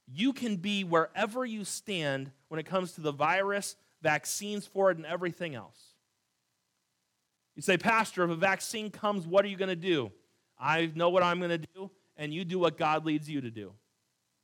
You 0.07 0.32
can 0.32 0.57
be 0.57 0.84
wherever 0.84 1.45
you 1.45 1.64
stand 1.64 2.32
when 2.49 2.59
it 2.59 2.66
comes 2.66 2.93
to 2.93 3.01
the 3.01 3.12
virus, 3.12 3.76
vaccines 4.03 4.66
for 4.66 4.90
it, 4.90 4.96
and 4.96 5.07
everything 5.07 5.55
else. 5.55 5.78
You 7.55 7.62
say, 7.62 7.76
Pastor, 7.76 8.24
if 8.24 8.30
a 8.30 8.34
vaccine 8.34 8.90
comes, 8.90 9.26
what 9.26 9.44
are 9.44 9.48
you 9.48 9.57
going 9.57 9.68
to 9.68 9.76
do? 9.76 10.11
I 10.59 10.90
know 10.94 11.11
what 11.11 11.22
I'm 11.22 11.38
going 11.38 11.50
to 11.50 11.59
do, 11.59 11.90
and 12.16 12.32
you 12.32 12.44
do 12.44 12.59
what 12.59 12.78
God 12.78 13.05
leads 13.05 13.28
you 13.28 13.40
to 13.40 13.50
do. 13.50 13.72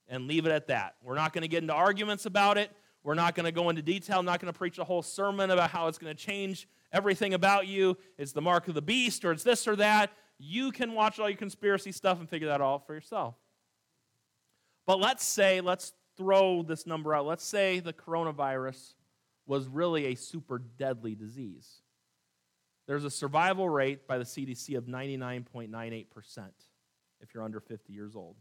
And 0.09 0.26
leave 0.26 0.46
it 0.46 0.52
at 0.52 0.68
that. 0.68 0.94
We're 1.02 1.16
not 1.16 1.32
going 1.34 1.42
to 1.42 1.48
get 1.48 1.62
into 1.62 1.74
arguments 1.74 2.24
about 2.24 2.56
it. 2.56 2.70
We're 3.02 3.14
not 3.14 3.34
going 3.34 3.44
to 3.44 3.52
go 3.52 3.68
into 3.68 3.82
detail. 3.82 4.18
I'm 4.18 4.24
not 4.24 4.40
going 4.40 4.52
to 4.52 4.59
preach 4.59 4.78
a 4.78 4.84
whole 4.84 5.02
sermon 5.02 5.50
about 5.50 5.70
how 5.70 5.86
it's 5.86 5.98
going 5.98 6.14
to 6.14 6.22
change 6.22 6.66
everything 6.92 7.34
about 7.34 7.66
you. 7.66 7.96
It's 8.16 8.32
the 8.32 8.40
mark 8.40 8.68
of 8.68 8.74
the 8.74 8.82
beast, 8.82 9.24
or 9.24 9.32
it's 9.32 9.42
this 9.42 9.68
or 9.68 9.76
that. 9.76 10.11
You 10.38 10.72
can 10.72 10.94
watch 10.94 11.18
all 11.18 11.28
your 11.28 11.36
conspiracy 11.36 11.92
stuff 11.92 12.20
and 12.20 12.28
figure 12.28 12.48
that 12.48 12.61
all 12.61 12.76
out 12.76 12.86
for 12.86 12.94
yourself. 12.94 13.34
But 14.86 14.98
let's 14.98 15.24
say, 15.24 15.61
let's 15.61 15.92
throw 16.16 16.62
this 16.62 16.86
number 16.86 17.14
out. 17.14 17.26
Let's 17.26 17.44
say 17.44 17.80
the 17.80 17.92
coronavirus 17.92 18.94
was 19.49 19.66
really 19.66 20.07
a 20.07 20.14
super 20.14 20.59
deadly 20.59 21.14
disease. 21.14 21.80
There's 22.86 23.05
a 23.05 23.11
survival 23.11 23.68
rate 23.68 24.07
by 24.07 24.18
the 24.18 24.24
CDC 24.24 24.76
of 24.76 24.84
99.98% 24.84 26.07
if 27.20 27.34
you're 27.34 27.42
under 27.42 27.59
50 27.59 27.92
years 27.92 28.14
old. 28.14 28.36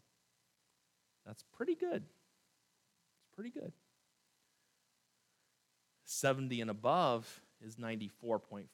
That's 1.26 1.44
pretty 1.56 1.76
good. 1.76 2.04
It's 2.04 3.36
pretty 3.36 3.50
good. 3.50 3.72
70 6.06 6.62
and 6.62 6.70
above 6.70 7.42
is 7.66 7.78
94.5%, 7.78 8.66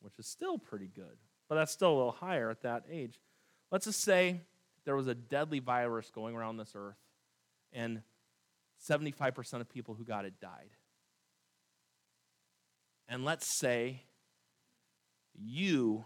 which 0.00 0.18
is 0.18 0.26
still 0.26 0.58
pretty 0.58 0.90
good, 0.94 1.16
but 1.48 1.56
that's 1.56 1.72
still 1.72 1.92
a 1.92 1.96
little 1.96 2.12
higher 2.12 2.50
at 2.50 2.62
that 2.62 2.84
age. 2.90 3.20
Let's 3.70 3.84
just 3.84 4.00
say 4.00 4.40
there 4.84 4.96
was 4.96 5.06
a 5.06 5.14
deadly 5.14 5.58
virus 5.58 6.10
going 6.10 6.34
around 6.34 6.56
this 6.56 6.72
earth 6.74 6.98
and 7.72 8.02
75% 8.88 9.60
of 9.60 9.68
people 9.68 9.94
who 9.94 10.04
got 10.04 10.24
it 10.24 10.40
died. 10.40 10.70
And 13.10 13.24
let's 13.24 13.58
say 13.58 14.04
you 15.34 16.04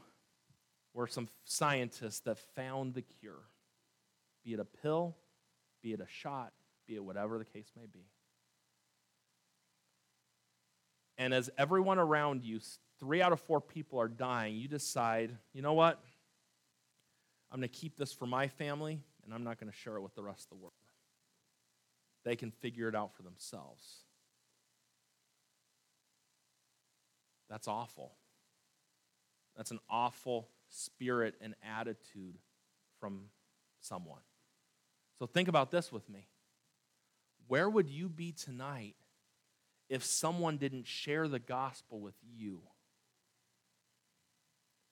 were 0.95 1.07
some 1.07 1.29
scientists 1.45 2.21
that 2.21 2.39
found 2.57 2.95
the 2.95 3.03
cure, 3.03 3.43
be 4.43 4.55
it 4.55 4.61
a 4.61 4.65
pill, 4.65 5.15
be 5.83 5.93
it 5.93 6.01
a 6.01 6.07
shot, 6.09 6.55
be 6.87 6.95
it 6.95 7.05
whatever 7.05 7.37
the 7.37 7.45
case 7.45 7.71
may 7.77 7.87
be. 7.87 8.07
And 11.19 11.35
as 11.35 11.51
everyone 11.59 11.99
around 11.99 12.43
you, 12.43 12.59
three 12.99 13.21
out 13.21 13.33
of 13.33 13.41
four 13.41 13.61
people 13.61 14.01
are 14.01 14.09
dying, 14.09 14.57
you 14.57 14.67
decide, 14.67 15.37
you 15.53 15.61
know 15.61 15.75
what? 15.75 16.03
I'm 17.53 17.61
going 17.61 17.69
to 17.69 17.79
keep 17.79 17.99
this 17.99 18.15
for 18.15 18.27
my 18.27 18.49
family, 18.49 18.99
and 19.25 19.35
I'm 19.35 19.45
not 19.45 19.61
going 19.61 19.71
to 19.71 19.77
share 19.77 19.97
it 19.97 20.01
with 20.01 20.15
the 20.15 20.23
rest 20.23 20.45
of 20.45 20.57
the 20.57 20.63
world. 20.63 20.73
They 22.25 22.35
can 22.35 22.51
figure 22.51 22.89
it 22.89 22.95
out 22.95 23.15
for 23.15 23.23
themselves. 23.23 24.04
That's 27.55 27.69
awful. 27.69 28.11
That's 29.57 29.71
an 29.71 29.79
awful 29.89 30.49
spirit 30.71 31.37
and 31.41 31.55
attitude 31.63 32.37
from 32.99 33.27
someone. 33.81 34.23
So 35.21 35.27
think 35.27 35.47
about 35.47 35.71
this 35.71 35.93
with 35.93 36.11
me. 36.11 36.27
Where 37.47 37.71
would 37.71 37.89
you 37.89 38.09
be 38.09 38.33
tonight 38.33 38.97
if 39.89 40.03
someone 40.03 40.57
didn't 40.57 40.89
share 40.89 41.29
the 41.29 41.39
gospel 41.39 42.01
with 42.01 42.17
you? 42.37 42.61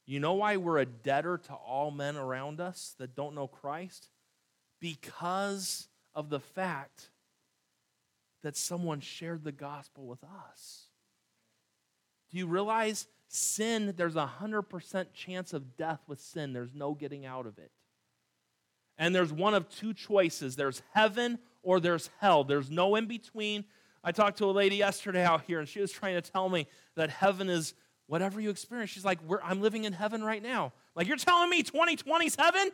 You 0.07 0.21
know 0.21 0.35
why 0.35 0.57
we're 0.57 0.79
a 0.79 0.87
debtor 0.87 1.39
to 1.39 1.55
all 1.55 1.91
men 1.91 2.17
around 2.17 2.61
us 2.61 2.95
that 3.01 3.17
don't 3.17 3.35
know 3.35 3.49
Christ? 3.49 4.09
Because 4.81 5.89
of 6.15 6.31
the 6.31 6.39
fact 6.39 7.11
that 8.45 8.57
someone 8.57 9.01
shared 9.01 9.43
the 9.43 9.51
gospel 9.51 10.07
with 10.07 10.23
us. 10.23 10.87
Do 12.33 12.39
you 12.39 12.47
realize 12.47 13.07
sin, 13.29 13.95
there's 13.97 14.17
a 14.17 14.31
100% 14.41 15.07
chance 15.13 15.53
of 15.53 15.77
death 15.77 16.01
with 16.07 16.21
sin? 16.21 16.53
There's 16.53 16.75
no 16.75 16.95
getting 16.95 17.27
out 17.27 17.47
of 17.47 17.59
it. 17.59 17.71
And 18.99 19.15
there's 19.15 19.33
one 19.33 19.55
of 19.55 19.69
two 19.69 19.95
choices 19.95 20.57
there's 20.57 20.83
heaven 20.95 21.39
or 21.63 21.81
there's 21.81 22.11
hell. 22.21 22.45
There's 22.45 22.71
no 22.71 22.95
in 22.97 23.07
between. 23.07 23.65
I 24.05 24.13
talked 24.13 24.39
to 24.39 24.47
a 24.47 24.51
lady 24.51 24.77
yesterday 24.77 25.25
out 25.25 25.43
here, 25.47 25.61
and 25.61 25.69
she 25.69 25.81
was 25.81 25.93
trying 25.93 26.15
to 26.15 26.21
tell 26.21 26.49
me 26.49 26.67
that 26.97 27.11
heaven 27.11 27.49
is 27.49 27.75
whatever 28.07 28.41
you 28.41 28.51
experience. 28.51 28.91
She's 28.91 29.05
like, 29.05 29.21
I'm 29.45 29.61
living 29.61 29.85
in 29.85 29.93
heaven 29.93 30.25
right 30.25 30.43
now. 30.43 30.73
Like, 30.97 31.07
you're 31.07 31.17
telling 31.17 31.49
me 31.49 31.63
2020's 31.63 32.37
heaven? 32.37 32.71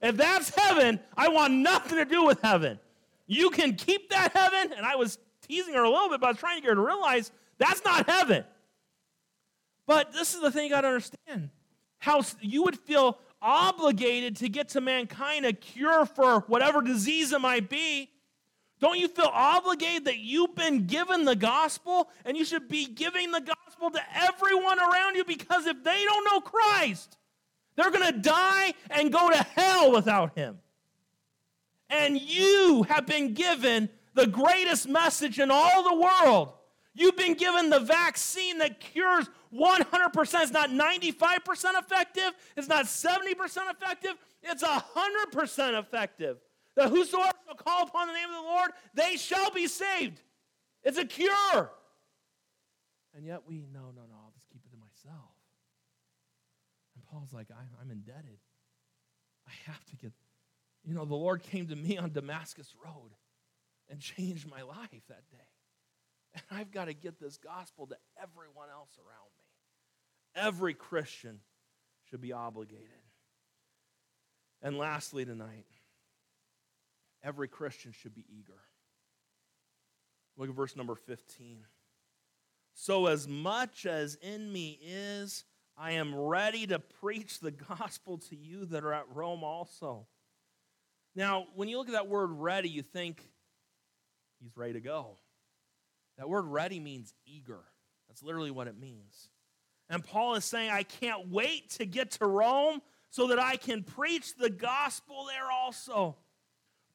If 0.00 0.16
that's 0.16 0.54
heaven, 0.54 1.00
I 1.16 1.28
want 1.28 1.52
nothing 1.52 1.98
to 1.98 2.04
do 2.04 2.24
with 2.24 2.40
heaven. 2.40 2.78
You 3.26 3.50
can 3.50 3.74
keep 3.74 4.10
that 4.10 4.32
heaven. 4.32 4.72
And 4.76 4.84
I 4.84 4.96
was 4.96 5.18
teasing 5.46 5.74
her 5.74 5.82
a 5.82 5.90
little 5.90 6.08
bit, 6.08 6.20
but 6.20 6.26
I 6.26 6.30
was 6.30 6.38
trying 6.38 6.56
to 6.56 6.62
get 6.62 6.70
her 6.70 6.74
to 6.74 6.80
realize 6.80 7.30
that's 7.58 7.84
not 7.84 8.08
heaven. 8.08 8.44
But 9.86 10.12
this 10.12 10.34
is 10.34 10.40
the 10.40 10.50
thing 10.50 10.64
you 10.64 10.70
got 10.70 10.82
to 10.82 10.88
understand 10.88 11.50
how 11.98 12.22
you 12.40 12.62
would 12.64 12.78
feel 12.78 13.18
obligated 13.40 14.36
to 14.36 14.48
get 14.48 14.70
to 14.70 14.80
mankind 14.80 15.44
a 15.44 15.52
cure 15.52 16.06
for 16.06 16.40
whatever 16.40 16.80
disease 16.80 17.32
it 17.32 17.40
might 17.40 17.68
be 17.68 18.10
don't 18.84 18.98
you 18.98 19.08
feel 19.08 19.30
obligated 19.32 20.04
that 20.06 20.18
you've 20.18 20.54
been 20.54 20.86
given 20.86 21.24
the 21.24 21.34
gospel 21.34 22.10
and 22.24 22.36
you 22.36 22.44
should 22.44 22.68
be 22.68 22.86
giving 22.86 23.30
the 23.30 23.40
gospel 23.40 23.90
to 23.90 24.00
everyone 24.14 24.78
around 24.78 25.14
you 25.16 25.24
because 25.24 25.64
if 25.66 25.82
they 25.82 26.04
don't 26.04 26.24
know 26.30 26.40
Christ, 26.40 27.16
they're 27.76 27.90
going 27.90 28.12
to 28.12 28.18
die 28.20 28.74
and 28.90 29.12
go 29.12 29.30
to 29.30 29.38
hell 29.38 29.90
without 29.92 30.36
him. 30.36 30.58
And 31.88 32.20
you 32.20 32.84
have 32.88 33.06
been 33.06 33.32
given 33.32 33.88
the 34.12 34.26
greatest 34.26 34.86
message 34.86 35.38
in 35.38 35.50
all 35.50 35.82
the 35.82 36.02
world. 36.02 36.52
You've 36.94 37.16
been 37.16 37.34
given 37.34 37.70
the 37.70 37.80
vaccine 37.80 38.58
that 38.58 38.80
cures 38.80 39.30
100%. 39.54 40.42
It's 40.42 40.50
not 40.50 40.70
95% 40.70 41.78
effective, 41.78 42.32
it's 42.56 42.68
not 42.68 42.86
70% 42.86 43.70
effective, 43.70 44.14
it's 44.42 44.62
100% 44.62 45.78
effective 45.78 46.38
that 46.76 46.90
whosoever 46.90 47.32
shall 47.46 47.54
call 47.54 47.86
upon 47.86 48.08
the 48.08 48.14
name 48.14 48.28
of 48.28 48.34
the 48.34 48.42
Lord, 48.42 48.70
they 48.94 49.16
shall 49.16 49.50
be 49.50 49.66
saved. 49.66 50.20
It's 50.82 50.98
a 50.98 51.04
cure. 51.04 51.70
And 53.14 53.24
yet 53.24 53.42
we, 53.46 53.64
no, 53.72 53.80
no, 53.80 54.02
no, 54.08 54.16
I'll 54.24 54.32
just 54.34 54.48
keep 54.50 54.62
it 54.64 54.70
to 54.72 54.76
myself. 54.76 55.30
And 56.96 57.04
Paul's 57.06 57.32
like, 57.32 57.46
I, 57.50 57.62
I'm 57.80 57.90
indebted. 57.90 58.38
I 59.46 59.52
have 59.70 59.84
to 59.86 59.96
get, 59.96 60.12
you 60.84 60.94
know, 60.94 61.04
the 61.04 61.14
Lord 61.14 61.42
came 61.42 61.68
to 61.68 61.76
me 61.76 61.96
on 61.96 62.12
Damascus 62.12 62.74
Road 62.84 63.12
and 63.88 64.00
changed 64.00 64.50
my 64.50 64.62
life 64.62 65.02
that 65.08 65.30
day. 65.30 65.38
And 66.34 66.42
I've 66.50 66.72
got 66.72 66.86
to 66.86 66.94
get 66.94 67.20
this 67.20 67.36
gospel 67.36 67.86
to 67.86 67.96
everyone 68.20 68.68
else 68.68 68.98
around. 68.98 69.30
Every 70.34 70.74
Christian 70.74 71.40
should 72.10 72.20
be 72.20 72.32
obligated. 72.32 72.88
And 74.62 74.78
lastly, 74.78 75.24
tonight, 75.24 75.66
every 77.22 77.48
Christian 77.48 77.92
should 77.92 78.14
be 78.14 78.24
eager. 78.28 78.60
Look 80.36 80.48
at 80.48 80.54
verse 80.54 80.76
number 80.76 80.94
15. 80.94 81.58
So, 82.74 83.06
as 83.06 83.28
much 83.28 83.86
as 83.86 84.16
in 84.16 84.52
me 84.52 84.80
is, 84.82 85.44
I 85.76 85.92
am 85.92 86.14
ready 86.14 86.66
to 86.66 86.78
preach 86.78 87.40
the 87.40 87.50
gospel 87.50 88.18
to 88.30 88.36
you 88.36 88.64
that 88.66 88.84
are 88.84 88.92
at 88.92 89.06
Rome 89.12 89.44
also. 89.44 90.06
Now, 91.14 91.46
when 91.54 91.68
you 91.68 91.78
look 91.78 91.88
at 91.88 91.94
that 91.94 92.08
word 92.08 92.30
ready, 92.30 92.68
you 92.68 92.82
think 92.82 93.22
he's 94.40 94.56
ready 94.56 94.72
to 94.72 94.80
go. 94.80 95.18
That 96.18 96.28
word 96.28 96.46
ready 96.46 96.80
means 96.80 97.14
eager. 97.24 97.60
That's 98.08 98.22
literally 98.22 98.50
what 98.50 98.66
it 98.66 98.78
means. 98.78 99.28
And 99.94 100.02
Paul 100.02 100.34
is 100.34 100.44
saying, 100.44 100.70
I 100.70 100.82
can't 100.82 101.28
wait 101.28 101.70
to 101.70 101.86
get 101.86 102.10
to 102.12 102.26
Rome 102.26 102.82
so 103.10 103.28
that 103.28 103.38
I 103.38 103.54
can 103.54 103.84
preach 103.84 104.34
the 104.34 104.50
gospel 104.50 105.26
there 105.28 105.48
also. 105.52 106.16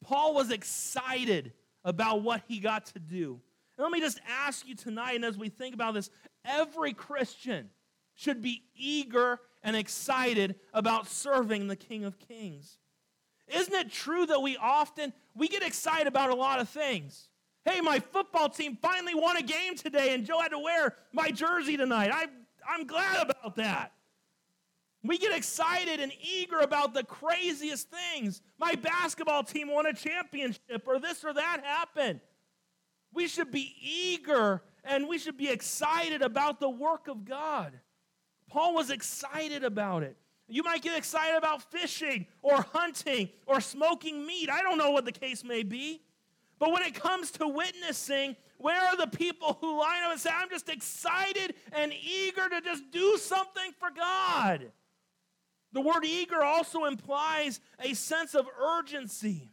Paul 0.04 0.34
was 0.34 0.52
excited 0.52 1.54
about 1.86 2.24
what 2.24 2.42
he 2.50 2.60
got 2.60 2.88
to 2.88 3.00
do. 3.00 3.40
And 3.78 3.84
let 3.84 3.94
me 3.94 4.02
just 4.02 4.20
ask 4.28 4.68
you 4.68 4.76
tonight, 4.76 5.16
and 5.16 5.24
as 5.24 5.38
we 5.38 5.48
think 5.48 5.74
about 5.74 5.94
this, 5.94 6.10
every 6.44 6.92
Christian 6.92 7.70
should 8.16 8.42
be 8.42 8.64
eager 8.76 9.40
and 9.64 9.78
excited 9.78 10.56
about 10.74 11.08
serving 11.08 11.68
the 11.68 11.78
King 11.78 12.04
of 12.04 12.20
Kings. 12.20 12.80
Isn't 13.48 13.74
it 13.74 13.94
true 13.94 14.26
that 14.26 14.42
we 14.42 14.58
often 14.58 15.14
we 15.36 15.48
get 15.48 15.64
excited 15.64 16.08
about 16.08 16.32
a 16.32 16.36
lot 16.36 16.60
of 16.60 16.68
things? 16.68 17.30
Hey, 17.64 17.80
my 17.80 18.00
football 18.00 18.50
team 18.50 18.78
finally 18.82 19.16
won 19.16 19.38
a 19.38 19.42
game 19.42 19.76
today, 19.76 20.14
and 20.14 20.26
Joe 20.26 20.42
had 20.42 20.50
to 20.50 20.60
wear 20.60 20.96
my 21.14 21.32
jersey 21.32 21.78
tonight. 21.78 22.12
I, 22.14 22.28
I'm 22.68 22.86
glad 22.86 23.30
about 23.30 23.56
that. 23.58 23.94
We 25.04 25.18
get 25.18 25.36
excited 25.36 26.00
and 26.00 26.12
eager 26.22 26.60
about 26.60 26.94
the 26.94 27.04
craziest 27.04 27.90
things. 27.90 28.42
My 28.58 28.76
basketball 28.76 29.44
team 29.44 29.70
won 29.70 29.86
a 29.86 29.94
championship, 29.94 30.84
or 30.86 31.00
this 31.00 31.24
or 31.24 31.34
that 31.34 31.62
happened. 31.64 32.20
We 33.14 33.28
should 33.28 33.52
be 33.52 33.74
eager 33.82 34.62
and 34.84 35.08
we 35.08 35.18
should 35.18 35.38
be 35.38 35.50
excited 35.50 36.22
about 36.22 36.60
the 36.60 36.70
work 36.70 37.08
of 37.08 37.26
God. 37.26 37.80
Paul 38.50 38.76
was 38.76 38.90
excited 38.90 39.64
about 39.64 40.04
it. 40.04 40.18
You 40.48 40.64
might 40.64 40.82
get 40.82 40.98
excited 40.98 41.38
about 41.38 41.62
fishing 41.72 42.26
or 42.42 42.62
hunting 42.74 43.30
or 43.46 43.62
smoking 43.62 44.26
meat. 44.26 44.50
I 44.50 44.62
don't 44.62 44.78
know 44.78 44.92
what 44.92 45.06
the 45.06 45.12
case 45.12 45.44
may 45.44 45.64
be. 45.64 46.02
But 46.58 46.72
when 46.72 46.84
it 46.84 46.96
comes 46.96 47.32
to 47.32 47.48
witnessing, 47.48 48.36
where 48.60 48.82
are 48.82 48.98
the 48.98 49.08
people 49.08 49.58
who 49.62 49.80
line 49.80 50.04
up 50.04 50.12
and 50.12 50.20
say, 50.20 50.30
I'm 50.34 50.50
just 50.50 50.68
excited 50.68 51.56
and 51.72 51.94
eager 51.94 52.48
to 52.50 52.62
just 52.62 52.92
do 52.92 53.18
something 53.18 53.72
for 53.80 53.88
God? 53.90 54.72
The 55.72 55.80
word 55.80 56.04
eager 56.04 56.44
also 56.44 56.84
implies 56.84 57.62
a 57.80 57.94
sense 57.94 58.36
of 58.36 58.46
urgency. 58.62 59.50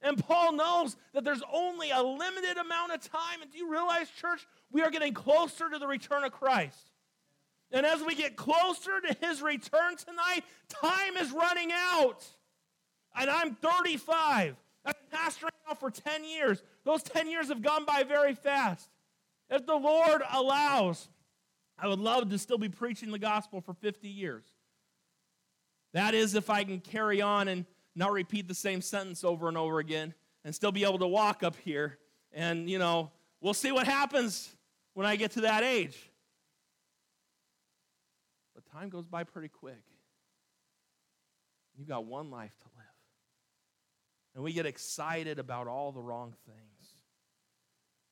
And 0.00 0.16
Paul 0.16 0.52
knows 0.52 0.96
that 1.12 1.22
there's 1.22 1.42
only 1.52 1.90
a 1.90 2.02
limited 2.02 2.56
amount 2.56 2.92
of 2.92 3.00
time. 3.00 3.42
And 3.42 3.52
do 3.52 3.58
you 3.58 3.70
realize, 3.70 4.08
church, 4.10 4.46
we 4.70 4.80
are 4.80 4.90
getting 4.90 5.12
closer 5.12 5.68
to 5.68 5.78
the 5.78 5.86
return 5.86 6.24
of 6.24 6.32
Christ? 6.32 6.92
And 7.72 7.84
as 7.84 8.02
we 8.02 8.14
get 8.14 8.36
closer 8.36 9.00
to 9.02 9.16
his 9.20 9.42
return 9.42 9.96
tonight, 9.96 10.44
time 10.68 11.18
is 11.18 11.30
running 11.30 11.72
out. 11.74 12.24
And 13.14 13.28
I'm 13.28 13.54
35. 13.54 14.56
I've 14.86 14.94
been 15.10 15.18
pastoring 15.18 15.50
now 15.68 15.74
for 15.74 15.90
10 15.90 16.24
years. 16.24 16.62
Those 16.86 17.02
10 17.02 17.28
years 17.28 17.48
have 17.48 17.62
gone 17.62 17.84
by 17.84 18.04
very 18.04 18.32
fast. 18.34 18.88
If 19.50 19.66
the 19.66 19.74
Lord 19.74 20.22
allows, 20.32 21.08
I 21.76 21.88
would 21.88 21.98
love 21.98 22.30
to 22.30 22.38
still 22.38 22.58
be 22.58 22.68
preaching 22.68 23.10
the 23.10 23.18
gospel 23.18 23.60
for 23.60 23.74
50 23.74 24.08
years. 24.08 24.44
That 25.94 26.14
is, 26.14 26.36
if 26.36 26.48
I 26.48 26.62
can 26.62 26.78
carry 26.78 27.20
on 27.20 27.48
and 27.48 27.66
not 27.96 28.12
repeat 28.12 28.46
the 28.46 28.54
same 28.54 28.80
sentence 28.80 29.24
over 29.24 29.48
and 29.48 29.58
over 29.58 29.80
again 29.80 30.14
and 30.44 30.54
still 30.54 30.70
be 30.70 30.84
able 30.84 31.00
to 31.00 31.08
walk 31.08 31.42
up 31.42 31.56
here. 31.56 31.98
And, 32.32 32.70
you 32.70 32.78
know, 32.78 33.10
we'll 33.40 33.54
see 33.54 33.72
what 33.72 33.86
happens 33.86 34.54
when 34.94 35.06
I 35.06 35.16
get 35.16 35.32
to 35.32 35.40
that 35.40 35.64
age. 35.64 35.98
But 38.54 38.64
time 38.66 38.90
goes 38.90 39.06
by 39.06 39.24
pretty 39.24 39.48
quick. 39.48 39.82
You've 41.76 41.88
got 41.88 42.04
one 42.04 42.30
life 42.30 42.56
to 42.60 42.66
live. 42.76 42.86
And 44.36 44.44
we 44.44 44.52
get 44.52 44.66
excited 44.66 45.40
about 45.40 45.66
all 45.66 45.90
the 45.90 46.00
wrong 46.00 46.34
things. 46.46 46.75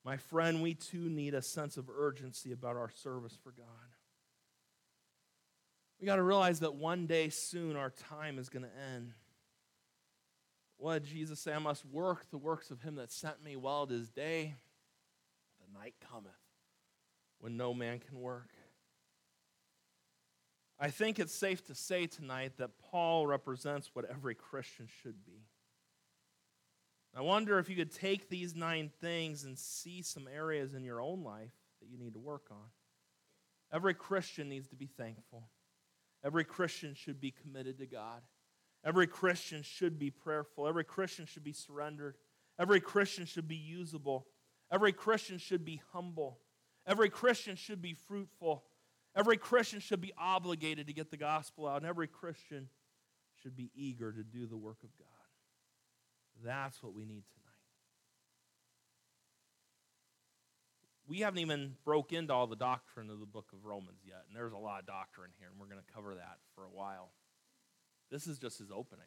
My 0.05 0.17
friend, 0.17 0.61
we 0.61 0.75
too 0.75 1.09
need 1.09 1.33
a 1.33 1.41
sense 1.41 1.77
of 1.77 1.89
urgency 1.89 2.51
about 2.51 2.77
our 2.77 2.91
service 2.91 3.35
for 3.43 3.51
God. 3.51 3.65
We 5.99 6.05
got 6.05 6.17
to 6.17 6.23
realize 6.23 6.59
that 6.59 6.75
one 6.75 7.07
day 7.07 7.29
soon 7.29 7.75
our 7.75 7.89
time 7.89 8.37
is 8.37 8.47
going 8.47 8.63
to 8.63 8.93
end. 8.93 9.13
What 10.77 11.01
did 11.01 11.11
Jesus 11.11 11.39
say? 11.39 11.53
I 11.53 11.59
must 11.59 11.85
work 11.85 12.29
the 12.29 12.37
works 12.37 12.69
of 12.69 12.81
him 12.83 12.95
that 12.95 13.11
sent 13.11 13.43
me 13.43 13.55
while 13.55 13.85
it 13.85 13.91
is 13.91 14.11
day. 14.11 14.53
The 15.59 15.79
night 15.79 15.95
cometh 16.11 16.31
when 17.39 17.57
no 17.57 17.73
man 17.73 17.97
can 17.97 18.19
work. 18.19 18.49
I 20.79 20.89
think 20.89 21.17
it's 21.17 21.33
safe 21.33 21.65
to 21.65 21.73
say 21.73 22.05
tonight 22.05 22.57
that 22.57 22.77
Paul 22.91 23.25
represents 23.25 23.89
what 23.93 24.05
every 24.05 24.35
Christian 24.35 24.87
should 25.01 25.25
be. 25.25 25.47
I 27.15 27.21
wonder 27.21 27.59
if 27.59 27.69
you 27.69 27.77
could 27.77 27.93
take 27.93 28.29
these 28.29 28.55
nine 28.55 28.91
things 28.99 29.45
and 29.45 29.57
see 29.57 30.01
some 30.01 30.27
areas 30.27 30.73
in 30.73 30.83
your 30.83 31.01
own 31.01 31.23
life 31.23 31.53
that 31.79 31.87
you 31.89 31.97
need 31.97 32.13
to 32.13 32.19
work 32.19 32.47
on. 32.51 32.67
Every 33.71 33.93
Christian 33.93 34.49
needs 34.49 34.67
to 34.69 34.75
be 34.75 34.87
thankful. 34.87 35.47
Every 36.25 36.43
Christian 36.43 36.93
should 36.93 37.21
be 37.21 37.31
committed 37.31 37.77
to 37.79 37.85
God. 37.85 38.21
Every 38.85 39.07
Christian 39.07 39.63
should 39.63 39.97
be 39.97 40.11
prayerful. 40.11 40.67
Every 40.67 40.83
Christian 40.83 41.25
should 41.25 41.43
be 41.43 41.53
surrendered. 41.53 42.15
Every 42.59 42.81
Christian 42.81 43.25
should 43.25 43.47
be 43.47 43.55
usable. 43.55 44.27
Every 44.71 44.91
Christian 44.91 45.37
should 45.37 45.63
be 45.63 45.81
humble. 45.93 46.39
Every 46.85 47.09
Christian 47.09 47.55
should 47.55 47.81
be 47.81 47.93
fruitful. 47.93 48.63
Every 49.15 49.37
Christian 49.37 49.79
should 49.79 50.01
be 50.01 50.13
obligated 50.17 50.87
to 50.87 50.93
get 50.93 51.11
the 51.11 51.17
gospel 51.17 51.67
out. 51.67 51.77
And 51.77 51.85
every 51.85 52.07
Christian 52.07 52.69
should 53.41 53.55
be 53.55 53.71
eager 53.73 54.11
to 54.11 54.23
do 54.23 54.45
the 54.47 54.57
work 54.57 54.77
of 54.83 54.89
God. 54.97 55.14
That's 56.43 56.81
what 56.83 56.93
we 56.93 57.05
need 57.05 57.23
tonight. 57.33 57.45
we 61.07 61.19
haven't 61.19 61.39
even 61.39 61.75
broke 61.83 62.13
into 62.13 62.33
all 62.33 62.47
the 62.47 62.55
doctrine 62.55 63.09
of 63.09 63.19
the 63.19 63.25
book 63.25 63.51
of 63.53 63.65
Romans 63.65 64.01
yet, 64.05 64.23
and 64.27 64.35
there's 64.35 64.53
a 64.53 64.57
lot 64.57 64.79
of 64.79 64.87
doctrine 64.87 65.31
here, 65.37 65.47
and 65.51 65.59
we're 65.59 65.67
going 65.67 65.81
to 65.85 65.93
cover 65.93 66.15
that 66.15 66.37
for 66.55 66.63
a 66.63 66.69
while. 66.69 67.11
This 68.09 68.27
is 68.27 68.39
just 68.39 68.57
his 68.59 68.71
opening. 68.71 69.05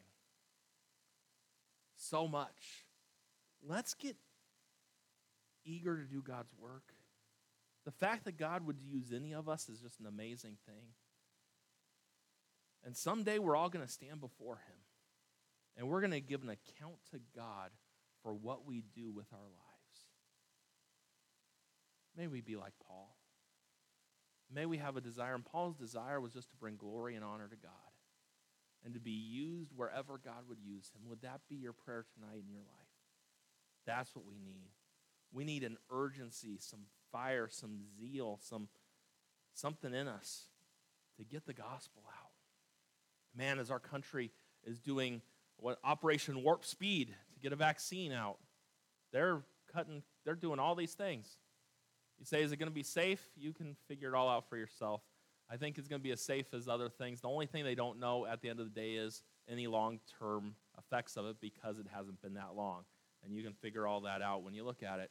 So 1.95 2.27
much. 2.27 2.85
Let's 3.67 3.93
get 3.93 4.15
eager 5.65 5.97
to 5.97 6.03
do 6.03 6.21
God's 6.21 6.53
work. 6.57 6.93
The 7.85 7.91
fact 7.91 8.25
that 8.25 8.37
God 8.37 8.65
would 8.65 8.79
use 8.79 9.11
any 9.13 9.33
of 9.33 9.49
us 9.49 9.67
is 9.67 9.79
just 9.79 9.99
an 9.99 10.05
amazing 10.05 10.57
thing. 10.65 10.93
And 12.85 12.95
someday 12.95 13.39
we're 13.39 13.57
all 13.57 13.69
going 13.69 13.85
to 13.85 13.91
stand 13.91 14.21
before 14.21 14.55
Him, 14.55 14.77
and 15.79 15.87
we're 15.87 16.01
going 16.01 16.11
to 16.11 16.19
give 16.19 16.43
an 16.43 16.49
account 16.49 16.97
to 17.11 17.21
God 17.33 17.71
for 18.21 18.33
what 18.33 18.67
we 18.67 18.83
do 18.93 19.13
with 19.13 19.31
our 19.31 19.39
lives. 19.39 20.05
May 22.17 22.27
we 22.27 22.41
be 22.41 22.57
like 22.57 22.73
Paul. 22.85 23.15
May 24.53 24.65
we 24.65 24.77
have 24.77 24.97
a 24.97 25.01
desire. 25.01 25.35
And 25.35 25.45
Paul's 25.45 25.77
desire 25.77 26.19
was 26.19 26.33
just 26.33 26.49
to 26.49 26.57
bring 26.57 26.75
glory 26.75 27.15
and 27.15 27.23
honor 27.23 27.47
to 27.47 27.55
God 27.55 27.71
and 28.83 28.93
to 28.93 28.99
be 28.99 29.11
used 29.11 29.71
wherever 29.73 30.17
God 30.17 30.49
would 30.49 30.59
use 30.61 30.91
him. 30.93 31.07
Would 31.07 31.21
that 31.21 31.39
be 31.49 31.55
your 31.55 31.73
prayer 31.73 32.05
tonight 32.13 32.43
in 32.45 32.51
your 32.51 32.61
life? 32.61 32.89
That's 33.85 34.13
what 34.13 34.25
we 34.25 34.35
need. 34.37 34.71
We 35.31 35.45
need 35.45 35.63
an 35.63 35.77
urgency, 35.89 36.57
some 36.59 36.81
fire, 37.11 37.47
some 37.49 37.79
zeal, 37.97 38.37
some 38.41 38.67
something 39.53 39.93
in 39.93 40.07
us 40.07 40.47
to 41.17 41.23
get 41.23 41.45
the 41.45 41.53
gospel 41.53 42.03
out. 42.07 42.31
Man, 43.35 43.59
as 43.59 43.71
our 43.71 43.79
country 43.79 44.31
is 44.65 44.79
doing 44.79 45.21
what 45.61 45.79
Operation 45.83 46.43
Warp 46.43 46.65
Speed 46.65 47.15
to 47.33 47.39
get 47.39 47.53
a 47.53 47.55
vaccine 47.55 48.11
out, 48.11 48.37
they're 49.11 49.41
cutting, 49.73 50.03
they're 50.25 50.35
doing 50.35 50.59
all 50.59 50.75
these 50.75 50.93
things. 50.93 51.37
You 52.17 52.25
say, 52.25 52.41
is 52.41 52.51
it 52.51 52.57
going 52.57 52.69
to 52.69 52.75
be 52.75 52.83
safe? 52.83 53.21
You 53.37 53.53
can 53.53 53.75
figure 53.87 54.09
it 54.09 54.15
all 54.15 54.29
out 54.29 54.49
for 54.49 54.57
yourself. 54.57 55.01
I 55.49 55.57
think 55.57 55.77
it's 55.77 55.87
going 55.87 55.99
to 55.99 56.03
be 56.03 56.11
as 56.11 56.21
safe 56.21 56.53
as 56.53 56.67
other 56.67 56.89
things. 56.89 57.21
The 57.21 57.29
only 57.29 57.47
thing 57.47 57.63
they 57.63 57.75
don't 57.75 57.99
know 57.99 58.25
at 58.25 58.41
the 58.41 58.49
end 58.49 58.59
of 58.59 58.71
the 58.71 58.79
day 58.79 58.93
is 58.93 59.23
any 59.49 59.67
long 59.67 59.99
term 60.19 60.55
effects 60.77 61.17
of 61.17 61.25
it 61.25 61.37
because 61.41 61.79
it 61.79 61.87
hasn't 61.93 62.21
been 62.21 62.35
that 62.35 62.55
long. 62.55 62.83
And 63.23 63.33
you 63.33 63.41
can 63.43 63.53
figure 63.53 63.87
all 63.87 64.01
that 64.01 64.21
out 64.21 64.43
when 64.43 64.53
you 64.53 64.63
look 64.63 64.83
at 64.83 64.99
it. 64.99 65.09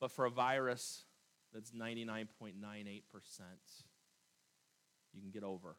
But 0.00 0.10
for 0.10 0.24
a 0.24 0.30
virus 0.30 1.04
that's 1.52 1.70
99.98%, 1.70 3.02
you 5.12 5.20
can 5.20 5.30
get 5.30 5.44
over 5.44 5.76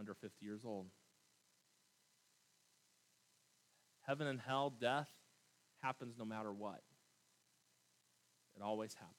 under 0.00 0.14
50 0.14 0.44
years 0.44 0.62
old. 0.64 0.86
Heaven 4.06 4.26
and 4.26 4.40
hell, 4.40 4.72
death, 4.80 5.10
happens 5.82 6.16
no 6.18 6.24
matter 6.24 6.52
what. 6.52 6.80
It 8.56 8.62
always 8.62 8.94
happens. 8.94 9.14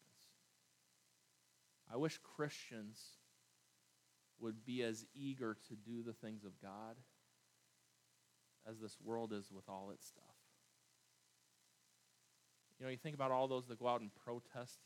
I 1.93 1.97
wish 1.97 2.19
Christians 2.35 2.99
would 4.39 4.65
be 4.65 4.81
as 4.81 5.05
eager 5.13 5.55
to 5.69 5.75
do 5.75 6.03
the 6.03 6.13
things 6.13 6.43
of 6.43 6.59
God 6.61 6.97
as 8.67 8.79
this 8.79 8.97
world 9.03 9.33
is 9.33 9.51
with 9.51 9.69
all 9.69 9.91
its 9.93 10.07
stuff. 10.07 10.23
You 12.79 12.85
know, 12.85 12.91
you 12.91 12.97
think 12.97 13.15
about 13.15 13.31
all 13.31 13.47
those 13.47 13.67
that 13.67 13.79
go 13.79 13.87
out 13.87 14.01
and 14.01 14.09
protest 14.25 14.79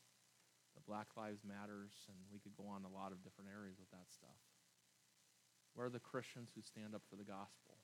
the 0.75 0.81
Black 0.85 1.07
Lives 1.15 1.39
Matters, 1.47 1.93
and 2.07 2.17
we 2.31 2.39
could 2.39 2.55
go 2.55 2.67
on 2.67 2.83
a 2.83 2.93
lot 2.93 3.13
of 3.13 3.23
different 3.23 3.49
areas 3.49 3.77
with 3.79 3.89
that 3.91 4.11
stuff. 4.11 4.35
Where 5.75 5.87
are 5.87 5.91
the 5.91 5.99
Christians 5.99 6.49
who 6.55 6.61
stand 6.61 6.95
up 6.95 7.01
for 7.09 7.15
the 7.15 7.23
gospel? 7.23 7.77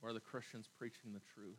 Where 0.00 0.10
are 0.10 0.14
the 0.14 0.20
Christians 0.20 0.68
preaching 0.78 1.12
the 1.12 1.20
truth? 1.34 1.58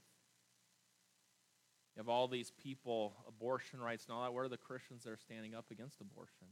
You 1.96 2.00
have 2.00 2.10
all 2.10 2.28
these 2.28 2.52
people, 2.64 3.18
abortion 3.28 3.82
rights 3.82 4.06
and 4.06 4.16
all 4.16 4.24
that. 4.24 4.34
Where 4.34 4.46
are 4.46 4.50
the 4.50 4.58
Christians 4.58 5.04
that 5.04 5.12
are 5.12 5.18
standing 5.18 5.54
up 5.54 5.66
against 5.70 6.00
abortion? 6.00 6.48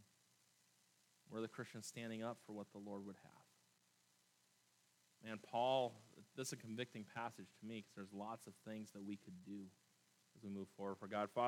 Where 1.29 1.39
are 1.39 1.41
the 1.41 1.47
Christians 1.47 1.87
standing 1.87 2.23
up 2.23 2.37
for 2.45 2.53
what 2.53 2.67
the 2.71 2.79
Lord 2.79 3.05
would 3.05 3.15
have. 3.23 3.31
Man, 5.23 5.39
Paul, 5.49 5.93
this 6.35 6.47
is 6.47 6.53
a 6.53 6.57
convicting 6.57 7.05
passage 7.15 7.47
to 7.59 7.65
me 7.65 7.77
because 7.77 7.95
there's 7.95 8.13
lots 8.13 8.45
of 8.47 8.53
things 8.67 8.91
that 8.91 9.03
we 9.03 9.15
could 9.17 9.33
do 9.45 9.65
as 10.35 10.43
we 10.43 10.49
move 10.49 10.67
forward 10.75 10.97
for 10.99 11.07
God. 11.07 11.29
Father, 11.33 11.45